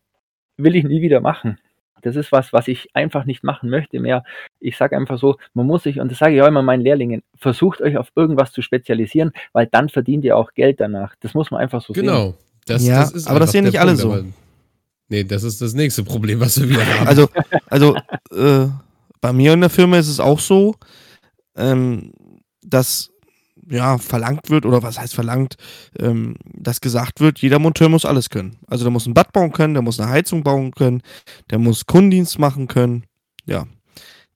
will 0.57 0.75
ich 0.75 0.83
nie 0.83 1.01
wieder 1.01 1.21
machen. 1.21 1.59
Das 2.01 2.15
ist 2.15 2.31
was, 2.31 2.53
was 2.53 2.67
ich 2.67 2.89
einfach 2.93 3.25
nicht 3.25 3.43
machen 3.43 3.69
möchte 3.69 3.99
mehr. 3.99 4.23
Ich 4.59 4.77
sage 4.77 4.97
einfach 4.97 5.17
so, 5.17 5.37
man 5.53 5.65
muss 5.65 5.83
sich, 5.83 5.99
und 5.99 6.11
das 6.11 6.19
sage 6.19 6.35
ich 6.35 6.41
auch 6.41 6.47
immer 6.47 6.61
meinen 6.61 6.81
Lehrlingen, 6.81 7.23
versucht 7.35 7.81
euch 7.81 7.97
auf 7.97 8.11
irgendwas 8.15 8.51
zu 8.51 8.61
spezialisieren, 8.61 9.31
weil 9.53 9.67
dann 9.67 9.89
verdient 9.89 10.25
ihr 10.25 10.37
auch 10.37 10.53
Geld 10.53 10.79
danach. 10.79 11.15
Das 11.21 11.33
muss 11.33 11.51
man 11.51 11.61
einfach 11.61 11.81
so 11.81 11.93
genau. 11.93 12.11
sehen. 12.11 12.21
Genau. 12.23 12.37
Das, 12.65 12.85
ja, 12.85 12.99
das 12.99 13.11
ist 13.13 13.27
aber 13.27 13.39
das 13.39 13.51
sehen 13.51 13.63
nicht 13.63 13.79
alle 13.79 13.95
so. 13.95 14.23
Nee, 15.09 15.23
das 15.23 15.43
ist 15.43 15.61
das 15.61 15.73
nächste 15.73 16.03
Problem, 16.03 16.39
was 16.39 16.59
wir 16.59 16.69
wieder 16.69 16.85
haben. 16.85 17.07
Also, 17.07 17.29
also 17.67 17.95
äh, 18.31 18.67
bei 19.21 19.33
mir 19.33 19.53
in 19.53 19.61
der 19.61 19.69
Firma 19.69 19.97
ist 19.97 20.09
es 20.09 20.19
auch 20.19 20.39
so, 20.39 20.75
ähm, 21.55 22.11
dass 22.61 23.11
ja, 23.69 23.97
verlangt 23.97 24.49
wird, 24.49 24.65
oder 24.65 24.83
was 24.83 24.99
heißt 24.99 25.13
verlangt, 25.13 25.55
ähm, 25.99 26.35
dass 26.53 26.81
gesagt 26.81 27.19
wird, 27.19 27.39
jeder 27.39 27.59
Monteur 27.59 27.89
muss 27.89 28.05
alles 28.05 28.29
können. 28.29 28.57
Also 28.67 28.83
der 28.83 28.91
muss 28.91 29.05
ein 29.05 29.13
Bad 29.13 29.33
bauen 29.33 29.51
können, 29.51 29.73
der 29.73 29.83
muss 29.83 29.99
eine 29.99 30.09
Heizung 30.09 30.43
bauen 30.43 30.71
können, 30.71 31.01
der 31.49 31.59
muss 31.59 31.85
Kundendienst 31.85 32.39
machen 32.39 32.67
können. 32.67 33.03
Ja. 33.45 33.65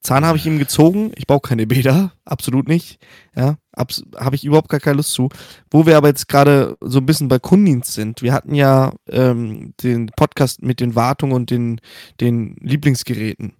Zahn 0.00 0.24
habe 0.24 0.36
ich 0.36 0.46
ihm 0.46 0.58
gezogen. 0.58 1.12
Ich 1.14 1.28
baue 1.28 1.40
keine 1.40 1.66
Bäder, 1.66 2.12
absolut 2.24 2.66
nicht. 2.66 2.98
Ja, 3.36 3.56
habe 3.76 4.34
ich 4.34 4.44
überhaupt 4.44 4.68
gar 4.68 4.80
keine 4.80 4.96
Lust 4.96 5.12
zu. 5.12 5.28
Wo 5.70 5.86
wir 5.86 5.96
aber 5.96 6.08
jetzt 6.08 6.28
gerade 6.28 6.76
so 6.80 6.98
ein 6.98 7.06
bisschen 7.06 7.28
bei 7.28 7.38
Kundendienst 7.38 7.94
sind. 7.94 8.20
Wir 8.20 8.32
hatten 8.32 8.54
ja 8.54 8.92
ähm, 9.08 9.74
den 9.82 10.06
Podcast 10.16 10.62
mit 10.62 10.80
den 10.80 10.96
Wartungen 10.96 11.34
und 11.34 11.50
den, 11.50 11.80
den 12.20 12.56
Lieblingsgeräten. 12.60 13.54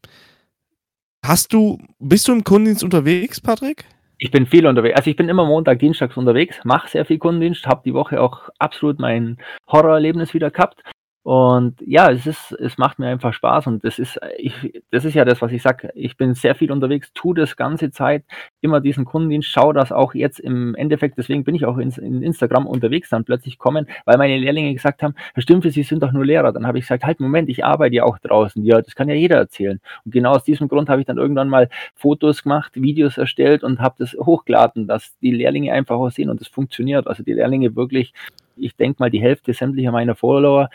Hast 1.25 1.53
du, 1.53 1.79
bist 2.01 2.27
du 2.27 2.33
im 2.33 2.43
Kundendienst 2.43 2.83
unterwegs, 2.83 3.41
Patrick? 3.41 3.85
Ich 4.25 4.31
bin 4.31 4.47
viel 4.47 4.69
unterwegs. 4.69 4.95
Also 4.95 5.11
ich 5.11 5.17
bin 5.17 5.29
immer 5.29 5.45
Montag, 5.45 5.81
Dienstags 5.81 6.17
unterwegs, 6.17 6.61
mache 6.63 6.89
sehr 6.89 7.05
viel 7.05 7.19
Kundendienst, 7.19 7.67
habe 7.67 7.83
die 7.85 7.93
Woche 7.93 8.21
auch 8.21 8.51
absolut 8.61 9.01
mein 9.01 9.37
Horrorerlebnis 9.67 10.33
wieder 10.33 10.53
gehabt. 10.53 10.81
Und 11.25 11.81
ja, 11.87 12.11
es 12.11 12.27
ist, 12.27 12.51
es 12.53 12.79
macht 12.79 12.99
mir 12.99 13.07
einfach 13.07 13.33
Spaß 13.33 13.69
und 13.69 13.85
das 13.85 14.01
ist, 14.01 14.19
ich, 14.39 14.83
das 14.91 15.05
ist 15.05 15.15
ja 15.15 15.25
das, 15.25 15.41
was 15.41 15.53
ich 15.53 15.63
sage. 15.63 15.91
Ich 15.95 16.17
bin 16.17 16.35
sehr 16.35 16.57
viel 16.57 16.73
unterwegs, 16.73 17.13
tue 17.15 17.37
das 17.37 17.55
ganze 17.57 17.93
Zeit, 17.93 18.25
immer 18.61 18.81
diesen 18.81 19.05
Kundendienst, 19.05 19.49
schaue 19.49 19.73
das 19.73 19.93
auch 19.93 20.15
jetzt 20.15 20.41
im 20.41 20.75
Endeffekt, 20.75 21.19
deswegen 21.19 21.45
bin 21.45 21.55
ich 21.55 21.65
auch 21.65 21.79
in, 21.79 21.91
in 21.91 22.23
Instagram 22.25 22.67
unterwegs 22.67 23.09
dann 23.09 23.25
plötzlich 23.25 23.59
kommen, 23.59 23.87
weil 24.05 24.19
meine 24.19 24.37
Lehrlinge 24.37 24.73
gesagt 24.73 25.05
haben, 25.05 25.15
Herr 25.35 25.43
Stümpfe, 25.43 25.71
Sie 25.71 25.85
sind 25.85 26.03
doch 26.03 26.11
nur 26.11 26.25
Lehrer. 26.25 26.53
Dann 26.53 26.67
habe 26.67 26.79
ich 26.79 26.85
gesagt, 26.85 27.05
halt, 27.05 27.21
Moment, 27.21 27.49
ich 27.49 27.65
arbeite 27.65 27.95
ja 27.95 28.03
auch 28.03 28.19
draußen. 28.19 28.65
Ja, 28.65 28.83
das 28.83 28.97
kann 28.97 29.09
ja 29.09 29.15
jeder 29.15 29.37
erzählen. 29.37 29.81
Und 30.05 30.11
genau 30.11 30.33
aus 30.33 30.43
diesem 30.43 30.67
Grund 30.67 30.89
habe 30.89 31.03
ich 31.03 31.07
dann 31.07 31.19
irgendwann 31.19 31.49
mal 31.49 31.69
Fotos 31.95 32.43
gemacht, 32.43 32.73
Videos 32.75 33.17
erstellt 33.17 33.63
und 33.63 33.79
habe 33.79 33.95
das 33.99 34.15
hochgeladen, 34.15 34.89
dass 34.89 35.17
die 35.21 35.31
Lehrlinge 35.31 35.73
einfach 35.73 35.97
auch 35.97 36.11
sehen 36.11 36.31
und 36.31 36.41
das 36.41 36.49
funktioniert. 36.49 37.07
Also 37.07 37.23
die 37.23 37.35
Lehrlinge 37.35 37.77
wirklich 37.77 38.13
ich 38.55 38.77
denke 38.77 38.97
mal, 39.01 39.11
die 39.11 39.21
Hälfte 39.21 39.55
sämtlicher 39.55 39.93
meiner 39.93 40.15
Follower 40.15 40.69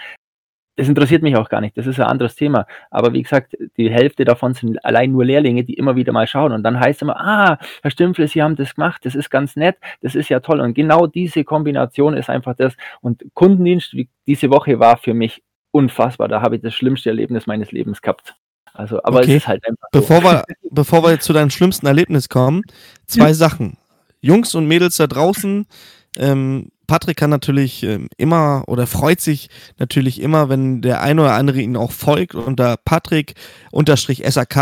das 0.78 0.88
interessiert 0.88 1.24
mich 1.24 1.36
auch 1.36 1.50
gar 1.50 1.60
nicht. 1.60 1.76
Das 1.76 1.88
ist 1.88 2.00
ein 2.00 2.06
anderes 2.06 2.36
Thema. 2.36 2.68
Aber 2.92 3.12
wie 3.12 3.24
gesagt, 3.24 3.58
die 3.78 3.90
Hälfte 3.90 4.26
davon 4.26 4.54
sind 4.54 4.84
allein 4.86 5.12
nur 5.12 5.26
Lehrlinge, 5.26 5.63
die 5.63 5.74
immer 5.74 5.96
wieder 5.96 6.13
mal 6.13 6.28
schauen. 6.28 6.52
Und 6.52 6.63
dann 6.63 6.80
heißt 6.80 6.98
es 6.98 7.02
immer, 7.02 7.20
ah, 7.20 7.58
Herr 7.82 7.92
Stümpfle, 7.92 8.28
Sie 8.28 8.44
haben 8.44 8.56
das 8.56 8.76
gemacht, 8.76 9.04
das 9.04 9.16
ist 9.16 9.32
ganz 9.32 9.56
nett, 9.56 9.78
das 10.02 10.13
ist 10.13 10.30
ja 10.30 10.40
toll. 10.40 10.62
Und 10.62 10.76
genau 10.76 11.08
diese 11.08 11.44
Kombination 11.44 12.16
ist 12.16 12.30
einfach 12.30 12.56
das. 12.56 12.76
Und 13.02 13.26
Kundendienst, 13.34 13.96
wie 13.96 14.08
diese 14.28 14.52
Woche 14.52 14.80
war 14.80 14.98
für 14.98 15.16
mich 15.16 15.42
unfassbar. 15.72 16.28
Da 16.28 16.42
habe 16.42 16.58
ich 16.58 16.62
das 16.62 16.76
schlimmste 16.76 17.10
Erlebnis 17.10 17.48
meines 17.48 17.72
Lebens 17.72 18.02
gehabt. 18.02 18.36
Also, 18.74 19.02
aber 19.04 19.18
okay. 19.20 19.32
es 19.32 19.38
ist 19.38 19.48
halt 19.48 19.68
einfach. 19.68 19.88
Bevor, 19.92 20.18
so. 20.18 20.24
wir, 20.28 20.44
bevor 20.70 21.04
wir 21.04 21.12
jetzt 21.13 21.26
zu 21.26 21.34
deinem 21.34 21.50
schlimmsten 21.50 21.88
Erlebnis 21.88 22.30
kommen, 22.30 22.62
zwei 23.08 23.34
Sachen. 23.34 23.78
Jungs 24.22 24.54
und 24.54 24.68
Mädels 24.68 24.98
da 24.98 25.08
draußen, 25.08 25.66
ähm, 26.18 26.70
Patrick 26.88 27.17
kann 27.17 27.30
natürlich 27.30 27.84
ähm, 27.84 28.08
immer 28.17 28.63
oder 28.67 28.88
freut 28.88 29.21
sich 29.21 29.50
natürlich 29.78 30.21
immer, 30.21 30.50
wenn 30.50 30.82
der 30.82 31.02
eine 31.02 31.21
oder 31.21 31.34
andere 31.34 31.62
ihn 31.62 31.76
auch 31.76 31.91
folgt. 31.91 32.34
Unter 32.34 32.78
Patrick 32.78 33.36
SAK 34.28 34.58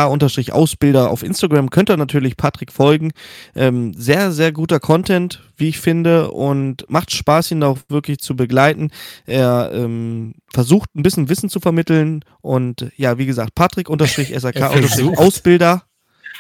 Ausbilder 0.52 1.12
auf 1.12 1.24
Instagram 1.24 1.70
könnt 1.70 1.90
ihr 1.90 1.98
natürlich 1.98 2.36
Patrick 2.36 2.72
folgen. 2.72 3.12
Ähm, 3.56 3.94
sehr, 3.94 4.32
sehr 4.32 4.52
guter 4.52 4.80
Content, 4.80 5.42
wie 5.56 5.70
ich 5.70 5.80
finde, 5.80 6.32
und 6.32 6.90
macht 6.90 7.12
Spaß, 7.12 7.52
ihn 7.52 7.64
auch 7.64 7.78
wirklich 7.90 8.20
zu 8.20 8.36
begleiten. 8.36 8.90
Er 9.26 9.72
ähm, 9.74 10.34
versucht 10.52 10.96
ein 10.96 11.04
bisschen 11.04 11.30
Wissen 11.30 11.50
zu 11.50 11.60
vermitteln 11.60 12.26
und 12.42 12.92
ja, 12.98 13.18
wie 13.18 13.26
gesagt, 13.26 13.56
Patrick 13.56 13.90
SAK 14.38 14.62
Ausbilder. 15.18 15.84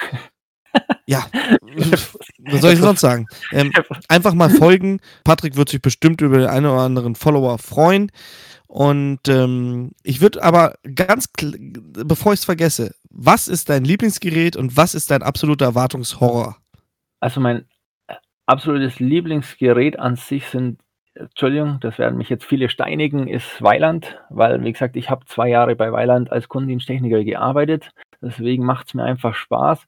Ja, 1.07 1.25
was 1.71 2.61
soll 2.61 2.73
ich 2.73 2.79
sonst 2.79 3.01
sagen? 3.01 3.27
Ähm, 3.51 3.71
einfach 4.07 4.33
mal 4.33 4.49
folgen. 4.49 4.99
Patrick 5.23 5.55
wird 5.55 5.69
sich 5.69 5.81
bestimmt 5.81 6.21
über 6.21 6.39
den 6.39 6.47
einen 6.47 6.65
oder 6.65 6.81
anderen 6.81 7.15
Follower 7.15 7.57
freuen. 7.59 8.11
Und 8.67 9.27
ähm, 9.27 9.91
ich 10.03 10.21
würde 10.21 10.43
aber 10.43 10.75
ganz, 10.95 11.29
bevor 11.31 12.33
ich 12.33 12.39
es 12.39 12.45
vergesse, 12.45 12.95
was 13.09 13.47
ist 13.47 13.69
dein 13.69 13.85
Lieblingsgerät 13.85 14.57
und 14.57 14.75
was 14.75 14.95
ist 14.95 15.11
dein 15.11 15.23
absoluter 15.23 15.65
Erwartungshorror? 15.65 16.57
Also 17.21 17.39
mein 17.39 17.65
äh, 18.07 18.15
absolutes 18.47 18.99
Lieblingsgerät 18.99 19.97
an 19.99 20.15
sich 20.15 20.47
sind, 20.47 20.79
Entschuldigung, 21.13 21.79
das 21.79 21.97
werden 21.97 22.17
mich 22.17 22.27
jetzt 22.27 22.43
viele 22.43 22.67
steinigen, 22.67 23.29
ist 23.29 23.61
Weiland, 23.61 24.19
weil 24.29 24.61
wie 24.63 24.73
gesagt, 24.73 24.97
ich 24.97 25.09
habe 25.09 25.25
zwei 25.25 25.47
Jahre 25.47 25.75
bei 25.77 25.93
Weiland 25.93 26.31
als 26.31 26.49
Kundendiensttechniker 26.49 27.23
gearbeitet. 27.23 27.91
Deswegen 28.21 28.65
macht 28.65 28.87
es 28.87 28.93
mir 28.93 29.03
einfach 29.03 29.35
Spaß. 29.35 29.85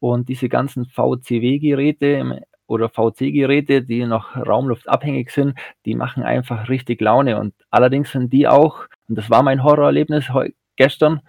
Und 0.00 0.28
diese 0.28 0.48
ganzen 0.48 0.86
VCW-Geräte 0.86 2.42
oder 2.66 2.88
VC-Geräte, 2.88 3.82
die 3.82 4.06
noch 4.06 4.36
raumluftabhängig 4.36 5.30
sind, 5.30 5.58
die 5.84 5.94
machen 5.94 6.22
einfach 6.22 6.68
richtig 6.68 7.00
Laune. 7.00 7.38
Und 7.38 7.54
allerdings 7.70 8.12
sind 8.12 8.32
die 8.32 8.48
auch, 8.48 8.86
und 9.08 9.16
das 9.16 9.28
war 9.28 9.42
mein 9.42 9.62
Horrorerlebnis 9.62 10.30
gestern, 10.76 11.20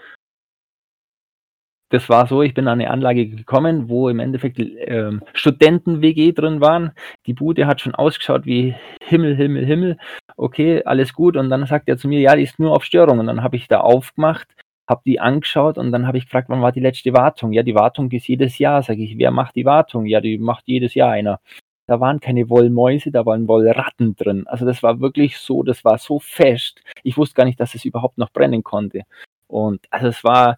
das 1.92 2.08
war 2.08 2.26
so, 2.26 2.42
ich 2.42 2.54
bin 2.54 2.70
an 2.70 2.80
eine 2.80 2.90
Anlage 2.90 3.28
gekommen, 3.28 3.90
wo 3.90 4.08
im 4.08 4.20
Endeffekt 4.20 4.58
ähm, 4.60 5.22
Studenten-WG 5.34 6.32
drin 6.32 6.62
waren. 6.62 6.92
Die 7.26 7.34
Bude 7.34 7.68
hat 7.68 7.82
schon 7.82 7.94
ausgeschaut 7.94 8.46
wie 8.46 8.76
Himmel, 9.04 9.36
Himmel, 9.36 9.66
Himmel. 9.66 9.98
Okay, 10.38 10.84
alles 10.86 11.14
gut. 11.14 11.36
Und 11.36 11.50
dann 11.50 11.66
sagt 11.66 11.90
er 11.90 11.98
zu 11.98 12.08
mir, 12.08 12.22
ja, 12.22 12.36
die 12.36 12.44
ist 12.44 12.60
nur 12.60 12.72
auf 12.74 12.86
Störung. 12.86 13.20
Und 13.20 13.28
dann 13.28 13.44
habe 13.44 13.58
ich 13.58 13.68
da 13.68 13.82
aufgemacht, 13.82 14.48
habe 14.88 15.02
die 15.06 15.20
angeschaut 15.20 15.78
und 15.78 15.92
dann 15.92 16.08
habe 16.08 16.18
ich 16.18 16.26
gefragt, 16.26 16.50
wann 16.50 16.62
war 16.62 16.72
die 16.72 16.80
letzte 16.80 17.14
Wartung? 17.14 17.54
Ja, 17.54 17.64
die 17.64 17.76
Wartung 17.76 18.12
ist 18.12 18.28
jedes 18.28 18.58
Jahr. 18.58 18.84
Sage 18.84 19.04
ich, 19.04 19.18
wer 19.18 19.32
macht 19.32 19.56
die 19.56 19.66
Wartung? 19.66 20.06
Ja, 20.06 20.22
die 20.22 20.38
macht 20.38 20.64
jedes 20.68 20.94
Jahr 20.96 21.12
einer. 21.12 21.40
Da 21.88 22.00
waren 22.00 22.20
keine 22.20 22.50
Wollmäuse, 22.50 23.12
da 23.12 23.26
waren 23.26 23.48
Wollratten 23.48 24.16
drin. 24.16 24.48
Also 24.48 24.66
das 24.66 24.82
war 24.84 25.00
wirklich 25.02 25.38
so, 25.38 25.64
das 25.64 25.84
war 25.84 25.98
so 25.98 26.20
fest. 26.20 26.82
Ich 27.04 27.18
wusste 27.18 27.36
gar 27.36 27.46
nicht, 27.46 27.60
dass 27.60 27.76
es 27.76 27.86
überhaupt 27.86 28.18
noch 28.18 28.32
brennen 28.32 28.64
konnte. 28.64 29.04
Und 29.48 29.86
also 29.92 30.08
es 30.08 30.24
war 30.24 30.58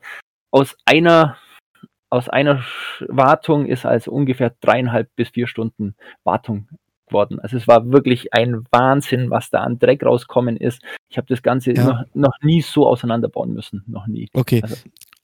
aus 0.51 0.77
einer 0.85 1.37
aus 2.11 2.29
einer 2.29 2.63
Wartung 3.07 3.65
ist 3.65 3.87
also 3.87 4.11
ungefähr 4.11 4.53
dreieinhalb 4.61 5.09
bis 5.15 5.29
vier 5.29 5.47
Stunden 5.47 5.95
Wartung 6.23 6.67
geworden. 7.13 7.39
Also 7.39 7.57
es 7.57 7.67
war 7.67 7.91
wirklich 7.91 8.33
ein 8.33 8.65
Wahnsinn, 8.71 9.29
was 9.29 9.49
da 9.49 9.59
an 9.59 9.79
Dreck 9.79 10.03
rauskommen 10.03 10.57
ist. 10.57 10.81
Ich 11.09 11.17
habe 11.17 11.27
das 11.29 11.43
Ganze 11.43 11.73
ja. 11.73 11.85
noch, 11.85 12.03
noch, 12.13 12.33
nie 12.41 12.61
so 12.61 12.87
auseinanderbauen 12.87 13.53
müssen. 13.53 13.83
Noch 13.87 14.07
nie. 14.07 14.27
Okay. 14.33 14.61
Also, 14.63 14.75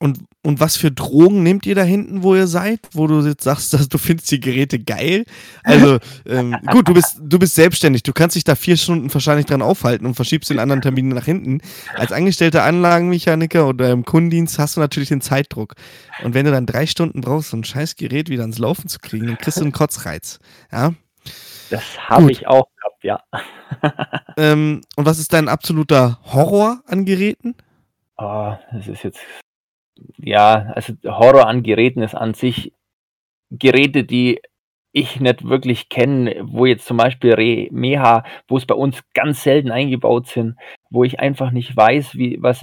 und, 0.02 0.20
und 0.42 0.60
was 0.60 0.76
für 0.76 0.90
Drogen 0.90 1.42
nehmt 1.42 1.66
ihr 1.66 1.74
da 1.74 1.82
hinten, 1.82 2.22
wo 2.22 2.34
ihr 2.34 2.46
seid, 2.46 2.80
wo 2.92 3.06
du 3.06 3.20
jetzt 3.20 3.44
sagst, 3.44 3.72
dass 3.74 3.88
du 3.88 3.98
findest 3.98 4.30
die 4.30 4.40
Geräte 4.40 4.78
geil? 4.78 5.24
Also 5.62 5.98
ähm, 6.26 6.56
gut, 6.70 6.88
du 6.88 6.94
bist, 6.94 7.18
du 7.20 7.38
bist 7.38 7.54
selbstständig, 7.54 8.02
du 8.02 8.12
kannst 8.12 8.36
dich 8.36 8.44
da 8.44 8.54
vier 8.54 8.76
Stunden 8.76 9.12
wahrscheinlich 9.12 9.46
dran 9.46 9.60
aufhalten 9.60 10.06
und 10.06 10.14
verschiebst 10.14 10.48
den 10.48 10.58
anderen 10.58 10.80
Termin 10.80 11.08
nach 11.08 11.26
hinten. 11.26 11.60
Als 11.94 12.12
angestellter 12.12 12.64
Anlagenmechaniker 12.64 13.68
oder 13.68 13.90
im 13.90 14.04
Kundendienst 14.04 14.58
hast 14.58 14.76
du 14.76 14.80
natürlich 14.80 15.10
den 15.10 15.20
Zeitdruck. 15.20 15.74
Und 16.22 16.34
wenn 16.34 16.46
du 16.46 16.52
dann 16.52 16.66
drei 16.66 16.86
Stunden 16.86 17.20
brauchst, 17.20 17.50
so 17.50 17.56
ein 17.56 17.64
scheiß 17.64 17.96
Gerät 17.96 18.30
wieder 18.30 18.42
ans 18.42 18.58
Laufen 18.58 18.88
zu 18.88 19.00
kriegen, 19.00 19.26
dann 19.26 19.38
kriegst 19.38 19.58
du 19.58 19.62
einen 19.62 19.72
Kotzreiz. 19.72 20.38
Ja. 20.72 20.94
Das 21.70 22.08
habe 22.08 22.30
ich 22.30 22.46
auch 22.46 22.68
gehabt, 22.76 23.04
ja. 23.04 23.22
ähm, 24.36 24.82
und 24.96 25.06
was 25.06 25.18
ist 25.18 25.32
dein 25.32 25.48
absoluter 25.48 26.18
Horror 26.32 26.82
an 26.86 27.04
Geräten? 27.04 27.54
Oh, 28.18 28.54
das 28.72 28.88
ist 28.88 29.02
jetzt 29.04 29.20
ja, 30.18 30.72
also 30.74 30.94
Horror 31.04 31.46
an 31.46 31.62
Geräten 31.62 32.02
ist 32.02 32.14
an 32.14 32.34
sich 32.34 32.72
Geräte, 33.50 34.04
die 34.04 34.40
ich 34.92 35.20
nicht 35.20 35.44
wirklich 35.44 35.88
kenne, 35.88 36.42
wo 36.42 36.66
jetzt 36.66 36.86
zum 36.86 36.96
Beispiel 36.96 37.34
Remeha, 37.34 38.24
wo 38.48 38.56
es 38.56 38.66
bei 38.66 38.74
uns 38.74 39.02
ganz 39.14 39.42
selten 39.42 39.70
eingebaut 39.70 40.26
sind, 40.26 40.56
wo 40.90 41.04
ich 41.04 41.20
einfach 41.20 41.52
nicht 41.52 41.76
weiß, 41.76 42.16
wie, 42.16 42.42
was, 42.42 42.62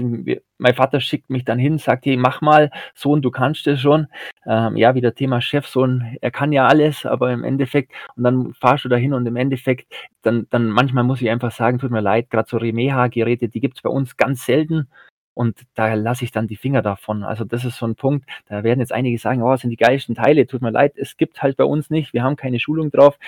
mein 0.58 0.76
Vater 0.76 1.00
schickt 1.00 1.30
mich 1.30 1.46
dann 1.46 1.60
hin, 1.60 1.78
sagt, 1.78 2.06
hey, 2.06 2.18
mach 2.18 2.42
mal, 2.42 2.72
Sohn, 2.96 3.22
du 3.22 3.32
kannst 3.32 3.68
das 3.68 3.80
schon. 3.80 4.08
Ähm, 4.46 4.78
ja, 4.78 4.96
wieder 4.96 5.14
Thema 5.14 5.42
Chefsohn, 5.42 6.18
er 6.22 6.32
kann 6.32 6.52
ja 6.52 6.68
alles, 6.68 7.06
aber 7.06 7.32
im 7.32 7.44
Endeffekt, 7.44 7.92
und 8.16 8.24
dann 8.24 8.54
fahrst 8.54 8.86
du 8.86 8.90
dahin 8.90 9.14
und 9.14 9.26
im 9.26 9.36
Endeffekt, 9.36 9.94
dann, 10.22 10.48
dann 10.50 10.70
manchmal 10.70 11.04
muss 11.04 11.22
ich 11.22 11.30
einfach 11.30 11.52
sagen, 11.52 11.80
tut 11.80 11.92
mir 11.92 12.02
leid, 12.02 12.30
gerade 12.30 12.50
so 12.50 12.58
Remeha-Geräte, 12.58 13.50
die 13.50 13.60
gibt 13.60 13.78
es 13.78 13.82
bei 13.82 13.90
uns 13.90 14.18
ganz 14.18 14.46
selten 14.46 14.88
und 15.34 15.62
da 15.76 15.94
lasse 15.94 16.26
ich 16.26 16.32
dann 16.32 16.48
die 16.48 16.56
Finger 16.56 16.82
davon. 16.82 17.24
Also 17.24 17.46
das 17.46 17.64
ist 17.64 17.78
so 17.78 17.86
ein 17.86 17.96
Punkt, 17.96 18.28
da 18.48 18.64
werden 18.64 18.80
jetzt 18.80 18.92
einige 18.94 19.20
sagen, 19.20 19.44
oh, 19.44 19.52
das 19.52 19.62
sind 19.62 19.70
die 19.70 19.78
geilsten 19.78 20.16
Teile, 20.16 20.48
tut 20.48 20.62
mir 20.62 20.72
leid, 20.72 20.94
es 20.98 21.18
gibt 21.18 21.44
halt 21.44 21.58
bei 21.58 21.64
uns 21.64 21.90
nicht, 21.90 22.14
wir 22.14 22.24
haben 22.24 22.36
keine 22.36 22.60
Schulung 22.60 22.92
drauf. 22.92 23.20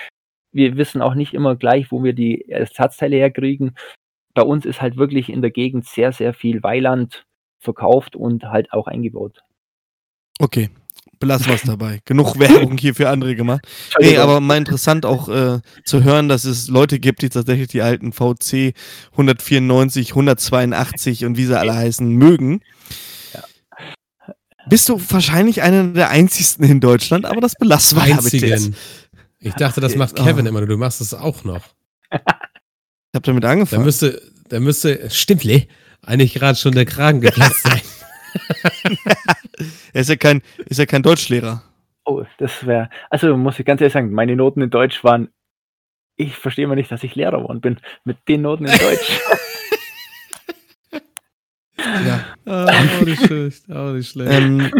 Wir 0.52 0.76
wissen 0.76 1.00
auch 1.00 1.14
nicht 1.14 1.32
immer 1.32 1.54
gleich, 1.54 1.92
wo 1.92 2.02
wir 2.02 2.12
die 2.12 2.48
Ersatzteile 2.50 3.16
herkriegen. 3.16 3.76
Bei 4.34 4.42
uns 4.42 4.64
ist 4.64 4.80
halt 4.80 4.96
wirklich 4.96 5.28
in 5.28 5.42
der 5.42 5.50
Gegend 5.50 5.86
sehr, 5.86 6.12
sehr 6.12 6.34
viel 6.34 6.62
Weiland 6.62 7.26
verkauft 7.58 8.16
und 8.16 8.44
halt 8.44 8.72
auch 8.72 8.86
eingebaut. 8.86 9.42
Okay, 10.38 10.70
belassen 11.18 11.46
wir 11.46 11.54
es 11.54 11.62
dabei. 11.62 12.00
Genug 12.04 12.38
Werbung 12.38 12.78
hier 12.78 12.94
für 12.94 13.08
andere 13.08 13.36
gemacht. 13.36 13.66
Nee, 14.00 14.16
aber 14.16 14.40
mal 14.40 14.56
interessant 14.56 15.04
auch 15.04 15.28
äh, 15.28 15.60
zu 15.84 16.02
hören, 16.02 16.28
dass 16.28 16.44
es 16.44 16.68
Leute 16.68 16.98
gibt, 16.98 17.22
die 17.22 17.28
tatsächlich 17.28 17.68
die 17.68 17.82
alten 17.82 18.12
VC 18.12 18.74
194, 19.12 20.10
182 20.10 21.24
und 21.26 21.36
wie 21.36 21.44
sie 21.44 21.58
alle 21.58 21.74
heißen, 21.74 22.08
mögen. 22.08 22.62
Bist 24.68 24.88
du 24.88 25.00
wahrscheinlich 25.08 25.62
einer 25.62 25.88
der 25.88 26.10
einzigsten 26.10 26.64
in 26.64 26.80
Deutschland, 26.80 27.26
aber 27.26 27.40
das 27.40 27.54
belassen 27.54 27.98
wir 27.98 28.04
Einzigen. 28.04 28.46
Jetzt. 28.46 28.72
Ich 29.40 29.54
dachte, 29.54 29.80
das 29.80 29.96
macht 29.96 30.16
Kevin 30.16 30.46
oh. 30.46 30.48
immer, 30.50 30.64
du 30.64 30.76
machst 30.76 31.00
es 31.00 31.14
auch 31.14 31.44
noch. 31.44 31.62
Ich 33.12 33.16
habe 33.16 33.26
damit 33.26 33.44
angefangen. 33.44 33.82
Da 33.82 33.84
müsste, 33.84 34.22
da 34.48 34.60
müsste, 34.60 35.10
stimmt, 35.10 35.44
eigentlich 36.02 36.34
gerade 36.34 36.56
schon 36.56 36.72
der 36.72 36.86
Kragen 36.86 37.20
geplatzt 37.20 37.62
sein. 37.62 37.80
er 39.92 40.00
ist 40.00 40.10
ja 40.10 40.16
kein, 40.16 40.42
ist 40.66 40.78
ja 40.78 40.86
kein 40.86 41.02
Deutschlehrer. 41.02 41.62
Oh, 42.04 42.24
das 42.38 42.66
wäre, 42.66 42.88
also 43.10 43.36
muss 43.36 43.58
ich 43.58 43.66
ganz 43.66 43.80
ehrlich 43.80 43.92
sagen, 43.92 44.12
meine 44.12 44.36
Noten 44.36 44.62
in 44.62 44.70
Deutsch 44.70 45.04
waren, 45.04 45.28
ich 46.16 46.36
verstehe 46.36 46.64
immer 46.64 46.74
nicht, 46.74 46.90
dass 46.92 47.02
ich 47.02 47.14
Lehrer 47.14 47.40
geworden 47.40 47.60
bin, 47.60 47.80
mit 48.04 48.16
den 48.28 48.42
Noten 48.42 48.66
in 48.66 48.78
Deutsch. 48.78 49.20
ja. 51.78 52.24
Oh, 52.46 52.50
auch 52.50 53.00
nicht 53.04 53.24
schlecht, 53.24 53.70
auch 53.70 53.92
nicht 53.92 54.10
schlecht. 54.10 54.32
Ähm, 54.32 54.70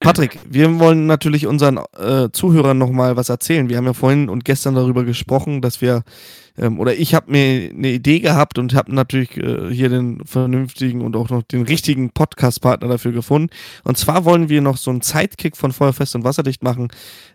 Patrick, 0.00 0.38
wir 0.48 0.78
wollen 0.78 1.06
natürlich 1.06 1.46
unseren 1.46 1.78
äh, 1.98 2.28
Zuhörern 2.32 2.78
nochmal 2.78 3.16
was 3.16 3.28
erzählen. 3.28 3.68
Wir 3.68 3.76
haben 3.76 3.86
ja 3.86 3.94
vorhin 3.94 4.28
und 4.28 4.44
gestern 4.44 4.76
darüber 4.76 5.04
gesprochen, 5.04 5.60
dass 5.60 5.80
wir 5.80 6.04
ähm, 6.58 6.78
oder 6.80 6.94
ich 6.94 7.14
habe 7.14 7.30
mir 7.30 7.70
eine 7.70 7.90
Idee 7.90 8.20
gehabt 8.20 8.58
und 8.58 8.74
habe 8.74 8.94
natürlich 8.94 9.36
äh, 9.36 9.72
hier 9.72 9.88
den 9.88 10.24
vernünftigen 10.24 11.02
und 11.02 11.16
auch 11.16 11.30
noch 11.30 11.42
den 11.42 11.62
richtigen 11.62 12.10
Podcast-Partner 12.10 12.88
dafür 12.88 13.12
gefunden. 13.12 13.50
Und 13.84 13.96
zwar 13.96 14.24
wollen 14.24 14.48
wir 14.48 14.60
noch 14.60 14.76
so 14.76 14.90
einen 14.90 15.00
Sidekick 15.00 15.56
von 15.56 15.72
Feuerfest 15.72 16.14
und 16.14 16.24
Wasserdicht 16.24 16.62
machen. 16.62 16.88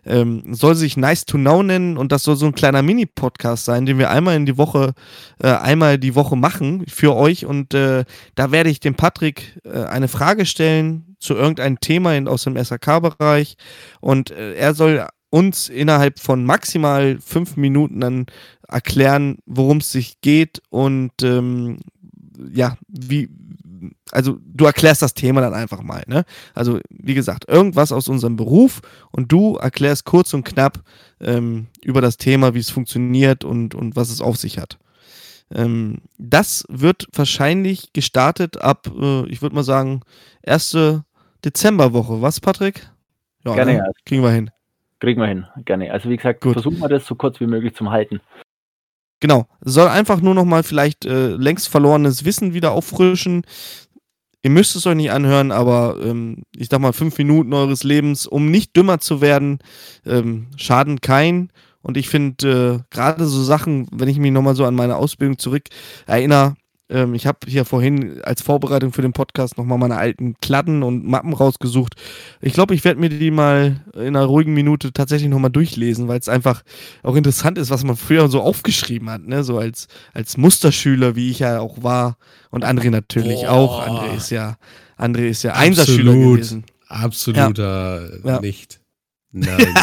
Ähm, 0.04 0.42
soll 0.54 0.74
sich 0.74 0.96
Nice 0.96 1.24
to 1.24 1.38
Know 1.38 1.62
nennen 1.62 1.96
und 1.96 2.12
das 2.12 2.22
soll 2.22 2.36
so 2.36 2.46
ein 2.46 2.54
kleiner 2.54 2.82
Mini-Podcast 2.82 3.64
sein, 3.64 3.86
den 3.86 3.98
wir 3.98 4.10
einmal 4.10 4.36
in 4.36 4.46
die 4.46 4.58
Woche, 4.58 4.92
äh, 5.42 5.48
einmal 5.48 5.98
die 5.98 6.14
Woche 6.14 6.36
machen 6.36 6.84
für 6.86 7.16
euch. 7.16 7.46
Und 7.46 7.74
äh, 7.74 8.04
da 8.34 8.52
werde 8.52 8.70
ich 8.70 8.80
dem 8.80 8.94
Patrick 8.94 9.60
äh, 9.64 9.84
eine 9.84 10.08
Frage 10.08 10.46
stellen 10.46 11.13
zu 11.24 11.34
irgendeinem 11.34 11.80
Thema 11.80 12.14
in, 12.14 12.28
aus 12.28 12.44
dem 12.44 12.62
SAK-Bereich 12.62 13.56
und 14.00 14.30
äh, 14.30 14.54
er 14.54 14.74
soll 14.74 15.06
uns 15.30 15.68
innerhalb 15.68 16.20
von 16.20 16.44
maximal 16.44 17.18
fünf 17.20 17.56
Minuten 17.56 18.00
dann 18.00 18.26
erklären, 18.68 19.38
worum 19.46 19.78
es 19.78 19.90
sich 19.90 20.20
geht 20.20 20.62
und 20.70 21.10
ähm, 21.22 21.78
ja, 22.52 22.76
wie, 22.88 23.28
also 24.12 24.38
du 24.44 24.64
erklärst 24.64 25.02
das 25.02 25.14
Thema 25.14 25.40
dann 25.40 25.54
einfach 25.54 25.82
mal, 25.82 26.04
ne? 26.06 26.24
Also 26.54 26.78
wie 26.88 27.14
gesagt, 27.14 27.48
irgendwas 27.48 27.90
aus 27.90 28.08
unserem 28.08 28.36
Beruf 28.36 28.80
und 29.10 29.32
du 29.32 29.56
erklärst 29.56 30.04
kurz 30.04 30.34
und 30.34 30.44
knapp 30.44 30.84
ähm, 31.20 31.66
über 31.82 32.00
das 32.00 32.16
Thema, 32.16 32.54
wie 32.54 32.60
es 32.60 32.70
funktioniert 32.70 33.44
und, 33.44 33.74
und 33.74 33.96
was 33.96 34.10
es 34.10 34.20
auf 34.20 34.36
sich 34.36 34.58
hat. 34.58 34.78
Ähm, 35.52 35.98
das 36.18 36.64
wird 36.68 37.08
wahrscheinlich 37.12 37.92
gestartet 37.92 38.60
ab, 38.60 38.90
äh, 38.96 39.26
ich 39.26 39.42
würde 39.42 39.56
mal 39.56 39.64
sagen, 39.64 40.02
erste 40.42 41.04
Dezemberwoche. 41.44 42.22
Was, 42.22 42.40
Patrick? 42.40 42.88
Ja, 43.44 43.54
Gerne, 43.54 43.74
ne? 43.74 43.92
Kriegen 44.06 44.22
wir 44.22 44.30
hin. 44.30 44.50
Kriegen 45.00 45.20
wir 45.20 45.28
hin, 45.28 45.46
gerne. 45.64 45.92
Also 45.92 46.08
wie 46.08 46.16
gesagt, 46.16 46.40
Gut. 46.40 46.54
versuchen 46.54 46.78
wir 46.78 46.88
das 46.88 47.06
so 47.06 47.14
kurz 47.14 47.38
wie 47.40 47.46
möglich 47.46 47.74
zum 47.74 47.90
Halten. 47.90 48.20
Genau. 49.20 49.46
Soll 49.60 49.88
einfach 49.88 50.20
nur 50.20 50.34
noch 50.34 50.44
mal 50.44 50.62
vielleicht 50.62 51.04
äh, 51.04 51.28
längst 51.28 51.68
verlorenes 51.68 52.24
Wissen 52.24 52.54
wieder 52.54 52.72
auffrischen. 52.72 53.42
Ihr 54.42 54.50
müsst 54.50 54.76
es 54.76 54.86
euch 54.86 54.94
nicht 54.94 55.10
anhören, 55.10 55.52
aber 55.52 55.96
ähm, 56.02 56.42
ich 56.54 56.68
sag 56.68 56.80
mal, 56.80 56.92
fünf 56.92 57.16
Minuten 57.18 57.52
eures 57.52 57.84
Lebens, 57.84 58.26
um 58.26 58.50
nicht 58.50 58.76
dümmer 58.76 58.98
zu 58.98 59.20
werden, 59.20 59.58
ähm, 60.06 60.48
schaden 60.56 61.00
kein. 61.00 61.50
Und 61.80 61.96
ich 61.96 62.08
finde 62.08 62.82
äh, 62.82 62.94
gerade 62.94 63.26
so 63.26 63.42
Sachen, 63.42 63.88
wenn 63.92 64.08
ich 64.08 64.18
mich 64.18 64.32
nochmal 64.32 64.54
so 64.54 64.64
an 64.64 64.74
meine 64.74 64.96
Ausbildung 64.96 65.38
zurück 65.38 65.64
erinnere, 66.06 66.56
ähm, 66.94 67.14
ich 67.14 67.26
habe 67.26 67.38
hier 67.46 67.64
vorhin 67.64 68.22
als 68.22 68.40
Vorbereitung 68.40 68.92
für 68.92 69.02
den 69.02 69.12
Podcast 69.12 69.58
nochmal 69.58 69.78
meine 69.78 69.96
alten 69.96 70.36
Kladden 70.40 70.82
und 70.82 71.04
Mappen 71.04 71.32
rausgesucht. 71.32 71.94
Ich 72.40 72.52
glaube, 72.52 72.74
ich 72.74 72.84
werde 72.84 73.00
mir 73.00 73.08
die 73.08 73.32
mal 73.32 73.82
in 73.94 74.16
einer 74.16 74.24
ruhigen 74.24 74.54
Minute 74.54 74.92
tatsächlich 74.92 75.28
nochmal 75.28 75.50
durchlesen, 75.50 76.06
weil 76.06 76.20
es 76.20 76.28
einfach 76.28 76.62
auch 77.02 77.16
interessant 77.16 77.58
ist, 77.58 77.70
was 77.70 77.82
man 77.84 77.96
früher 77.96 78.28
so 78.28 78.40
aufgeschrieben 78.40 79.10
hat, 79.10 79.26
ne? 79.26 79.42
So 79.42 79.58
als, 79.58 79.88
als 80.12 80.36
Musterschüler, 80.36 81.16
wie 81.16 81.30
ich 81.30 81.40
ja 81.40 81.58
auch 81.58 81.82
war. 81.82 82.16
Und 82.50 82.64
André 82.64 82.90
natürlich 82.90 83.42
Boah. 83.42 83.50
auch. 83.50 83.86
André 83.86 84.16
ist 84.16 84.30
ja, 84.30 84.56
André 84.96 85.26
ist 85.28 85.42
ja 85.42 85.50
Absolut. 85.50 85.68
Einserschüler 85.68 86.12
gewesen. 86.12 86.64
Absoluter 86.88 88.10
ja. 88.24 88.40
nicht. 88.40 88.80
Nein. 89.32 89.74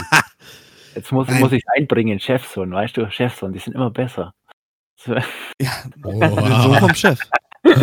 Jetzt 0.96 1.12
muss, 1.12 1.28
muss 1.28 1.52
ich 1.52 1.64
einbringen, 1.76 2.20
Chefsohn, 2.20 2.72
weißt 2.72 2.98
du, 2.98 3.10
Chefsohn, 3.12 3.52
die 3.54 3.60
sind 3.60 3.76
immer 3.76 3.92
besser. 3.92 4.34
Ja, 5.60 5.72
oh. 6.04 6.64
so 6.64 6.74
vom 6.74 6.96
Chef. 6.96 7.20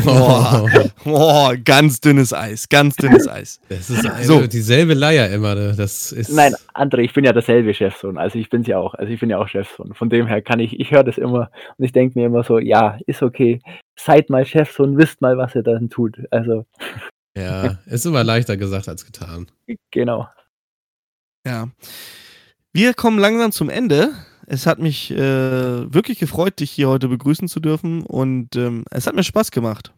Oh, 0.06 0.68
oh, 1.04 1.52
ganz 1.64 2.00
dünnes 2.00 2.32
Eis, 2.32 2.68
ganz 2.68 2.96
dünnes 2.96 3.28
Eis. 3.28 3.60
Das 3.68 3.88
ist 3.88 4.24
so. 4.24 4.46
dieselbe 4.46 4.94
Leier 4.94 5.30
immer. 5.30 5.54
Ne? 5.54 5.74
Das 5.76 6.10
ist 6.10 6.30
Nein, 6.30 6.54
André, 6.74 7.00
ich 7.00 7.12
bin 7.12 7.24
ja 7.24 7.32
derselbe 7.32 7.72
Chefsohn. 7.72 8.18
Also 8.18 8.38
ich 8.38 8.50
bin 8.50 8.62
ja 8.64 8.78
auch. 8.78 8.94
Also 8.94 9.12
ich 9.12 9.20
bin 9.20 9.30
ja 9.30 9.38
auch 9.38 9.46
Chefsohn. 9.46 9.94
Von 9.94 10.10
dem 10.10 10.26
her 10.26 10.42
kann 10.42 10.58
ich, 10.58 10.78
ich 10.80 10.90
höre 10.90 11.04
das 11.04 11.16
immer 11.16 11.50
und 11.76 11.84
ich 11.84 11.92
denke 11.92 12.18
mir 12.18 12.26
immer 12.26 12.42
so, 12.42 12.58
ja, 12.58 12.98
ist 13.06 13.22
okay. 13.22 13.60
Seid 13.96 14.30
mal 14.30 14.44
Chefsohn, 14.44 14.98
wisst 14.98 15.20
mal, 15.20 15.38
was 15.38 15.54
ihr 15.54 15.62
dann 15.62 15.88
tut. 15.88 16.18
Also. 16.30 16.66
Ja, 17.36 17.78
ist 17.86 18.04
immer 18.04 18.24
leichter 18.24 18.56
gesagt 18.56 18.88
als 18.88 19.06
getan. 19.06 19.46
Genau. 19.92 20.28
Ja. 21.46 21.68
Wir 22.72 22.94
kommen 22.94 23.18
langsam 23.18 23.52
zum 23.52 23.70
Ende. 23.70 24.10
Es 24.51 24.66
hat 24.66 24.78
mich 24.78 25.11
äh, 25.11 25.18
wirklich 25.18 26.18
gefreut, 26.18 26.61
dich 26.61 26.70
hier 26.70 26.88
heute 26.88 27.09
begrüßen 27.09 27.49
zu 27.49 27.61
dürfen 27.61 28.03
und 28.03 28.57
ähm, 28.57 28.86
es 28.90 29.07
hat 29.07 29.14
mir 29.14 29.22
Spaß 29.22 29.51
gemacht. 29.51 29.92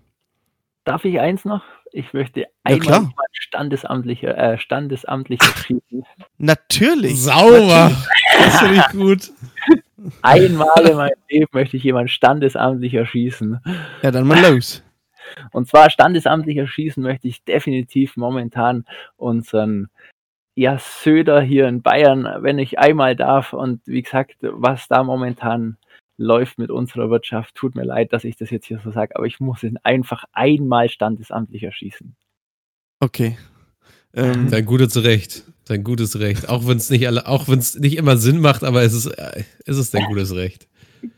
Darf 0.82 1.04
ich 1.04 1.20
eins 1.20 1.44
noch? 1.44 1.62
Ich 1.92 2.12
möchte 2.12 2.46
einmal 2.64 2.80
klar. 2.80 2.98
jemand 2.98 3.28
standesamtlicher, 3.30 4.36
äh, 4.36 4.58
standesamtlicher 4.58 5.56
schießen. 5.56 6.04
Natürlich. 6.38 7.22
Sauber! 7.22 7.92
Das 8.38 8.58
finde 8.58 8.76
ich 8.76 8.88
gut. 8.88 9.30
Einmal 10.22 10.88
in 10.88 10.96
meinem 10.96 11.12
Leben 11.28 11.46
möchte 11.52 11.76
ich 11.76 11.84
jemand 11.84 12.10
standesamtlicher 12.10 13.06
schießen. 13.06 13.60
Ja, 14.02 14.10
dann 14.10 14.26
mal 14.26 14.40
los. 14.50 14.82
Und 15.52 15.68
zwar 15.68 15.90
standesamtlicher 15.90 16.66
schießen 16.66 17.00
möchte 17.00 17.28
ich 17.28 17.44
definitiv 17.44 18.16
momentan 18.16 18.84
unseren 19.16 19.90
ja, 20.54 20.78
Söder 20.78 21.40
hier 21.40 21.68
in 21.68 21.82
Bayern, 21.82 22.28
wenn 22.40 22.58
ich 22.58 22.78
einmal 22.78 23.16
darf. 23.16 23.52
Und 23.52 23.80
wie 23.86 24.02
gesagt, 24.02 24.36
was 24.40 24.88
da 24.88 25.02
momentan 25.02 25.76
läuft 26.16 26.58
mit 26.58 26.70
unserer 26.70 27.10
Wirtschaft, 27.10 27.54
tut 27.54 27.74
mir 27.74 27.84
leid, 27.84 28.12
dass 28.12 28.24
ich 28.24 28.36
das 28.36 28.50
jetzt 28.50 28.66
hier 28.66 28.80
so 28.84 28.90
sage, 28.90 29.16
aber 29.16 29.26
ich 29.26 29.40
muss 29.40 29.62
ihn 29.62 29.78
einfach 29.82 30.24
einmal 30.32 30.88
standesamtlicher 30.88 31.72
schießen. 31.72 32.14
Okay. 33.00 33.38
Ähm, 34.12 34.50
Dein 34.50 34.66
gutes 34.66 35.02
Recht. 35.02 35.44
Dein 35.64 35.84
gutes 35.84 36.18
Recht. 36.18 36.48
Auch 36.48 36.66
wenn 36.66 36.76
es 36.76 36.90
nicht 36.90 37.06
alle, 37.06 37.26
auch 37.26 37.48
wenn 37.48 37.58
es 37.58 37.78
nicht 37.78 37.96
immer 37.96 38.16
Sinn 38.16 38.40
macht, 38.40 38.64
aber 38.64 38.82
es 38.82 38.92
ist, 38.92 39.06
es 39.06 39.78
ist 39.78 39.94
dein 39.94 40.04
gutes 40.06 40.34
Recht. 40.34 40.68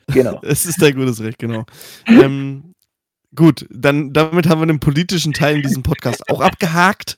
Genau. 0.08 0.40
es 0.44 0.66
ist 0.66 0.80
dein 0.80 0.94
gutes 0.94 1.20
Recht, 1.20 1.38
genau. 1.38 1.64
ähm, 2.06 2.74
gut, 3.34 3.66
dann 3.70 4.12
damit 4.12 4.48
haben 4.48 4.60
wir 4.60 4.66
den 4.66 4.78
politischen 4.78 5.32
Teil 5.32 5.56
in 5.56 5.62
diesem 5.62 5.82
Podcast 5.82 6.28
auch 6.30 6.40
abgehakt. 6.40 7.16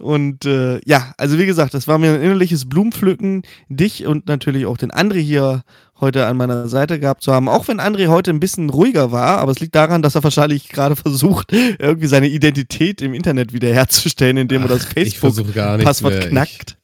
Und 0.00 0.44
äh, 0.46 0.80
ja, 0.86 1.12
also 1.18 1.38
wie 1.38 1.46
gesagt, 1.46 1.74
das 1.74 1.86
war 1.86 1.98
mir 1.98 2.14
ein 2.14 2.22
innerliches 2.22 2.68
Blumenpflücken, 2.68 3.42
dich 3.68 4.06
und 4.06 4.26
natürlich 4.28 4.66
auch 4.66 4.76
den 4.78 4.90
André 4.90 5.18
hier 5.20 5.62
heute 6.00 6.26
an 6.26 6.36
meiner 6.38 6.68
Seite 6.68 6.98
gehabt 6.98 7.22
zu 7.22 7.32
haben. 7.32 7.48
Auch 7.48 7.68
wenn 7.68 7.80
André 7.80 8.08
heute 8.08 8.30
ein 8.30 8.40
bisschen 8.40 8.70
ruhiger 8.70 9.12
war, 9.12 9.38
aber 9.38 9.52
es 9.52 9.60
liegt 9.60 9.74
daran, 9.74 10.00
dass 10.02 10.14
er 10.14 10.24
wahrscheinlich 10.24 10.68
gerade 10.70 10.96
versucht, 10.96 11.52
irgendwie 11.52 12.06
seine 12.06 12.28
Identität 12.28 13.02
im 13.02 13.12
Internet 13.14 13.52
wiederherzustellen, 13.52 14.36
indem 14.38 14.62
er 14.62 14.68
das 14.68 14.86
Facebook-Passwort 14.86 16.28
knackt. 16.28 16.78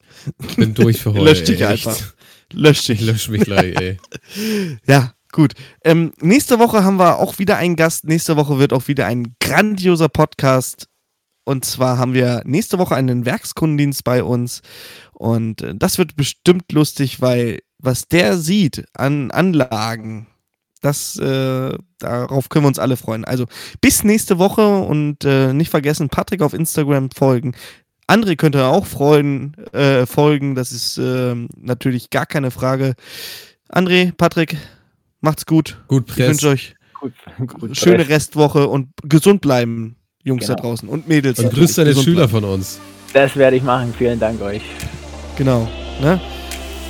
Ich 0.49 0.57
bin 0.57 0.75
durch 0.75 1.01
für 1.01 1.13
heute. 1.15 1.25
Lösch 1.25 1.45
dich 1.45 1.61
ey, 1.61 1.67
einfach. 1.69 1.93
echt. 1.93 2.15
Lösch 2.53 2.81
Ich 2.91 2.99
dich. 2.99 3.01
lösche 3.01 3.31
mich 3.31 3.43
gleich, 3.43 3.75
ey. 3.81 3.99
Ja, 4.87 5.13
gut. 5.33 5.55
Ähm, 5.85 6.13
nächste 6.21 6.59
Woche 6.59 6.85
haben 6.85 6.99
wir 6.99 7.19
auch 7.19 7.39
wieder 7.39 7.57
einen 7.57 7.77
Gast. 7.77 8.05
Nächste 8.05 8.37
Woche 8.37 8.59
wird 8.59 8.73
auch 8.73 8.89
wieder 8.89 9.07
ein 9.07 9.35
grandioser 9.41 10.09
Podcast. 10.09 10.89
Und 11.47 11.65
zwar 11.65 11.97
haben 11.97 12.13
wir 12.13 12.43
nächste 12.45 12.79
Woche 12.79 12.97
einen 12.97 13.25
Werkskundendienst 13.25 14.03
bei 14.03 14.25
uns. 14.25 14.63
Und 15.13 15.63
äh, 15.63 15.75
das 15.77 15.97
wird 15.97 16.17
bestimmt 16.17 16.73
lustig, 16.73 17.21
weil 17.21 17.61
was 17.79 18.09
der 18.09 18.37
sieht 18.37 18.85
an 18.95 19.31
Anlagen, 19.31 20.27
das, 20.83 21.17
äh, 21.19 21.79
darauf 21.99 22.49
können 22.49 22.65
wir 22.65 22.69
uns 22.69 22.81
alle 22.81 22.97
freuen. 22.97 23.25
Also 23.25 23.47
bis 23.81 24.03
nächste 24.03 24.39
Woche 24.39 24.79
und 24.79 25.25
äh, 25.25 25.53
nicht 25.53 25.71
vergessen, 25.71 26.09
Patrick 26.09 26.43
auf 26.43 26.53
Instagram 26.53 27.11
folgen. 27.13 27.55
André 28.09 28.37
könnt 28.37 28.57
ihr 28.57 28.67
auch 28.67 28.87
freuen, 28.87 29.55
äh, 29.73 30.05
folgen, 30.07 30.57
das 30.57 30.73
ist 30.73 30.99
ähm, 30.99 31.49
natürlich 31.57 32.11
gar 32.11 32.27
keine 32.27 32.51
Frage. 32.51 32.95
André, 33.69 34.13
Patrick, 34.13 34.57
macht's 35.21 35.47
gut. 35.47 35.83
Gut, 35.87 36.09
Ich 36.09 36.15
Press. 36.17 36.29
wünsche 36.29 36.49
euch 36.49 36.75
Gut, 37.01 37.13
gut 37.61 37.77
schöne 37.77 37.99
Rest. 38.01 38.11
Restwoche 38.11 38.69
und 38.69 38.89
gesund 39.03 39.41
bleiben, 39.41 39.97
Jungs 40.27 40.47
da 40.47 40.55
Genau. 40.55 40.69
draußen 40.71 40.89
und 40.89 41.07
Mädels. 41.09 41.39
Und 41.39 41.47
natürlich. 41.47 41.67
grüß 41.69 41.77
deine 41.77 41.95
Schüler 41.95 42.27
bleiben. 42.27 42.45
von 42.47 42.55
uns. 42.55 42.79
Das 43.15 43.37
werde 43.37 43.57
ich 43.57 43.63
machen. 43.63 43.95
Vielen 43.97 44.19
Dank 44.19 44.43
euch. 44.43 44.63
Genau. 45.39 45.69
Ne? 46.03 46.21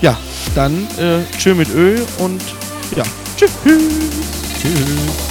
Ja, 0.00 0.16
dann 0.54 0.86
äh, 0.98 1.20
tschö 1.38 1.54
mit 1.54 1.68
Öl 1.74 2.02
und 2.18 2.40
ja, 2.96 3.04
tschüss. 3.36 3.50
Tschüss. 3.62 5.25